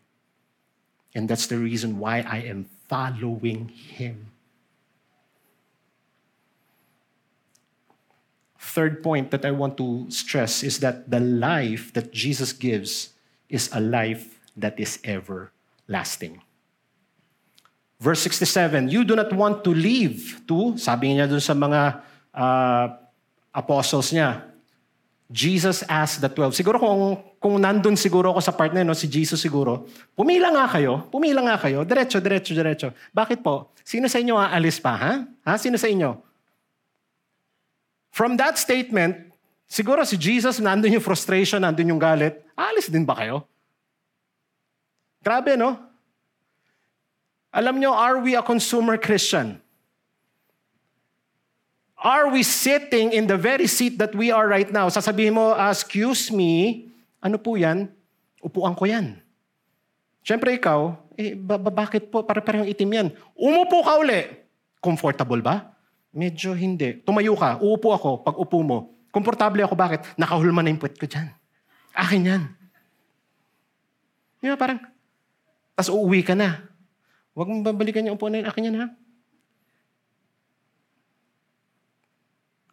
And 1.14 1.28
that's 1.28 1.46
the 1.46 1.58
reason 1.58 1.98
why 1.98 2.20
I 2.26 2.38
am 2.38 2.66
following 2.88 3.68
Him. 3.68 4.32
Third 8.76 9.00
point 9.00 9.32
that 9.32 9.48
I 9.48 9.56
want 9.56 9.80
to 9.80 10.04
stress 10.12 10.60
is 10.60 10.84
that 10.84 11.08
the 11.08 11.16
life 11.16 11.96
that 11.96 12.12
Jesus 12.12 12.52
gives 12.52 13.16
is 13.48 13.72
a 13.72 13.80
life 13.80 14.36
that 14.52 14.76
is 14.76 15.00
everlasting. 15.00 16.44
Verse 17.96 18.20
67, 18.20 18.92
you 18.92 19.08
do 19.08 19.16
not 19.16 19.32
want 19.32 19.64
to 19.64 19.72
leave 19.72 20.44
to, 20.44 20.76
sabi 20.76 21.16
niya 21.16 21.24
dun 21.24 21.40
sa 21.40 21.56
mga 21.56 22.04
uh, 22.36 22.84
apostles 23.56 24.12
niya, 24.12 24.44
Jesus 25.32 25.80
asked 25.88 26.20
the 26.20 26.28
12. 26.28 26.52
Siguro 26.52 26.76
kung, 26.76 27.16
kung 27.40 27.56
nandun 27.56 27.96
siguro 27.96 28.36
ako 28.36 28.44
sa 28.44 28.52
part 28.52 28.76
na 28.76 28.84
yun, 28.84 28.92
no, 28.92 28.94
si 28.94 29.08
Jesus 29.08 29.40
siguro, 29.40 29.88
pumila 30.12 30.52
nga 30.52 30.68
kayo, 30.68 31.08
pumila 31.08 31.40
nga 31.48 31.56
kayo, 31.56 31.80
diretso, 31.88 32.20
diretso, 32.20 32.52
diretso. 32.52 32.92
Bakit 33.16 33.40
po? 33.40 33.72
Sino 33.80 34.04
sa 34.04 34.20
inyo 34.20 34.36
aalis 34.36 34.76
pa, 34.84 34.92
ha? 35.00 35.12
ha? 35.48 35.56
Sino 35.56 35.80
sa 35.80 35.88
inyo? 35.88 36.25
From 38.16 38.32
that 38.40 38.56
statement, 38.56 39.28
siguro 39.68 40.00
si 40.08 40.16
Jesus, 40.16 40.56
nandun 40.56 40.96
yung 40.96 41.04
frustration, 41.04 41.60
nandun 41.60 41.92
yung 41.92 42.00
galit, 42.00 42.40
aalis 42.56 42.88
din 42.88 43.04
ba 43.04 43.12
kayo? 43.12 43.44
Grabe, 45.20 45.52
no? 45.52 45.76
Alam 47.52 47.76
nyo, 47.76 47.92
are 47.92 48.24
we 48.24 48.32
a 48.32 48.40
consumer 48.40 48.96
Christian? 48.96 49.60
Are 52.00 52.32
we 52.32 52.40
sitting 52.40 53.12
in 53.12 53.28
the 53.28 53.36
very 53.36 53.68
seat 53.68 54.00
that 54.00 54.16
we 54.16 54.32
are 54.32 54.48
right 54.48 54.72
now? 54.72 54.88
Sasabihin 54.88 55.36
mo, 55.36 55.52
"Ah, 55.52 55.68
excuse 55.68 56.32
me, 56.32 56.88
ano 57.20 57.36
po 57.36 57.60
yan? 57.60 57.92
Upuan 58.40 58.72
ko 58.72 58.88
yan. 58.88 59.20
Siyempre 60.24 60.56
ikaw, 60.56 60.96
eh, 61.20 61.36
ba- 61.36 61.60
ba- 61.60 61.84
bakit 61.84 62.08
po? 62.08 62.24
Para-parang 62.24 62.64
itim 62.64 62.96
yan. 62.96 63.08
Umupo 63.36 63.84
ka 63.84 64.00
uli. 64.00 64.24
Comfortable 64.80 65.44
ba? 65.44 65.75
Medyo 66.16 66.56
hindi. 66.56 67.04
Tumayo 67.04 67.36
ka, 67.36 67.60
uupo 67.60 67.92
ako. 67.92 68.24
Pag 68.24 68.40
upo 68.40 68.64
mo, 68.64 68.96
komportable 69.12 69.60
ako. 69.60 69.76
Bakit? 69.76 70.16
Nakahulma 70.16 70.64
na 70.64 70.72
yung 70.72 70.80
puwet 70.80 70.96
ko 70.96 71.04
dyan. 71.04 71.28
Akin 71.92 72.24
yan. 72.24 72.42
Di 74.40 74.48
ba, 74.48 74.56
parang, 74.56 74.80
tas 75.76 75.92
uuwi 75.92 76.24
ka 76.24 76.32
na. 76.32 76.64
Huwag 77.36 77.52
mong 77.52 77.68
babalikan 77.68 78.08
yung 78.08 78.16
upuan 78.16 78.32
na 78.32 78.40
yun. 78.40 78.48
Akin 78.48 78.66
yan, 78.72 78.76
ha? 78.80 78.86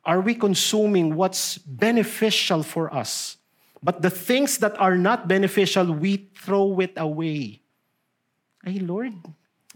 Are 0.03 0.23
we 0.23 0.35
consuming 0.35 1.15
what's 1.15 1.59
beneficial 1.59 2.63
for 2.63 2.87
us? 2.95 3.35
But 3.83 3.99
the 3.99 4.11
things 4.11 4.59
that 4.63 4.79
are 4.79 4.95
not 4.95 5.27
beneficial, 5.27 5.91
we 5.91 6.31
throw 6.31 6.79
it 6.79 6.95
away. 6.95 7.59
Ay, 8.63 8.79
Lord, 8.79 9.15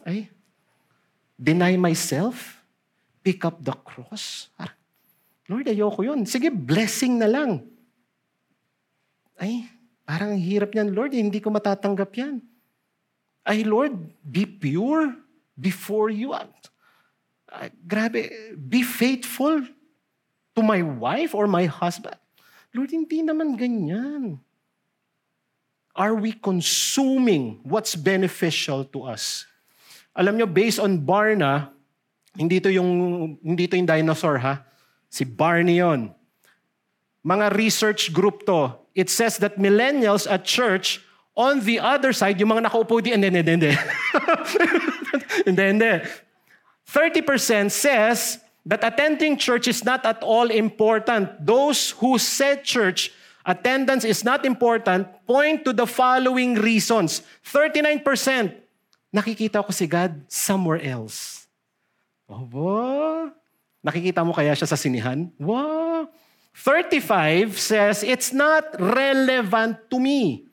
ay, 0.08 0.32
deny 1.36 1.76
myself, 1.76 2.57
pick 3.28 3.44
up 3.44 3.60
the 3.60 3.76
cross. 3.84 4.48
Ah, 4.56 4.72
Lord, 5.52 5.68
ayoko 5.68 6.00
yun. 6.00 6.24
Sige, 6.24 6.48
blessing 6.48 7.20
na 7.20 7.28
lang. 7.28 7.60
Ay, 9.36 9.68
parang 10.08 10.32
hirap 10.40 10.72
niyan, 10.72 10.96
Lord, 10.96 11.12
hindi 11.12 11.44
ko 11.44 11.52
matatanggap 11.52 12.08
yan. 12.16 12.40
Ay, 13.44 13.68
Lord, 13.68 14.00
be 14.24 14.48
pure 14.48 15.12
before 15.60 16.08
you. 16.08 16.32
Ah, 16.32 16.48
grabe, 17.84 18.32
be 18.56 18.80
faithful 18.80 19.60
to 20.56 20.64
my 20.64 20.80
wife 20.80 21.36
or 21.36 21.52
my 21.52 21.68
husband. 21.68 22.16
Lord, 22.72 22.96
hindi 22.96 23.28
naman 23.28 23.60
ganyan. 23.60 24.40
Are 25.92 26.16
we 26.16 26.32
consuming 26.32 27.60
what's 27.68 27.92
beneficial 27.92 28.88
to 28.96 29.04
us? 29.04 29.44
Alam 30.16 30.40
nyo, 30.40 30.48
based 30.48 30.80
on 30.80 31.04
Barna, 31.04 31.76
hindi 32.38 32.62
to 32.62 32.70
yung, 32.70 33.36
hindi 33.42 33.66
to 33.68 33.76
yung 33.76 33.90
dinosaur 33.90 34.38
ha. 34.38 34.64
Si 35.10 35.26
Barney 35.26 35.82
yon. 35.82 36.14
Mga 37.26 37.58
research 37.58 38.14
group 38.14 38.46
to. 38.46 38.78
It 38.94 39.10
says 39.10 39.38
that 39.42 39.58
millennials 39.58 40.30
at 40.30 40.46
church, 40.46 41.02
on 41.38 41.62
the 41.62 41.78
other 41.78 42.14
side, 42.14 42.42
yung 42.42 42.50
mga 42.50 42.70
nakaupo 42.70 42.98
di, 42.98 43.14
hindi, 43.14 43.30
hindi, 43.30 43.46
hindi. 43.46 43.74
hindi, 45.46 45.64
hindi. 45.78 45.94
30% 46.88 47.70
says 47.70 48.40
that 48.66 48.82
attending 48.82 49.38
church 49.38 49.68
is 49.68 49.86
not 49.86 50.02
at 50.06 50.24
all 50.24 50.50
important. 50.50 51.30
Those 51.46 51.92
who 52.02 52.18
said 52.18 52.64
church 52.64 53.14
attendance 53.46 54.04
is 54.04 54.26
not 54.26 54.46
important 54.46 55.08
point 55.30 55.64
to 55.64 55.72
the 55.72 55.86
following 55.86 56.56
reasons. 56.56 57.22
39%, 57.46 58.02
nakikita 59.14 59.62
ko 59.62 59.70
si 59.70 59.86
God 59.86 60.26
somewhere 60.28 60.82
else. 60.82 61.37
Obo, 62.28 63.32
nakikita 63.80 64.20
mo 64.28 64.36
kaya 64.36 64.52
siya 64.52 64.68
sa 64.68 64.76
sinihan? 64.76 65.32
Wow. 65.40 66.12
35 66.52 67.56
says, 67.56 68.04
it's 68.04 68.36
not 68.36 68.76
relevant 68.76 69.88
to 69.88 70.02
me. 70.02 70.48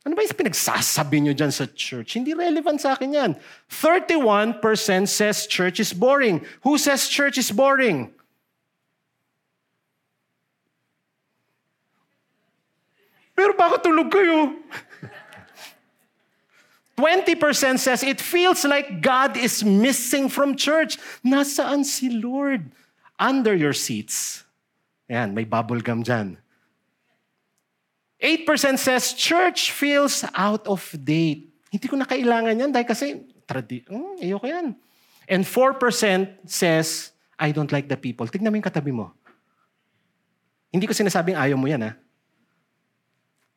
Ano 0.00 0.16
ba 0.16 0.24
yung 0.24 0.32
pinagsasabi 0.32 1.20
nyo 1.20 1.34
dyan 1.36 1.52
sa 1.52 1.68
church? 1.68 2.16
Hindi 2.16 2.32
relevant 2.32 2.80
sa 2.80 2.96
akin 2.96 3.10
yan. 3.10 3.30
31% 3.68 4.60
says 5.10 5.44
church 5.44 5.76
is 5.82 5.92
boring. 5.92 6.40
Who 6.64 6.80
says 6.80 7.04
church 7.04 7.36
is 7.36 7.52
boring? 7.52 8.08
Pero 13.36 13.56
bakit 13.56 13.80
tulog 13.84 14.08
kayo? 14.12 14.56
20% 17.00 17.80
says 17.80 18.04
it 18.04 18.20
feels 18.20 18.68
like 18.68 19.00
God 19.00 19.40
is 19.40 19.64
missing 19.64 20.28
from 20.28 20.52
church. 20.52 21.00
Nasaan 21.24 21.88
si 21.88 22.12
Lord? 22.12 22.68
Under 23.16 23.56
your 23.56 23.72
seats. 23.72 24.44
Ayan, 25.08 25.32
may 25.32 25.48
bubble 25.48 25.80
gum 25.80 26.04
dyan. 26.04 26.36
8% 28.20 28.76
says 28.76 29.16
church 29.16 29.72
feels 29.72 30.28
out 30.36 30.68
of 30.68 30.84
date. 30.92 31.48
Hindi 31.72 31.86
ko 31.88 31.96
na 31.96 32.04
kailangan 32.04 32.52
yan 32.52 32.68
dahil 32.68 32.84
kasi, 32.84 33.24
tradi- 33.48 33.88
hmm, 33.88 34.20
ayoko 34.20 34.44
yan. 34.44 34.76
And 35.24 35.42
4% 35.48 35.80
says, 36.44 37.16
I 37.40 37.48
don't 37.56 37.72
like 37.72 37.88
the 37.88 37.96
people. 37.96 38.28
Tignan 38.28 38.52
mo 38.52 38.60
yung 38.60 38.68
katabi 38.68 38.92
mo. 38.92 39.16
Hindi 40.68 40.84
ko 40.84 40.92
sinasabing 40.92 41.40
ayaw 41.40 41.56
mo 41.56 41.64
yan, 41.64 41.80
ha? 41.80 41.96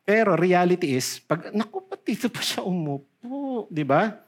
Pero 0.08 0.40
reality 0.40 0.96
is, 0.96 1.20
pag, 1.20 1.52
naku, 1.52 1.84
ba't 2.04 2.12
dito 2.12 2.28
pa 2.28 2.44
siya 2.44 2.68
umupo? 2.68 3.72
Di 3.72 3.88
ba? 3.88 4.20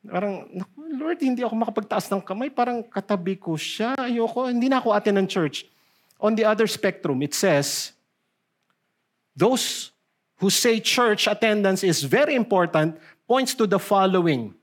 Parang, 0.00 0.48
naku, 0.48 0.80
Lord, 0.96 1.20
hindi 1.20 1.44
ako 1.44 1.54
makapagtaas 1.60 2.08
ng 2.08 2.24
kamay. 2.24 2.48
Parang 2.48 2.80
katabi 2.80 3.36
ko 3.36 3.52
siya. 3.52 3.92
Ayoko, 4.00 4.48
hindi 4.48 4.72
na 4.72 4.80
ako 4.80 4.96
atin 4.96 5.20
ng 5.20 5.28
church. 5.28 5.68
On 6.16 6.32
the 6.32 6.48
other 6.48 6.64
spectrum, 6.64 7.20
it 7.20 7.36
says, 7.36 7.92
those 9.36 9.92
who 10.40 10.48
say 10.48 10.80
church 10.80 11.28
attendance 11.28 11.84
is 11.84 12.00
very 12.00 12.32
important 12.32 12.96
points 13.28 13.52
to 13.52 13.68
the 13.68 13.78
following. 13.78 14.56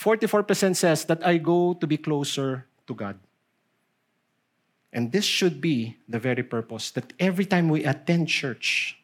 44% 0.00 0.48
says 0.74 1.04
that 1.04 1.20
I 1.20 1.36
go 1.36 1.76
to 1.76 1.86
be 1.86 2.00
closer 2.00 2.64
to 2.88 2.94
God. 2.96 3.20
And 4.94 5.12
this 5.12 5.24
should 5.28 5.60
be 5.60 5.98
the 6.08 6.18
very 6.18 6.42
purpose 6.42 6.90
that 6.92 7.12
every 7.20 7.44
time 7.44 7.68
we 7.68 7.84
attend 7.84 8.28
church, 8.28 8.96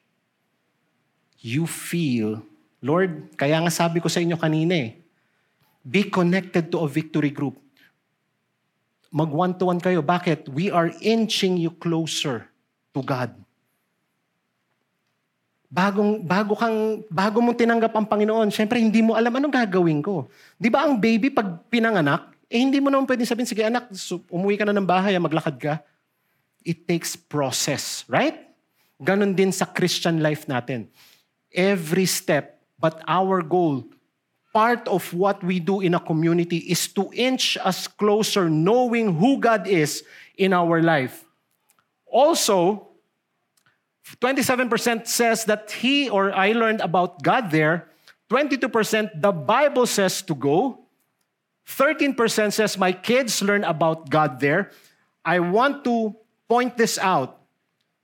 you 1.41 1.64
feel, 1.64 2.45
Lord, 2.80 3.36
kaya 3.36 3.61
nga 3.61 3.72
sabi 3.72 4.01
ko 4.01 4.09
sa 4.09 4.20
inyo 4.20 4.36
kanina 4.36 4.76
eh, 4.76 4.91
be 5.80 6.07
connected 6.09 6.68
to 6.68 6.84
a 6.84 6.88
victory 6.88 7.32
group. 7.32 7.57
Mag 9.11 9.32
one-to-one 9.32 9.82
kayo. 9.82 10.05
Bakit? 10.05 10.53
We 10.55 10.70
are 10.70 10.95
inching 11.03 11.59
you 11.59 11.74
closer 11.74 12.47
to 12.95 13.01
God. 13.03 13.34
Bagong, 15.70 16.22
bago 16.22 16.55
kang, 16.55 17.03
bago 17.11 17.43
mong 17.43 17.59
tinanggap 17.59 17.95
ang 17.95 18.07
Panginoon, 18.07 18.55
syempre 18.55 18.78
hindi 18.78 19.03
mo 19.03 19.18
alam 19.18 19.34
anong 19.34 19.55
gagawin 19.55 19.99
ko. 20.03 20.30
Di 20.55 20.70
ba 20.70 20.86
ang 20.86 20.99
baby 20.99 21.30
pag 21.30 21.66
pinanganak, 21.70 22.30
eh 22.51 22.59
hindi 22.59 22.78
mo 22.82 22.91
naman 22.91 23.07
pwedeng 23.07 23.26
sabihin, 23.26 23.51
sige 23.51 23.62
anak, 23.66 23.91
umuwi 24.30 24.59
ka 24.59 24.66
na 24.66 24.74
ng 24.74 24.86
bahay, 24.86 25.14
ah, 25.14 25.22
maglakad 25.22 25.57
ka. 25.59 25.74
it 26.64 26.84
takes 26.84 27.16
process, 27.16 28.05
right? 28.09 28.53
Ganon 29.01 29.32
din 29.32 29.49
sa 29.53 29.64
Christian 29.64 30.20
life 30.20 30.45
natin. 30.45 30.88
Every 31.53 32.07
step, 32.07 32.63
but 32.79 33.03
our 33.09 33.43
goal, 33.43 33.85
part 34.53 34.87
of 34.89 35.13
what 35.15 35.43
we 35.43 35.59
do 35.59 35.81
in 35.81 35.95
a 35.95 36.01
community 36.01 36.59
is 36.71 36.89
to 36.95 37.11
inch 37.13 37.57
us 37.59 37.87
closer 37.87 38.49
knowing 38.49 39.15
who 39.19 39.39
God 39.39 39.67
is 39.67 40.05
in 40.37 40.53
our 40.53 40.83
life. 40.83 41.25
Also, 42.07 42.89
27% 44.19 45.07
says 45.07 45.45
that 45.45 45.71
he 45.71 46.11
or 46.11 46.33
I 46.35 46.53
learned 46.53 46.81
about 46.81 47.23
God 47.23 47.51
there. 47.51 47.87
22% 48.31 49.21
the 49.21 49.33
Bible 49.33 49.87
says 49.87 50.23
to 50.23 50.35
go. 50.35 50.87
13% 51.67 52.53
says 52.53 52.79
my 52.79 52.91
kids 52.91 53.43
learn 53.43 53.63
about 53.63 54.11
God 54.11 54.41
there. 54.41 54.71
I 55.25 55.39
want 55.39 55.85
to 55.85 56.17
point 56.49 56.77
this 56.77 56.99
out. 56.99 57.39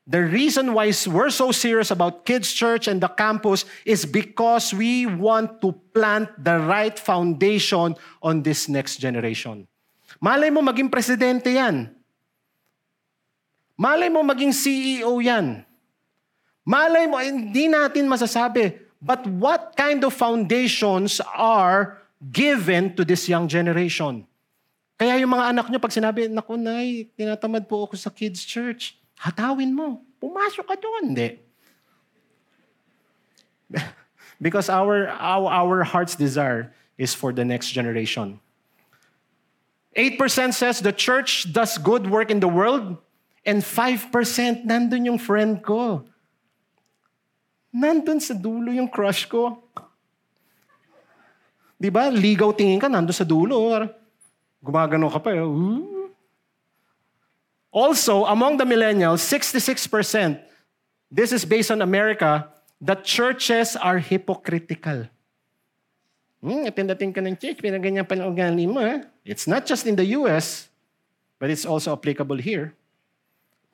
The 0.07 0.23
reason 0.23 0.71
why 0.71 0.95
we're 1.11 1.35
so 1.35 1.51
serious 1.51 1.91
about 1.91 2.23
kids 2.23 2.55
church 2.55 2.87
and 2.87 3.03
the 3.03 3.11
campus 3.11 3.67
is 3.83 4.07
because 4.07 4.71
we 4.71 5.03
want 5.03 5.59
to 5.67 5.75
plant 5.91 6.31
the 6.39 6.63
right 6.63 6.95
foundation 6.95 7.99
on 8.23 8.47
this 8.47 8.71
next 8.71 9.03
generation. 9.03 9.67
Malay 10.23 10.55
mo 10.55 10.63
maging 10.63 10.95
presidente 10.95 11.51
yan. 11.51 11.91
Malay 13.75 14.07
mo 14.07 14.23
maging 14.23 14.55
CEO 14.55 15.19
yan. 15.19 15.67
Malay 16.67 17.07
mo, 17.11 17.19
hindi 17.19 17.67
natin 17.67 18.07
masasabi. 18.07 18.75
But 18.99 19.27
what 19.27 19.79
kind 19.79 20.03
of 20.03 20.15
foundations 20.15 21.23
are 21.35 22.03
given 22.19 22.95
to 22.99 23.07
this 23.07 23.31
young 23.31 23.47
generation? 23.47 24.27
Kaya 24.99 25.19
yung 25.23 25.31
mga 25.31 25.55
anak 25.55 25.67
nyo, 25.71 25.79
pag 25.79 25.95
sinabi, 25.95 26.27
Naku, 26.27 26.59
Nay, 26.59 27.07
tinatamad 27.15 27.71
po 27.71 27.87
ako 27.87 27.95
sa 27.95 28.11
kids 28.11 28.43
church. 28.43 28.99
Hatawin 29.17 29.73
mo. 29.73 30.05
Pumasok 30.21 30.64
ka 30.67 30.77
doon. 30.77 31.12
Hindi. 31.12 31.41
Because 34.43 34.69
our, 34.69 35.09
our, 35.09 35.49
our 35.49 35.85
heart's 35.85 36.14
desire 36.14 36.73
is 37.01 37.17
for 37.17 37.33
the 37.33 37.45
next 37.45 37.73
generation. 37.73 38.41
8% 39.97 40.53
says 40.53 40.81
the 40.81 40.93
church 40.93 41.51
does 41.53 41.79
good 41.81 42.05
work 42.05 42.31
in 42.31 42.41
the 42.41 42.49
world. 42.49 43.01
And 43.47 43.62
5% 43.62 44.12
nandun 44.67 45.07
yung 45.07 45.19
friend 45.19 45.62
ko. 45.64 46.05
Nandun 47.73 48.21
sa 48.21 48.35
dulo 48.37 48.69
yung 48.75 48.93
crush 48.93 49.25
ko. 49.25 49.62
Di 51.81 51.89
ba? 51.89 52.12
Ligaw 52.12 52.53
tingin 52.53 52.81
ka, 52.81 52.89
nandun 52.93 53.17
sa 53.17 53.25
dulo. 53.25 53.73
Gumagano 54.61 55.09
ka 55.09 55.21
pa. 55.21 55.33
Eh. 55.33 55.41
Ooh. 55.41 55.96
Also, 57.77 58.24
among 58.24 58.57
the 58.57 58.64
millennials, 58.64 59.20
66%, 59.20 60.41
this 61.12 61.29
is 61.29 61.45
based 61.45 61.68
on 61.68 61.85
America, 61.85 62.49
that 62.81 63.05
churches 63.05 63.77
are 63.77 64.01
hypocritical. 64.01 65.05
Hmm, 66.41 66.64
atindating 66.64 67.12
ka 67.12 67.20
ng 67.20 67.37
church, 67.37 67.61
pinaganyan 67.61 68.09
pa 68.09 68.16
ng 68.16 68.33
ugali 68.33 68.64
mo. 68.64 68.81
Eh? 68.81 69.05
It's 69.29 69.45
not 69.45 69.68
just 69.68 69.85
in 69.85 69.93
the 69.93 70.16
US, 70.16 70.72
but 71.37 71.53
it's 71.53 71.68
also 71.68 71.93
applicable 71.93 72.41
here. 72.41 72.72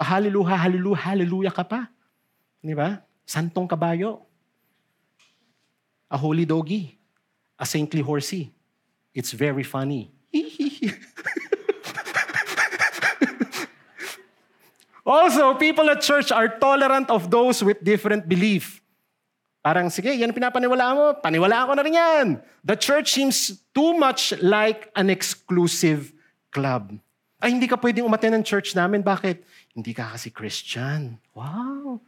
Hallelujah, 0.03 0.59
hallelujah, 0.59 0.99
hallelujah 0.99 1.55
ka 1.55 1.63
pa. 1.63 1.87
Di 2.59 2.75
ba? 2.75 3.07
Santong 3.23 3.71
kabayo. 3.71 4.27
A 6.11 6.19
holy 6.19 6.43
doggy. 6.43 6.99
A 7.55 7.63
saintly 7.63 8.03
horsey. 8.03 8.51
It's 9.15 9.31
very 9.31 9.63
funny. 9.63 10.11
also, 15.03 15.55
people 15.59 15.91
at 15.91 16.01
church 16.01 16.31
are 16.31 16.47
tolerant 16.47 17.11
of 17.11 17.27
those 17.31 17.63
with 17.63 17.83
different 17.83 18.29
belief. 18.29 18.79
Parang, 19.63 19.91
sige, 19.91 20.11
yan 20.11 20.35
pinapaniwalaan 20.35 20.95
mo, 20.95 21.07
paniwalaan 21.23 21.67
ko 21.71 21.73
na 21.79 21.83
rin 21.87 21.95
yan. 21.95 22.27
The 22.67 22.75
church 22.75 23.15
seems 23.15 23.63
too 23.71 23.95
much 23.95 24.35
like 24.43 24.91
an 24.99 25.11
exclusive 25.11 26.11
club. 26.51 26.99
Ay, 27.43 27.55
hindi 27.55 27.67
ka 27.67 27.79
pwedeng 27.79 28.07
umaten 28.07 28.39
ng 28.39 28.45
church 28.47 28.75
namin. 28.75 29.03
Bakit? 29.03 29.43
Hindi 29.75 29.95
ka 29.95 30.15
kasi 30.15 30.31
Christian. 30.31 31.19
Wow. 31.35 31.99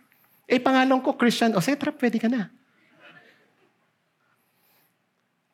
Eh, 0.47 0.59
pangalan 0.63 0.99
ko 1.03 1.15
Christian. 1.15 1.55
O, 1.55 1.63
sige, 1.63 1.79
tara, 1.79 1.95
pwede 1.95 2.19
ka 2.19 2.31
na. 2.31 2.51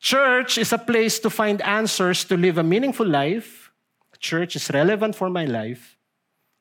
Church 0.01 0.57
is 0.57 0.73
a 0.73 0.81
place 0.81 1.21
to 1.21 1.29
find 1.29 1.61
answers 1.61 2.25
to 2.25 2.33
live 2.33 2.57
a 2.57 2.65
meaningful 2.65 3.05
life. 3.05 3.69
Church 4.17 4.57
is 4.57 4.69
relevant 4.73 5.13
for 5.13 5.29
my 5.29 5.45
life. 5.45 6.00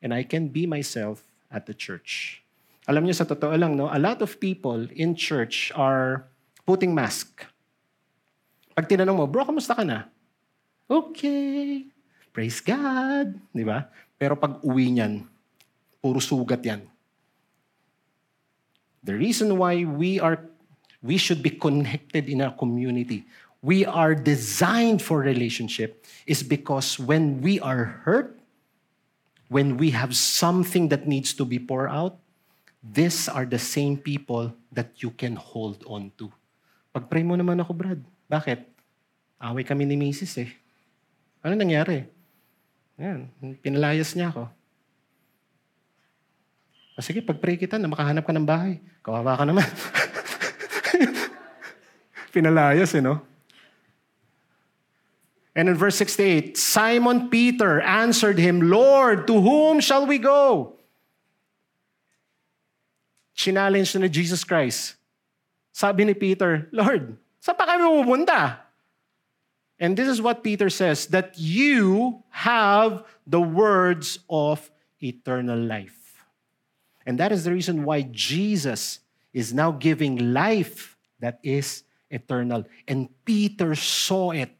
And 0.00 0.16
I 0.16 0.24
can 0.24 0.48
be 0.48 0.64
myself 0.64 1.28
at 1.52 1.68
the 1.68 1.76
church. 1.76 2.40
Alam 2.88 3.04
niyo 3.04 3.14
sa 3.14 3.28
totoo 3.28 3.52
lang, 3.54 3.76
no? 3.76 3.92
A 3.92 4.00
lot 4.00 4.24
of 4.24 4.40
people 4.40 4.88
in 4.96 5.12
church 5.12 5.70
are 5.76 6.24
putting 6.64 6.96
mask. 6.96 7.44
Pag 8.72 8.88
tinanong 8.88 9.20
mo, 9.20 9.26
bro, 9.28 9.44
kamusta 9.44 9.76
ka 9.76 9.84
na? 9.84 10.08
Okay. 10.88 11.84
Praise 12.32 12.64
God. 12.64 13.36
Di 13.52 13.62
ba? 13.62 13.86
Pero 14.16 14.34
pag 14.34 14.64
uwi 14.64 14.96
niyan, 14.96 15.22
puro 16.00 16.18
sugat 16.18 16.64
yan. 16.64 16.82
The 19.04 19.14
reason 19.16 19.54
why 19.60 19.84
we 19.84 20.16
are 20.16 20.40
we 21.04 21.16
should 21.16 21.44
be 21.44 21.52
connected 21.52 22.28
in 22.28 22.40
our 22.40 22.52
community. 22.52 23.24
We 23.62 23.84
are 23.84 24.16
designed 24.16 25.04
for 25.04 25.20
relationship 25.20 26.04
is 26.26 26.42
because 26.42 26.98
when 26.98 27.44
we 27.44 27.60
are 27.60 28.00
hurt, 28.04 28.39
when 29.50 29.76
we 29.76 29.90
have 29.90 30.14
something 30.14 30.86
that 30.94 31.10
needs 31.10 31.34
to 31.34 31.42
be 31.42 31.58
poured 31.58 31.90
out, 31.90 32.22
these 32.80 33.26
are 33.26 33.44
the 33.44 33.58
same 33.58 33.98
people 33.98 34.54
that 34.70 35.02
you 35.02 35.10
can 35.10 35.34
hold 35.34 35.82
on 35.90 36.14
to. 36.16 36.30
Pag-pray 36.94 37.26
mo 37.26 37.34
naman 37.34 37.58
ako, 37.58 37.74
Brad. 37.74 38.00
Bakit? 38.30 38.62
Away 39.42 39.66
kami 39.66 39.90
ni 39.90 39.98
Mrs. 39.98 40.46
eh. 40.46 40.50
Ano 41.42 41.58
nangyari? 41.58 42.06
Ayan, 42.94 43.26
pinalayas 43.58 44.14
niya 44.14 44.30
ako. 44.30 44.46
O 46.94 47.02
sige, 47.02 47.24
pag-pray 47.24 47.58
kita 47.58 47.80
na 47.80 47.90
makahanap 47.90 48.22
ka 48.22 48.30
ng 48.30 48.46
bahay. 48.46 48.78
Kawawa 49.02 49.34
ka 49.34 49.44
naman. 49.48 49.64
Pinalayas, 52.34 52.94
eh, 52.94 53.02
no? 53.02 53.29
And 55.54 55.68
in 55.68 55.74
verse 55.74 55.96
68, 55.96 56.56
Simon 56.56 57.28
Peter 57.28 57.80
answered 57.80 58.38
him, 58.38 58.70
Lord, 58.70 59.26
to 59.26 59.40
whom 59.40 59.80
shall 59.80 60.06
we 60.06 60.18
go? 60.18 60.78
Challenge 63.34 63.96
na 63.96 64.06
Jesus 64.06 64.44
Christ. 64.44 64.94
Sabi 65.72 66.04
ni 66.04 66.14
Peter, 66.14 66.68
Lord, 66.70 67.16
saan 67.40 67.56
pa 67.56 67.66
kami 67.66 67.82
pupunta? 67.82 68.60
And 69.80 69.96
this 69.96 70.06
is 70.06 70.20
what 70.20 70.44
Peter 70.44 70.68
says, 70.68 71.08
that 71.08 71.40
you 71.40 72.22
have 72.28 73.02
the 73.26 73.40
words 73.40 74.20
of 74.28 74.70
eternal 75.00 75.58
life. 75.58 76.20
And 77.08 77.16
that 77.18 77.32
is 77.32 77.48
the 77.48 77.50
reason 77.50 77.88
why 77.88 78.02
Jesus 78.12 79.00
is 79.32 79.54
now 79.56 79.72
giving 79.72 80.36
life 80.36 81.00
that 81.18 81.40
is 81.42 81.82
eternal. 82.10 82.68
And 82.86 83.08
Peter 83.24 83.74
saw 83.74 84.36
it. 84.36 84.52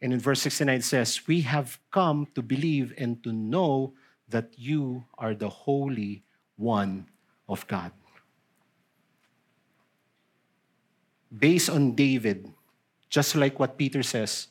And 0.00 0.12
in 0.12 0.20
verse 0.20 0.40
69 0.42 0.76
it 0.76 0.84
says, 0.84 1.26
We 1.26 1.42
have 1.42 1.78
come 1.90 2.28
to 2.34 2.42
believe 2.42 2.94
and 2.96 3.22
to 3.24 3.32
know 3.32 3.94
that 4.28 4.52
you 4.56 5.04
are 5.16 5.34
the 5.34 5.48
Holy 5.48 6.22
One 6.56 7.08
of 7.48 7.66
God. 7.66 7.92
Based 11.36 11.68
on 11.68 11.94
David, 11.94 12.52
just 13.10 13.34
like 13.34 13.58
what 13.58 13.76
Peter 13.76 14.02
says, 14.02 14.48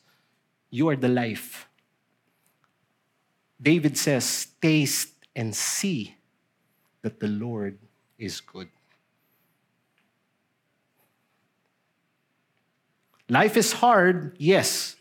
you 0.70 0.88
are 0.88 0.96
the 0.96 1.08
life. 1.08 1.68
David 3.60 3.96
says, 3.96 4.48
Taste 4.60 5.14
and 5.34 5.54
see 5.54 6.16
that 7.02 7.20
the 7.20 7.28
Lord 7.28 7.78
is 8.18 8.40
good. 8.40 8.68
Life 13.28 13.56
is 13.56 13.72
hard, 13.72 14.36
yes, 14.38 14.96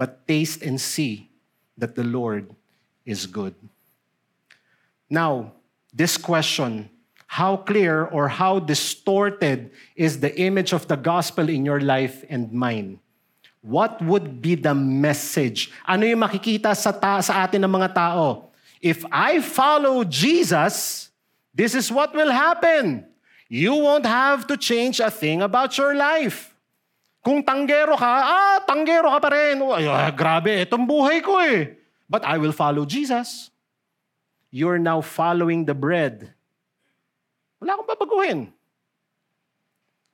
but 0.00 0.24
taste 0.24 0.64
and 0.64 0.80
see 0.80 1.28
that 1.76 1.92
the 1.92 2.02
Lord 2.02 2.48
is 3.04 3.28
good. 3.28 3.52
Now, 5.12 5.52
this 5.92 6.16
question 6.16 6.88
how 7.28 7.58
clear 7.58 8.08
or 8.08 8.26
how 8.26 8.58
distorted 8.58 9.70
is 9.94 10.18
the 10.18 10.32
image 10.40 10.72
of 10.72 10.88
the 10.88 10.96
gospel 10.96 11.48
in 11.52 11.68
your 11.68 11.84
life 11.84 12.24
and 12.32 12.50
mine? 12.50 12.98
What 13.60 14.00
would 14.02 14.40
be 14.40 14.56
the 14.56 14.74
message? 14.74 15.70
Ano 15.86 16.08
yung 16.08 16.24
makikita 16.24 16.74
sa, 16.74 16.90
ta- 16.90 17.20
sa 17.20 17.44
atin 17.44 17.62
ng 17.62 17.70
mga 17.70 17.94
tao? 17.94 18.50
If 18.80 19.04
I 19.12 19.38
follow 19.44 20.02
Jesus, 20.02 21.12
this 21.52 21.76
is 21.76 21.92
what 21.92 22.16
will 22.16 22.32
happen. 22.32 23.04
You 23.46 23.76
won't 23.76 24.08
have 24.08 24.48
to 24.48 24.56
change 24.56 24.98
a 24.98 25.12
thing 25.12 25.44
about 25.44 25.76
your 25.76 25.94
life. 25.94 26.49
Kung 27.20 27.44
tanggero 27.44 28.00
ka, 28.00 28.08
ah, 28.08 28.58
tanggero 28.64 29.12
ka 29.12 29.18
pa 29.20 29.30
rin. 29.32 29.60
Ay, 29.76 29.84
ah, 29.88 30.08
grabe, 30.08 30.64
itong 30.64 30.88
buhay 30.88 31.20
ko 31.20 31.36
eh. 31.40 31.76
but 32.10 32.26
I 32.26 32.42
will 32.42 32.50
follow 32.50 32.82
Jesus. 32.82 33.54
You're 34.50 34.82
now 34.82 34.98
following 34.98 35.62
the 35.62 35.78
bread. 35.78 36.34
Wala 37.62 37.78
akong 37.78 37.86
babaguhin. 37.86 38.40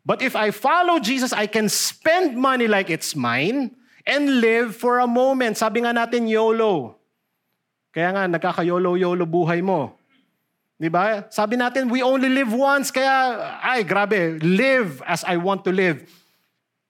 But 0.04 0.20
if 0.20 0.36
I 0.36 0.52
follow 0.52 1.00
Jesus, 1.00 1.32
I 1.32 1.48
can 1.48 1.72
spend 1.72 2.36
money 2.36 2.68
like 2.68 2.92
it's 2.92 3.16
mine 3.16 3.72
and 4.04 4.44
live 4.44 4.76
for 4.76 5.00
a 5.00 5.08
moment. 5.08 5.56
Sabi 5.56 5.82
nga 5.82 5.96
natin, 5.96 6.28
YOLO. 6.28 6.94
Kaya 7.90 8.12
nga, 8.12 8.22
nagkaka-YOLO-YOLO 8.28 9.24
buhay 9.24 9.64
mo. 9.64 9.96
Di 10.76 10.92
ba? 10.92 11.24
Sabi 11.32 11.56
natin, 11.56 11.88
we 11.88 12.04
only 12.04 12.28
live 12.28 12.52
once. 12.52 12.92
Kaya, 12.92 13.40
ay, 13.64 13.82
grabe, 13.82 14.36
live 14.44 15.00
as 15.08 15.24
I 15.24 15.40
want 15.40 15.64
to 15.64 15.72
live. 15.72 16.04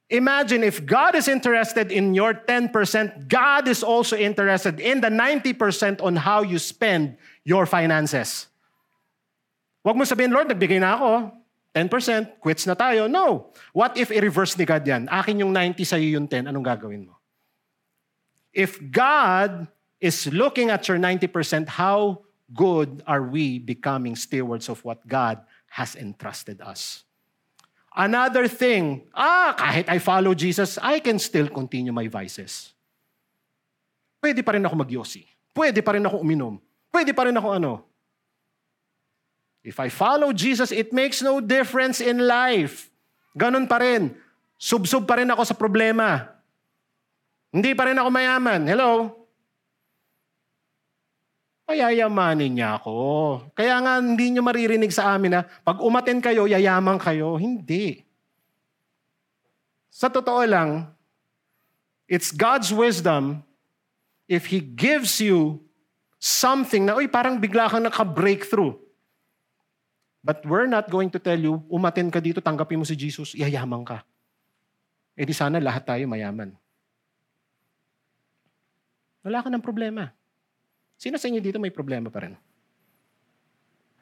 Imagine 0.06 0.62
if 0.62 0.86
God 0.86 1.18
is 1.18 1.26
interested 1.26 1.90
in 1.90 2.14
your 2.14 2.34
10%, 2.34 3.26
God 3.26 3.66
is 3.66 3.82
also 3.82 4.14
interested 4.14 4.78
in 4.78 5.00
the 5.02 5.10
90% 5.10 5.98
on 5.98 6.14
how 6.14 6.46
you 6.46 6.58
spend 6.62 7.18
your 7.42 7.66
finances. 7.66 8.46
Huwag 9.82 9.98
mo 9.98 10.06
sabihin, 10.06 10.30
Lord, 10.30 10.46
nagbigay 10.46 10.78
na 10.78 10.94
ako. 10.94 11.10
10%, 11.74 12.38
quits 12.38 12.66
na 12.66 12.74
tayo. 12.78 13.10
No. 13.10 13.50
What 13.74 13.98
if 13.98 14.14
i-reverse 14.14 14.54
ni 14.58 14.64
God 14.64 14.86
yan? 14.86 15.10
Akin 15.10 15.42
yung 15.42 15.50
90, 15.52 15.82
sa'yo 15.82 16.18
yung 16.18 16.26
10. 16.30 16.50
Anong 16.50 16.66
gagawin 16.66 17.06
mo? 17.10 17.18
If 18.54 18.78
God 18.78 19.66
is 19.98 20.26
looking 20.30 20.70
at 20.70 20.86
your 20.86 20.98
90%, 20.98 21.66
how 21.66 22.26
good 22.54 23.02
are 23.06 23.26
we 23.26 23.58
becoming 23.58 24.14
stewards 24.14 24.70
of 24.70 24.82
what 24.86 25.02
God 25.06 25.42
has 25.70 25.94
entrusted 25.94 26.62
us? 26.62 27.05
Another 27.96 28.44
thing, 28.44 29.08
ah, 29.16 29.56
kahit 29.56 29.88
I 29.88 29.96
follow 29.96 30.36
Jesus, 30.36 30.76
I 30.84 31.00
can 31.00 31.16
still 31.16 31.48
continue 31.48 31.96
my 31.96 32.12
vices. 32.12 32.76
Pwede 34.20 34.44
pa 34.44 34.52
rin 34.52 34.68
ako 34.68 34.76
magyosi. 34.84 35.24
Pwede 35.56 35.80
pa 35.80 35.96
rin 35.96 36.04
ako 36.04 36.20
uminom. 36.20 36.60
Pwede 36.92 37.16
pa 37.16 37.24
rin 37.24 37.32
ako 37.32 37.48
ano. 37.56 37.72
If 39.64 39.80
I 39.80 39.88
follow 39.88 40.30
Jesus, 40.36 40.70
it 40.76 40.92
makes 40.92 41.24
no 41.24 41.40
difference 41.40 42.04
in 42.04 42.20
life. 42.20 42.92
Ganon 43.32 43.64
pa 43.64 43.80
rin. 43.80 44.12
Subsub 44.60 45.08
pa 45.08 45.16
rin 45.16 45.32
ako 45.32 45.42
sa 45.48 45.56
problema. 45.56 46.36
Hindi 47.48 47.72
pa 47.72 47.88
rin 47.88 47.96
ako 47.96 48.12
mayaman. 48.12 48.62
Hello? 48.68 49.25
Payayamanin 51.66 52.62
niya 52.62 52.78
ako. 52.78 52.94
Kaya 53.58 53.82
nga 53.82 53.98
hindi 53.98 54.30
niyo 54.30 54.42
maririnig 54.46 54.94
sa 54.94 55.18
amin 55.18 55.34
na 55.34 55.42
pag 55.66 55.82
umaten 55.82 56.22
kayo, 56.22 56.46
yayaman 56.46 56.94
kayo. 57.02 57.34
Hindi. 57.34 58.06
Sa 59.90 60.06
totoo 60.06 60.46
lang, 60.46 60.86
it's 62.06 62.30
God's 62.30 62.70
wisdom 62.70 63.42
if 64.30 64.46
He 64.46 64.62
gives 64.62 65.18
you 65.18 65.58
something 66.22 66.86
na, 66.86 66.94
uy, 66.94 67.10
parang 67.10 67.42
bigla 67.42 67.66
kang 67.66 67.82
naka-breakthrough. 67.82 68.78
But 70.22 70.42
we're 70.46 70.70
not 70.70 70.86
going 70.90 71.10
to 71.14 71.22
tell 71.22 71.38
you, 71.38 71.62
umaten 71.66 72.10
ka 72.10 72.18
dito, 72.18 72.38
tanggapin 72.42 72.78
mo 72.78 72.86
si 72.86 72.98
Jesus, 72.98 73.34
yayaman 73.34 73.82
ka. 73.82 74.06
Eh 75.18 75.26
di 75.26 75.34
sana 75.34 75.62
lahat 75.62 75.86
tayo 75.86 76.06
mayaman. 76.06 76.54
Wala 79.26 79.42
ka 79.42 79.50
ng 79.50 79.62
problema. 79.62 80.14
Sino 80.96 81.20
sa 81.20 81.28
inyo 81.28 81.40
dito 81.44 81.60
may 81.60 81.72
problema 81.72 82.08
pa 82.08 82.24
rin? 82.24 82.34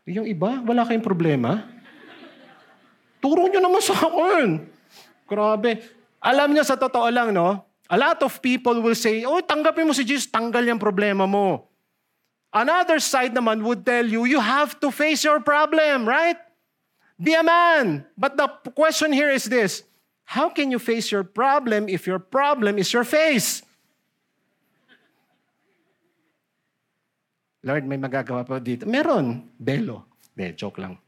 Yung 0.06 0.28
iba, 0.28 0.62
wala 0.62 0.86
kayong 0.86 1.04
problema? 1.04 1.64
Turo 3.18 3.48
nyo 3.48 3.60
naman 3.60 3.82
sa 3.82 3.96
akin. 3.96 4.48
Grabe. 5.24 5.80
Alam 6.20 6.52
nyo 6.52 6.62
sa 6.62 6.76
totoo 6.76 7.08
lang, 7.08 7.32
no? 7.32 7.64
A 7.88 7.96
lot 7.96 8.20
of 8.24 8.40
people 8.40 8.80
will 8.80 8.96
say, 8.96 9.24
oh, 9.24 9.40
tanggapin 9.44 9.88
mo 9.88 9.92
si 9.92 10.04
Jesus, 10.04 10.28
tanggal 10.28 10.64
yung 10.64 10.80
problema 10.80 11.28
mo. 11.28 11.68
Another 12.54 13.00
side 13.00 13.34
naman 13.34 13.64
would 13.66 13.82
tell 13.82 14.06
you, 14.06 14.24
you 14.24 14.38
have 14.40 14.78
to 14.78 14.94
face 14.94 15.24
your 15.24 15.40
problem, 15.40 16.06
right? 16.06 16.38
Be 17.18 17.34
a 17.34 17.42
man. 17.42 18.06
But 18.16 18.36
the 18.36 18.48
question 18.72 19.12
here 19.12 19.32
is 19.32 19.44
this, 19.50 19.82
how 20.24 20.48
can 20.48 20.70
you 20.70 20.78
face 20.78 21.10
your 21.10 21.24
problem 21.24 21.88
if 21.88 22.06
your 22.06 22.20
problem 22.20 22.78
is 22.78 22.92
your 22.92 23.04
face? 23.04 23.64
Lord, 27.64 27.88
may 27.88 27.96
magagawa 27.96 28.44
pa 28.44 28.60
dito. 28.60 28.84
Meron. 28.84 29.48
Belo. 29.56 30.04
De, 30.36 30.52
joke 30.52 30.84
lang. 30.84 31.00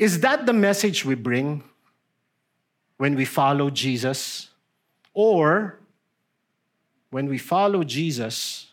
Is 0.00 0.24
that 0.24 0.48
the 0.48 0.56
message 0.56 1.04
we 1.04 1.14
bring 1.14 1.60
when 2.96 3.14
we 3.14 3.28
follow 3.28 3.68
Jesus? 3.68 4.48
Or 5.12 5.76
when 7.10 7.28
we 7.28 7.36
follow 7.36 7.84
Jesus, 7.84 8.72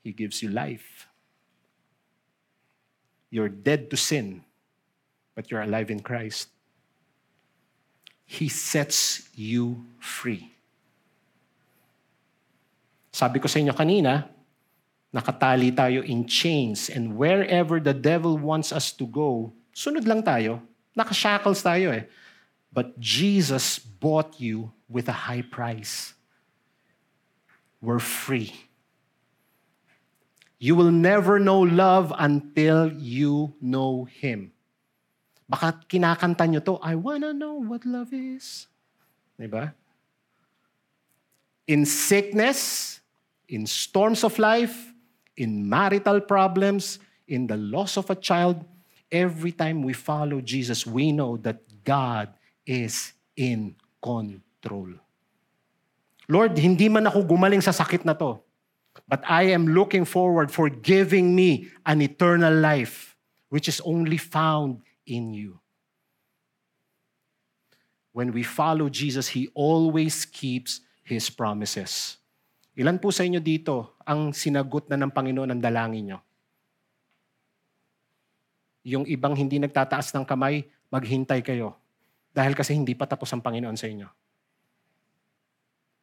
He 0.00 0.16
gives 0.16 0.40
you 0.40 0.48
life. 0.48 1.08
You're 3.28 3.52
dead 3.52 3.90
to 3.90 3.96
sin, 3.98 4.44
but 5.34 5.50
you're 5.50 5.60
alive 5.60 5.90
in 5.90 6.00
Christ. 6.00 6.48
He 8.24 8.48
sets 8.48 9.28
you 9.34 9.84
free. 10.00 10.48
Sabi 13.12 13.40
ko 13.40 13.50
sa 13.50 13.58
inyo 13.58 13.74
kanina, 13.76 14.37
nakatali 15.14 15.72
tayo 15.72 16.04
in 16.04 16.28
chains 16.28 16.88
and 16.92 17.16
wherever 17.16 17.80
the 17.80 17.94
devil 17.94 18.36
wants 18.36 18.72
us 18.72 18.92
to 18.92 19.08
go, 19.08 19.52
sunod 19.72 20.04
lang 20.04 20.22
tayo. 20.22 20.60
Nakashackles 20.96 21.64
tayo 21.64 21.94
eh. 21.94 22.04
But 22.72 23.00
Jesus 23.00 23.78
bought 23.78 24.36
you 24.36 24.72
with 24.88 25.08
a 25.08 25.16
high 25.26 25.42
price. 25.42 26.12
We're 27.80 28.02
free. 28.02 28.52
You 30.58 30.74
will 30.74 30.90
never 30.90 31.38
know 31.38 31.62
love 31.62 32.12
until 32.18 32.90
you 32.92 33.54
know 33.62 34.04
Him. 34.10 34.50
Baka 35.48 35.80
kinakanta 35.88 36.44
nyo 36.50 36.60
to, 36.60 36.76
I 36.82 36.94
wanna 36.98 37.32
know 37.32 37.54
what 37.54 37.86
love 37.86 38.12
is. 38.12 38.66
Diba? 39.40 39.72
In 41.64 41.86
sickness, 41.86 43.00
in 43.48 43.64
storms 43.64 44.24
of 44.24 44.36
life, 44.38 44.92
in 45.38 45.62
marital 45.70 46.20
problems, 46.20 46.98
in 47.30 47.46
the 47.46 47.56
loss 47.56 47.96
of 47.96 48.10
a 48.10 48.18
child, 48.18 48.58
every 49.10 49.54
time 49.54 49.86
we 49.86 49.94
follow 49.94 50.42
Jesus, 50.42 50.84
we 50.84 51.12
know 51.14 51.38
that 51.38 51.62
God 51.86 52.34
is 52.66 53.14
in 53.38 53.78
control. 54.02 54.98
Lord, 56.28 56.58
hindi 56.58 56.90
man 56.90 57.06
ako 57.06 57.24
gumaling 57.24 57.62
sa 57.62 57.70
sakit 57.70 58.04
na 58.04 58.12
to, 58.18 58.42
but 59.06 59.22
I 59.24 59.54
am 59.54 59.70
looking 59.70 60.04
forward 60.04 60.50
for 60.50 60.68
giving 60.68 61.32
me 61.32 61.70
an 61.86 62.02
eternal 62.02 62.52
life, 62.52 63.16
which 63.48 63.70
is 63.70 63.80
only 63.86 64.18
found 64.18 64.82
in 65.06 65.32
you. 65.32 65.62
When 68.12 68.34
we 68.34 68.42
follow 68.42 68.90
Jesus, 68.90 69.32
He 69.32 69.48
always 69.54 70.26
keeps 70.26 70.82
His 71.00 71.30
promises. 71.30 72.18
Ilan 72.78 73.02
po 73.02 73.10
sa 73.10 73.26
inyo 73.26 73.42
dito 73.42 73.98
ang 74.06 74.30
sinagot 74.30 74.86
na 74.86 74.94
ng 74.94 75.10
Panginoon 75.10 75.50
ang 75.50 75.58
dalangin 75.58 76.14
nyo? 76.14 76.18
Yung 78.86 79.02
ibang 79.10 79.34
hindi 79.34 79.58
nagtataas 79.58 80.14
ng 80.14 80.22
kamay, 80.22 80.62
maghintay 80.86 81.42
kayo. 81.42 81.74
Dahil 82.30 82.54
kasi 82.54 82.78
hindi 82.78 82.94
pa 82.94 83.02
tapos 83.02 83.34
ang 83.34 83.42
Panginoon 83.42 83.74
sa 83.74 83.90
inyo. 83.90 84.06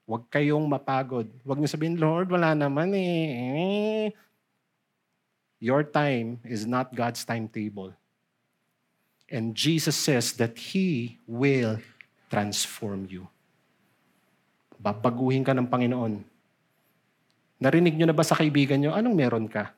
Huwag 0.03 0.27
kayong 0.27 0.67
mapagod. 0.67 1.31
Huwag 1.47 1.63
niyo 1.63 1.71
sabihin, 1.71 1.95
Lord, 1.95 2.27
wala 2.27 2.51
naman 2.51 2.91
eh. 2.91 4.11
Your 5.63 5.87
time 5.87 6.43
is 6.43 6.67
not 6.67 6.91
God's 6.91 7.23
timetable. 7.23 7.95
And 9.31 9.55
Jesus 9.55 9.95
says 9.95 10.35
that 10.43 10.59
He 10.59 11.17
will 11.23 11.79
transform 12.27 13.07
you. 13.07 13.31
Babaguhin 14.75 15.47
ka 15.47 15.55
ng 15.55 15.71
Panginoon. 15.71 16.34
Narinig 17.55 17.95
nyo 17.95 18.11
na 18.11 18.15
ba 18.15 18.23
sa 18.23 18.35
kaibigan 18.35 18.79
nyo, 18.79 18.91
anong 18.91 19.15
meron 19.15 19.47
ka? 19.47 19.71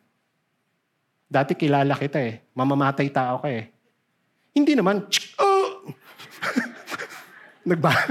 Dati 1.27 1.53
kilala 1.53 1.93
kita 1.93 2.17
eh. 2.17 2.41
Mamamatay 2.57 3.11
tao 3.13 3.43
ka 3.43 3.49
eh. 3.51 3.69
Hindi 4.55 4.73
naman, 4.73 5.05
oh! 5.37 5.93
Nagba... 7.69 7.91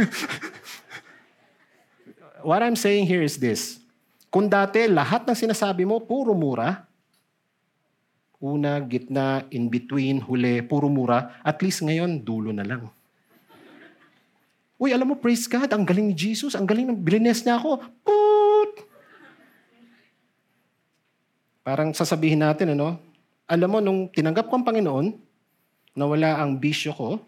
What 2.47 2.63
I'm 2.63 2.79
saying 2.79 3.11
here 3.11 3.27
is 3.27 3.43
this. 3.43 3.83
Kung 4.31 4.47
dati 4.47 4.87
lahat 4.87 5.27
ng 5.27 5.35
sinasabi 5.35 5.83
mo, 5.83 5.99
puro 5.99 6.31
mura, 6.31 6.87
una, 8.39 8.79
gitna, 8.79 9.43
in 9.51 9.67
between, 9.67 10.23
huli, 10.23 10.63
puro 10.63 10.87
mura, 10.87 11.43
at 11.43 11.59
least 11.59 11.83
ngayon, 11.83 12.23
dulo 12.23 12.55
na 12.55 12.63
lang. 12.63 12.87
Uy, 14.79 14.95
alam 14.95 15.11
mo, 15.11 15.17
praise 15.19 15.51
God, 15.51 15.73
ang 15.75 15.83
galing 15.83 16.13
ni 16.13 16.15
Jesus, 16.15 16.55
ang 16.55 16.69
galing 16.69 16.87
ng 16.87 17.01
bilines 17.01 17.43
niya 17.43 17.59
ako. 17.59 17.83
Put! 18.05 18.36
Parang 21.67 21.91
sasabihin 21.91 22.47
natin, 22.47 22.79
ano, 22.79 22.95
alam 23.51 23.67
mo, 23.67 23.83
nung 23.83 24.07
tinanggap 24.07 24.47
ko 24.47 24.55
ang 24.55 24.67
Panginoon, 24.67 25.07
nawala 25.99 26.39
ang 26.39 26.63
bisyo 26.63 26.95
ko, 26.95 27.19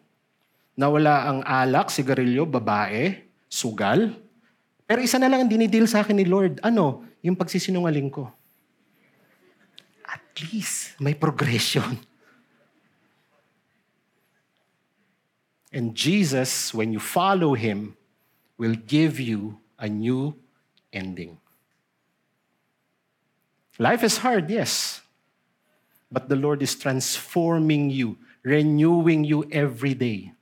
nawala 0.78 1.26
ang 1.26 1.38
alak, 1.42 1.90
sigarilyo, 1.90 2.46
babae, 2.46 3.18
sugal, 3.50 4.14
Pero 4.88 5.04
isa 5.04 5.20
na 5.20 5.28
lang 5.28 5.44
ang 5.44 5.52
dinidil 5.52 5.84
sa 5.84 6.00
akin 6.00 6.16
ni 6.16 6.24
Lord. 6.24 6.64
Ano? 6.64 7.04
Yung 7.20 7.36
pagsisinungaling 7.36 8.08
ko. 8.08 8.32
At 10.08 10.24
least, 10.48 10.96
may 10.96 11.12
progression. 11.12 12.00
And 15.68 15.92
Jesus, 15.92 16.72
when 16.72 16.96
you 16.96 17.04
follow 17.04 17.52
Him, 17.52 17.92
will 18.56 18.72
give 18.72 19.20
you 19.20 19.60
a 19.76 19.92
new 19.92 20.32
ending. 20.88 21.36
Life 23.78 24.02
is 24.02 24.18
hard, 24.18 24.50
yes. 24.50 25.00
But 26.10 26.28
the 26.28 26.36
Lord 26.36 26.62
is 26.62 26.74
transforming 26.74 27.90
you, 27.90 28.18
renewing 28.42 29.24
you 29.24 29.48
every 29.52 29.94
day. 29.94 30.32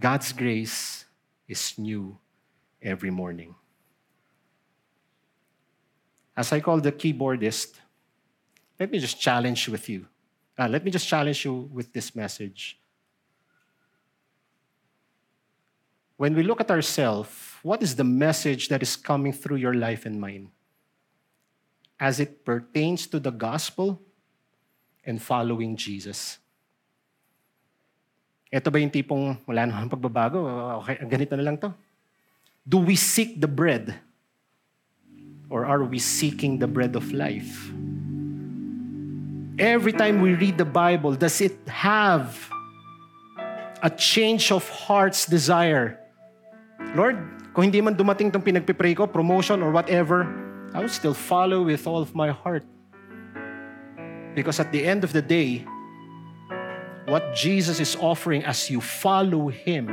God's 0.00 0.32
grace 0.32 1.04
is 1.46 1.74
new 1.76 2.16
every 2.80 3.10
morning. 3.10 3.54
As 6.34 6.50
I 6.52 6.60
call 6.60 6.80
the 6.80 6.92
keyboardist, 6.92 7.74
let 8.80 8.90
me 8.90 8.98
just 8.98 9.20
challenge 9.20 9.68
with 9.68 9.88
you. 9.88 10.06
Uh, 10.58 10.68
let 10.68 10.84
me 10.84 10.90
just 10.90 11.06
challenge 11.06 11.44
you 11.44 11.68
with 11.72 11.92
this 11.92 12.16
message. 12.16 12.78
When 16.16 16.34
we 16.34 16.42
look 16.42 16.60
at 16.60 16.70
ourselves, 16.70 17.30
what 17.62 17.82
is 17.82 17.96
the 17.96 18.04
message 18.04 18.68
that 18.68 18.82
is 18.82 18.96
coming 18.96 19.32
through 19.32 19.56
your 19.56 19.74
life 19.74 20.06
and 20.06 20.20
mine? 20.20 20.50
As 22.02 22.18
it 22.18 22.42
pertains 22.42 23.06
to 23.14 23.22
the 23.22 23.30
gospel 23.30 24.02
and 25.06 25.22
following 25.22 25.78
Jesus. 25.78 26.42
Ito 28.50 28.74
ba 28.74 28.82
yung 28.82 28.90
tipong 28.90 29.38
wala 29.46 29.70
namang 29.70 29.86
pagbabago? 29.86 30.42
Okay, 30.82 30.98
ganito 31.06 31.38
na 31.38 31.46
lang 31.46 31.56
to. 31.62 31.70
Do 32.66 32.82
we 32.82 32.98
seek 32.98 33.38
the 33.38 33.46
bread? 33.46 33.94
Or 35.46 35.62
are 35.62 35.86
we 35.86 36.02
seeking 36.02 36.58
the 36.58 36.66
bread 36.66 36.98
of 36.98 37.14
life? 37.14 37.70
Every 39.62 39.94
time 39.94 40.18
we 40.18 40.34
read 40.34 40.58
the 40.58 40.66
Bible, 40.66 41.14
does 41.14 41.38
it 41.38 41.54
have 41.70 42.34
a 43.78 43.90
change 43.94 44.50
of 44.50 44.66
heart's 44.66 45.22
desire? 45.22 46.02
Lord, 46.98 47.14
kung 47.54 47.70
hindi 47.70 47.78
man 47.78 47.94
dumating 47.94 48.34
itong 48.34 48.42
pinagpipray 48.42 48.98
ko, 48.98 49.06
promotion 49.06 49.62
or 49.62 49.70
whatever, 49.70 50.26
I 50.74 50.80
will 50.80 50.88
still 50.88 51.14
follow 51.14 51.62
with 51.62 51.86
all 51.86 52.00
of 52.00 52.14
my 52.14 52.30
heart. 52.30 52.64
Because 54.34 54.58
at 54.58 54.72
the 54.72 54.84
end 54.84 55.04
of 55.04 55.12
the 55.12 55.20
day, 55.20 55.66
what 57.06 57.34
Jesus 57.34 57.80
is 57.80 57.96
offering 57.96 58.44
as 58.44 58.70
you 58.70 58.80
follow 58.80 59.48
Him 59.48 59.92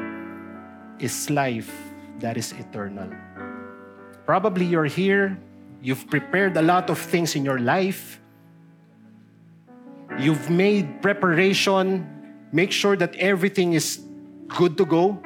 is 1.00 1.30
life 1.30 1.72
that 2.20 2.38
is 2.38 2.54
eternal. 2.54 3.12
Probably 4.26 4.64
you're 4.64 4.86
here, 4.86 5.38
you've 5.82 6.08
prepared 6.08 6.56
a 6.56 6.62
lot 6.62 6.90
of 6.90 6.98
things 6.98 7.36
in 7.36 7.44
your 7.44 7.60
life, 7.60 8.22
you've 10.20 10.50
made 10.50 11.02
preparation, 11.02 12.08
make 12.54 12.72
sure 12.72 12.96
that 12.96 13.16
everything 13.16 13.74
is 13.74 14.00
good 14.48 14.78
to 14.78 14.86
go. 14.86 15.20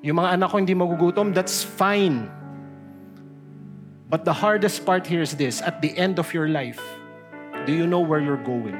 Yung 0.00 0.16
mga 0.16 0.40
anak 0.40 0.48
ko 0.48 0.56
hindi 0.56 0.72
magugutom, 0.72 1.34
that's 1.34 1.60
fine. 1.60 2.39
But 4.10 4.24
the 4.24 4.34
hardest 4.34 4.84
part 4.84 5.06
here 5.06 5.22
is 5.22 5.38
this 5.38 5.62
at 5.62 5.80
the 5.80 5.96
end 5.96 6.18
of 6.18 6.34
your 6.34 6.48
life, 6.48 6.82
do 7.64 7.72
you 7.72 7.86
know 7.86 8.00
where 8.00 8.18
you're 8.18 8.42
going? 8.42 8.74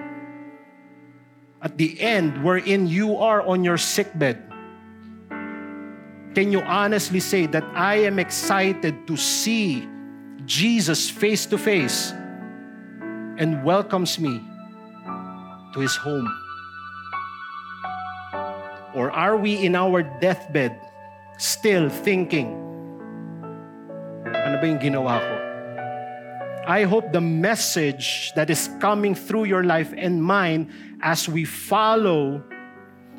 At 1.62 1.78
the 1.78 2.00
end, 2.00 2.42
wherein 2.42 2.88
you 2.88 3.14
are 3.16 3.40
on 3.46 3.62
your 3.62 3.78
sickbed, 3.78 4.42
can 6.34 6.50
you 6.50 6.60
honestly 6.62 7.20
say 7.20 7.46
that 7.46 7.62
I 7.74 8.02
am 8.10 8.18
excited 8.18 9.06
to 9.06 9.16
see 9.16 9.86
Jesus 10.46 11.08
face 11.08 11.46
to 11.46 11.58
face 11.58 12.10
and 13.38 13.62
welcomes 13.62 14.18
me 14.18 14.42
to 15.74 15.78
his 15.78 15.94
home? 15.94 16.26
Or 18.98 19.12
are 19.12 19.36
we 19.36 19.62
in 19.62 19.76
our 19.76 20.02
deathbed 20.02 20.74
still 21.38 21.88
thinking, 21.88 22.69
ba 24.60 24.68
yung 24.68 24.78
ginawa 24.78 25.18
ko? 25.18 25.34
I 26.68 26.84
hope 26.84 27.10
the 27.10 27.20
message 27.20 28.32
that 28.36 28.50
is 28.50 28.68
coming 28.78 29.14
through 29.16 29.44
your 29.44 29.64
life 29.64 29.92
and 29.96 30.22
mine 30.22 30.70
as 31.00 31.28
we 31.28 31.44
follow 31.44 32.44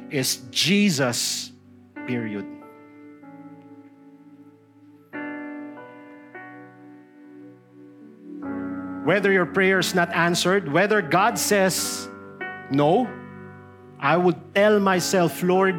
is 0.09 0.45
Jesus, 0.51 1.51
period. 2.05 2.45
Whether 9.03 9.33
your 9.33 9.47
prayer 9.49 9.79
is 9.79 9.95
not 9.95 10.13
answered, 10.13 10.71
whether 10.71 11.01
God 11.01 11.39
says 11.39 12.07
no, 12.69 13.09
I 13.99 14.15
would 14.15 14.37
tell 14.53 14.79
myself, 14.79 15.41
Lord, 15.41 15.75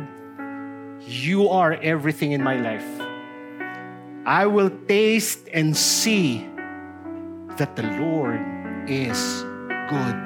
you 1.07 1.49
are 1.49 1.75
everything 1.75 2.33
in 2.33 2.43
my 2.43 2.57
life. 2.57 3.12
I 4.25 4.47
will 4.47 4.71
taste 4.87 5.49
and 5.53 5.77
see 5.77 6.47
that 7.59 7.75
the 7.75 7.83
Lord 7.99 8.39
is 8.87 9.19
good. 9.91 10.23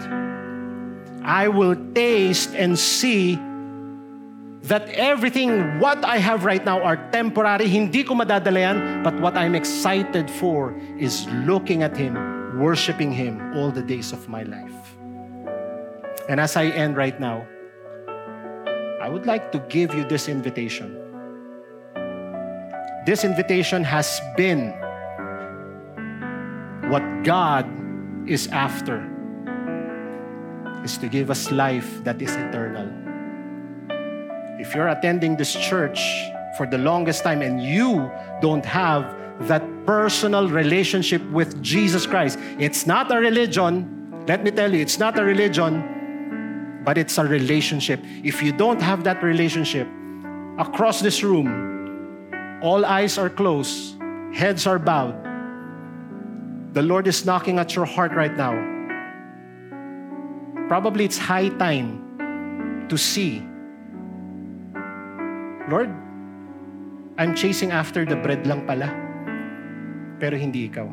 I 1.24 1.48
will 1.48 1.74
taste 1.94 2.54
and 2.54 2.78
see 2.78 3.40
that 4.68 4.88
everything 4.90 5.78
what 5.80 6.04
I 6.04 6.18
have 6.18 6.44
right 6.44 6.64
now 6.64 6.82
are 6.82 6.96
temporary. 7.10 7.68
Hindi 7.68 8.04
ko 8.04 8.14
madadala 8.14 8.60
yan, 8.60 9.02
but 9.02 9.14
what 9.20 9.36
I'm 9.36 9.54
excited 9.54 10.30
for 10.30 10.76
is 10.98 11.26
looking 11.48 11.82
at 11.82 11.96
Him, 11.96 12.14
worshiping 12.60 13.12
Him 13.12 13.40
all 13.56 13.70
the 13.70 13.82
days 13.82 14.12
of 14.12 14.28
my 14.28 14.42
life. 14.42 14.96
And 16.28 16.38
as 16.38 16.56
I 16.56 16.66
end 16.66 16.96
right 16.96 17.18
now, 17.18 17.46
I 19.00 19.08
would 19.08 19.24
like 19.24 19.52
to 19.52 19.58
give 19.70 19.94
you 19.94 20.04
this 20.04 20.28
invitation. 20.28 21.05
This 23.06 23.22
invitation 23.22 23.84
has 23.84 24.20
been 24.36 24.72
what 26.90 27.22
God 27.22 27.64
is 28.28 28.48
after 28.48 28.98
is 30.82 30.98
to 30.98 31.06
give 31.06 31.30
us 31.30 31.52
life 31.52 32.02
that 32.02 32.20
is 32.20 32.34
eternal. 32.34 32.90
If 34.58 34.74
you're 34.74 34.88
attending 34.88 35.36
this 35.36 35.54
church 35.54 36.02
for 36.56 36.66
the 36.66 36.78
longest 36.78 37.22
time 37.22 37.42
and 37.42 37.62
you 37.62 38.10
don't 38.42 38.66
have 38.66 39.14
that 39.46 39.62
personal 39.86 40.48
relationship 40.48 41.22
with 41.30 41.62
Jesus 41.62 42.08
Christ, 42.08 42.40
it's 42.58 42.88
not 42.88 43.12
a 43.12 43.20
religion. 43.20 44.24
Let 44.26 44.42
me 44.42 44.50
tell 44.50 44.74
you, 44.74 44.80
it's 44.80 44.98
not 44.98 45.16
a 45.16 45.22
religion, 45.22 46.82
but 46.84 46.98
it's 46.98 47.18
a 47.18 47.24
relationship. 47.24 48.00
If 48.24 48.42
you 48.42 48.50
don't 48.50 48.82
have 48.82 49.04
that 49.04 49.22
relationship, 49.22 49.86
across 50.58 51.02
this 51.02 51.22
room, 51.22 51.75
all 52.62 52.84
eyes 52.84 53.18
are 53.18 53.28
closed, 53.28 54.00
heads 54.32 54.66
are 54.66 54.78
bowed. 54.78 55.16
The 56.72 56.82
Lord 56.82 57.06
is 57.06 57.24
knocking 57.24 57.58
at 57.58 57.74
your 57.74 57.84
heart 57.84 58.12
right 58.12 58.36
now. 58.36 58.56
Probably 60.68 61.04
it's 61.04 61.18
high 61.18 61.48
time 61.56 62.86
to 62.88 62.96
see. 62.98 63.40
Lord, 65.68 65.90
I'm 67.18 67.34
chasing 67.34 67.72
after 67.72 68.04
the 68.04 68.16
bread 68.16 68.46
lang 68.46 68.66
pala. 68.66 68.92
Pero 70.20 70.36
hindi 70.36 70.68
ikaw. 70.68 70.88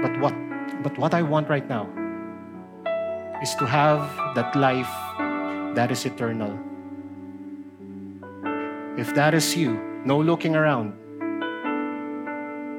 But 0.00 0.20
what? 0.20 0.36
But 0.82 0.98
what 0.98 1.12
I 1.14 1.22
want 1.22 1.48
right 1.48 1.66
now 1.68 1.88
is 3.40 3.54
to 3.56 3.66
have 3.66 4.04
that 4.34 4.56
life 4.56 4.90
that 5.76 5.92
is 5.92 6.04
eternal. 6.04 6.52
If 8.96 9.14
that 9.14 9.32
is 9.32 9.56
you, 9.56 9.76
no 10.06 10.18
looking 10.22 10.54
around, 10.54 10.94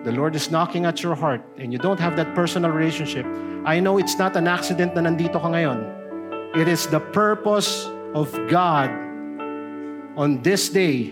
the 0.03 0.13
Lord 0.13 0.35
is 0.35 0.49
knocking 0.49 0.85
at 0.85 1.03
your 1.03 1.15
heart 1.15 1.43
and 1.57 1.73
you 1.73 1.77
don't 1.77 1.99
have 1.99 2.15
that 2.15 2.33
personal 2.33 2.71
relationship, 2.71 3.25
I 3.65 3.81
know 3.81 3.97
it's 3.97 4.17
not 4.17 4.37
an 4.37 4.47
accident 4.47 4.95
na 4.95 5.03
nandito 5.03 5.35
ka 5.35 5.51
ngayon. 5.51 6.55
It 6.55 6.71
is 6.71 6.87
the 6.87 7.03
purpose 7.11 7.91
of 8.15 8.31
God 8.47 8.87
on 10.15 10.41
this 10.41 10.69
day, 10.69 11.11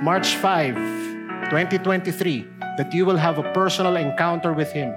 March 0.00 0.38
5, 0.38 1.50
2023, 1.50 2.46
that 2.78 2.94
you 2.94 3.04
will 3.04 3.18
have 3.18 3.42
a 3.42 3.52
personal 3.52 3.96
encounter 3.96 4.54
with 4.54 4.70
Him. 4.70 4.94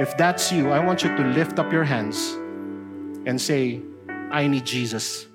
If 0.00 0.16
that's 0.16 0.50
you, 0.50 0.72
I 0.72 0.80
want 0.80 1.04
you 1.04 1.14
to 1.14 1.24
lift 1.36 1.58
up 1.58 1.70
your 1.70 1.84
hands 1.84 2.32
and 3.28 3.36
say, 3.36 3.84
I 4.32 4.48
need 4.48 4.64
Jesus. 4.64 5.28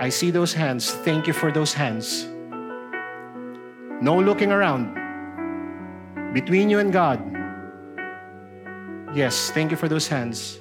I 0.00 0.10
see 0.10 0.32
those 0.32 0.52
hands. 0.52 0.90
Thank 1.06 1.28
you 1.28 1.32
for 1.32 1.52
those 1.52 1.72
hands. 1.72 2.26
No 4.00 4.18
looking 4.18 4.50
around. 4.50 4.94
Between 6.32 6.70
you 6.70 6.78
and 6.78 6.92
God. 6.92 7.20
Yes, 9.14 9.50
thank 9.50 9.70
you 9.70 9.76
for 9.76 9.88
those 9.88 10.08
hands. 10.08 10.58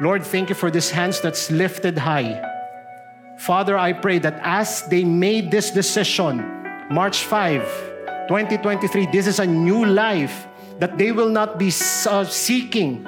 Lord, 0.00 0.24
thank 0.24 0.48
you 0.48 0.54
for 0.54 0.70
these 0.70 0.90
hands 0.90 1.20
that's 1.20 1.50
lifted 1.50 1.98
high. 1.98 2.48
Father, 3.38 3.76
I 3.76 3.92
pray 3.92 4.18
that 4.20 4.40
as 4.42 4.86
they 4.88 5.04
made 5.04 5.50
this 5.50 5.70
decision, 5.70 6.38
March 6.90 7.24
5, 7.24 7.62
2023, 8.28 9.06
this 9.12 9.26
is 9.26 9.38
a 9.38 9.46
new 9.46 9.84
life 9.84 10.46
that 10.78 10.98
they 10.98 11.12
will 11.12 11.28
not 11.28 11.58
be 11.58 11.68
uh, 12.06 12.24
seeking 12.24 13.06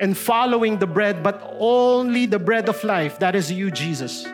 and 0.00 0.16
following 0.16 0.78
the 0.78 0.86
bread, 0.86 1.22
but 1.22 1.42
only 1.58 2.26
the 2.26 2.38
bread 2.38 2.68
of 2.68 2.82
life. 2.84 3.18
That 3.18 3.34
is 3.34 3.50
you, 3.50 3.70
Jesus. 3.70 4.26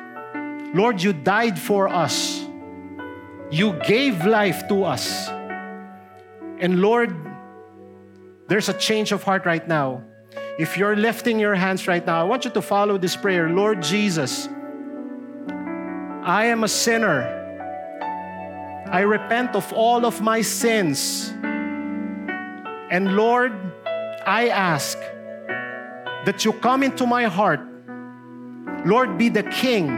Lord, 0.74 1.02
you 1.02 1.12
died 1.12 1.58
for 1.58 1.88
us. 1.88 2.43
You 3.54 3.78
gave 3.86 4.26
life 4.26 4.66
to 4.66 4.82
us. 4.82 5.28
And 6.58 6.80
Lord, 6.80 7.14
there's 8.48 8.68
a 8.68 8.74
change 8.74 9.12
of 9.12 9.22
heart 9.22 9.46
right 9.46 9.62
now. 9.68 10.02
If 10.58 10.76
you're 10.76 10.96
lifting 10.96 11.38
your 11.38 11.54
hands 11.54 11.86
right 11.86 12.04
now, 12.04 12.20
I 12.20 12.24
want 12.24 12.44
you 12.44 12.50
to 12.50 12.60
follow 12.60 12.98
this 12.98 13.14
prayer 13.14 13.48
Lord 13.48 13.80
Jesus, 13.80 14.48
I 16.24 16.46
am 16.46 16.64
a 16.64 16.68
sinner. 16.68 17.30
I 18.90 19.02
repent 19.02 19.54
of 19.54 19.72
all 19.72 20.04
of 20.04 20.20
my 20.20 20.42
sins. 20.42 21.30
And 22.90 23.14
Lord, 23.14 23.52
I 24.26 24.48
ask 24.48 24.98
that 26.26 26.44
you 26.44 26.54
come 26.54 26.82
into 26.82 27.06
my 27.06 27.26
heart. 27.26 27.60
Lord, 28.84 29.16
be 29.16 29.28
the 29.28 29.44
king 29.44 29.94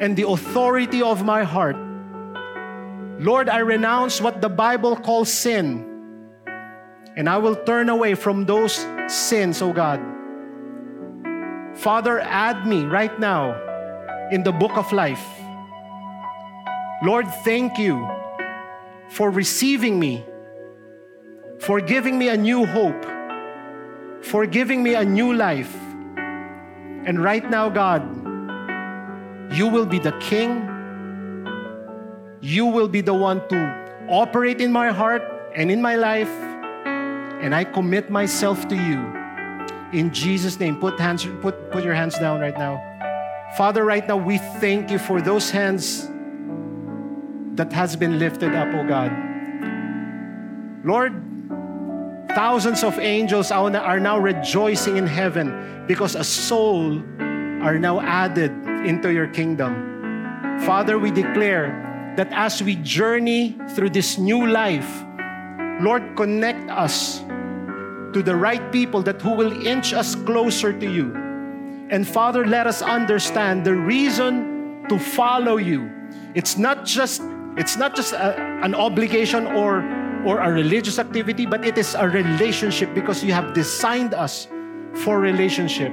and 0.00 0.16
the 0.16 0.26
authority 0.26 1.02
of 1.02 1.22
my 1.22 1.44
heart. 1.44 1.76
Lord, 3.18 3.48
I 3.48 3.58
renounce 3.58 4.20
what 4.20 4.42
the 4.42 4.48
Bible 4.50 4.94
calls 4.94 5.32
sin, 5.32 5.84
and 7.16 7.28
I 7.28 7.38
will 7.38 7.56
turn 7.56 7.88
away 7.88 8.14
from 8.14 8.44
those 8.44 8.84
sins, 9.08 9.62
oh 9.62 9.72
God. 9.72 10.00
Father, 11.74 12.20
add 12.20 12.66
me 12.66 12.84
right 12.84 13.18
now 13.18 13.56
in 14.30 14.42
the 14.42 14.52
book 14.52 14.76
of 14.76 14.92
life. 14.92 15.24
Lord, 17.02 17.26
thank 17.42 17.78
you 17.78 18.06
for 19.08 19.30
receiving 19.30 19.98
me, 19.98 20.22
for 21.58 21.80
giving 21.80 22.18
me 22.18 22.28
a 22.28 22.36
new 22.36 22.66
hope, 22.66 23.04
for 24.22 24.44
giving 24.44 24.82
me 24.82 24.94
a 24.94 25.04
new 25.04 25.32
life. 25.32 25.74
And 27.06 27.22
right 27.22 27.48
now, 27.48 27.70
God, 27.70 28.02
you 29.54 29.68
will 29.68 29.86
be 29.86 29.98
the 29.98 30.12
king 30.20 30.75
you 32.40 32.66
will 32.66 32.88
be 32.88 33.00
the 33.00 33.14
one 33.14 33.46
to 33.48 34.06
operate 34.08 34.60
in 34.60 34.72
my 34.72 34.90
heart 34.90 35.22
and 35.54 35.70
in 35.70 35.80
my 35.80 35.96
life. 35.96 36.30
And 37.40 37.54
I 37.54 37.64
commit 37.64 38.10
myself 38.10 38.68
to 38.68 38.76
you. 38.76 39.12
In 39.92 40.12
Jesus' 40.12 40.58
name, 40.58 40.76
put, 40.76 40.98
hands, 40.98 41.26
put, 41.40 41.70
put 41.70 41.84
your 41.84 41.94
hands 41.94 42.18
down 42.18 42.40
right 42.40 42.56
now. 42.56 42.82
Father, 43.56 43.84
right 43.84 44.06
now, 44.06 44.16
we 44.16 44.38
thank 44.38 44.90
you 44.90 44.98
for 44.98 45.20
those 45.20 45.50
hands 45.50 46.08
that 47.56 47.72
has 47.72 47.96
been 47.96 48.18
lifted 48.18 48.54
up, 48.54 48.68
oh 48.74 48.86
God. 48.86 49.12
Lord, 50.84 51.14
thousands 52.34 52.84
of 52.84 52.98
angels 52.98 53.50
are 53.50 54.00
now 54.00 54.18
rejoicing 54.18 54.96
in 54.96 55.06
heaven 55.06 55.84
because 55.86 56.14
a 56.14 56.24
soul 56.24 56.98
are 57.62 57.78
now 57.78 58.00
added 58.00 58.52
into 58.84 59.12
your 59.12 59.28
kingdom. 59.28 60.60
Father, 60.66 60.98
we 60.98 61.10
declare 61.10 61.85
that 62.16 62.32
as 62.32 62.62
we 62.62 62.76
journey 62.76 63.56
through 63.70 63.90
this 63.90 64.18
new 64.18 64.46
life, 64.46 65.04
Lord, 65.80 66.16
connect 66.16 66.70
us 66.70 67.20
to 68.12 68.22
the 68.22 68.34
right 68.34 68.72
people 68.72 69.02
that 69.02 69.20
who 69.20 69.32
will 69.32 69.66
inch 69.66 69.92
us 69.92 70.14
closer 70.14 70.72
to 70.72 70.86
you. 70.86 71.12
And 71.90 72.08
Father, 72.08 72.46
let 72.46 72.66
us 72.66 72.80
understand 72.82 73.64
the 73.64 73.74
reason 73.74 74.84
to 74.88 74.98
follow 74.98 75.58
you. 75.58 75.90
It's 76.34 76.56
not 76.56 76.84
just 76.84 77.22
it's 77.56 77.76
not 77.76 77.96
just 77.96 78.12
a, 78.12 78.36
an 78.62 78.74
obligation 78.74 79.46
or 79.46 79.84
or 80.24 80.40
a 80.40 80.50
religious 80.50 80.98
activity, 80.98 81.46
but 81.46 81.64
it 81.64 81.78
is 81.78 81.94
a 81.94 82.08
relationship 82.08 82.92
because 82.94 83.22
you 83.22 83.32
have 83.32 83.54
designed 83.54 84.14
us 84.14 84.48
for 85.04 85.20
relationship. 85.20 85.92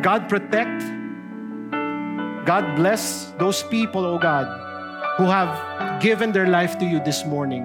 God 0.00 0.28
protect. 0.28 0.80
God 2.46 2.76
bless 2.76 3.32
those 3.38 3.62
people, 3.64 4.04
oh 4.04 4.18
God, 4.18 4.46
who 5.16 5.24
have 5.24 6.02
given 6.02 6.32
their 6.32 6.46
life 6.46 6.78
to 6.78 6.84
you 6.84 6.98
this 7.04 7.24
morning. 7.24 7.64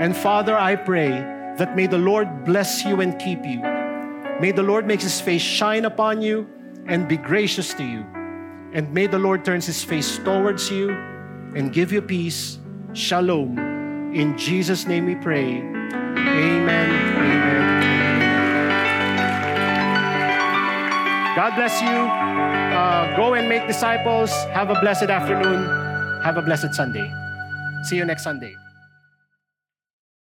And 0.00 0.16
Father, 0.16 0.56
I 0.56 0.74
pray 0.74 1.10
that 1.56 1.76
may 1.76 1.86
the 1.86 1.98
Lord 1.98 2.44
bless 2.44 2.84
you 2.84 3.00
and 3.00 3.18
keep 3.18 3.44
you. 3.44 3.60
May 4.40 4.50
the 4.50 4.62
Lord 4.62 4.86
make 4.86 5.00
his 5.00 5.20
face 5.20 5.42
shine 5.42 5.84
upon 5.84 6.20
you 6.20 6.48
and 6.86 7.06
be 7.06 7.16
gracious 7.16 7.72
to 7.74 7.84
you. 7.84 8.04
And 8.72 8.92
may 8.92 9.06
the 9.06 9.20
Lord 9.20 9.44
turns 9.44 9.66
his 9.66 9.84
face 9.84 10.18
towards 10.18 10.68
you 10.68 10.90
and 11.54 11.72
give 11.72 11.92
you 11.92 12.02
peace. 12.02 12.58
Shalom. 12.92 13.56
In 14.12 14.36
Jesus' 14.36 14.86
name 14.86 15.06
we 15.06 15.14
pray. 15.14 15.58
Amen. 15.58 16.90
Amen. 16.90 17.84
God 21.36 21.54
bless 21.54 21.80
you. 21.80 21.88
Uh, 22.74 23.16
go 23.16 23.34
and 23.34 23.48
make 23.48 23.68
disciples. 23.68 24.32
Have 24.50 24.70
a 24.70 24.80
blessed 24.80 25.10
afternoon. 25.10 25.93
Have 26.24 26.38
a 26.38 26.42
blessed 26.42 26.72
Sunday. 26.74 27.12
See 27.82 27.96
you 27.96 28.06
next 28.06 28.22
Sunday. 28.22 28.56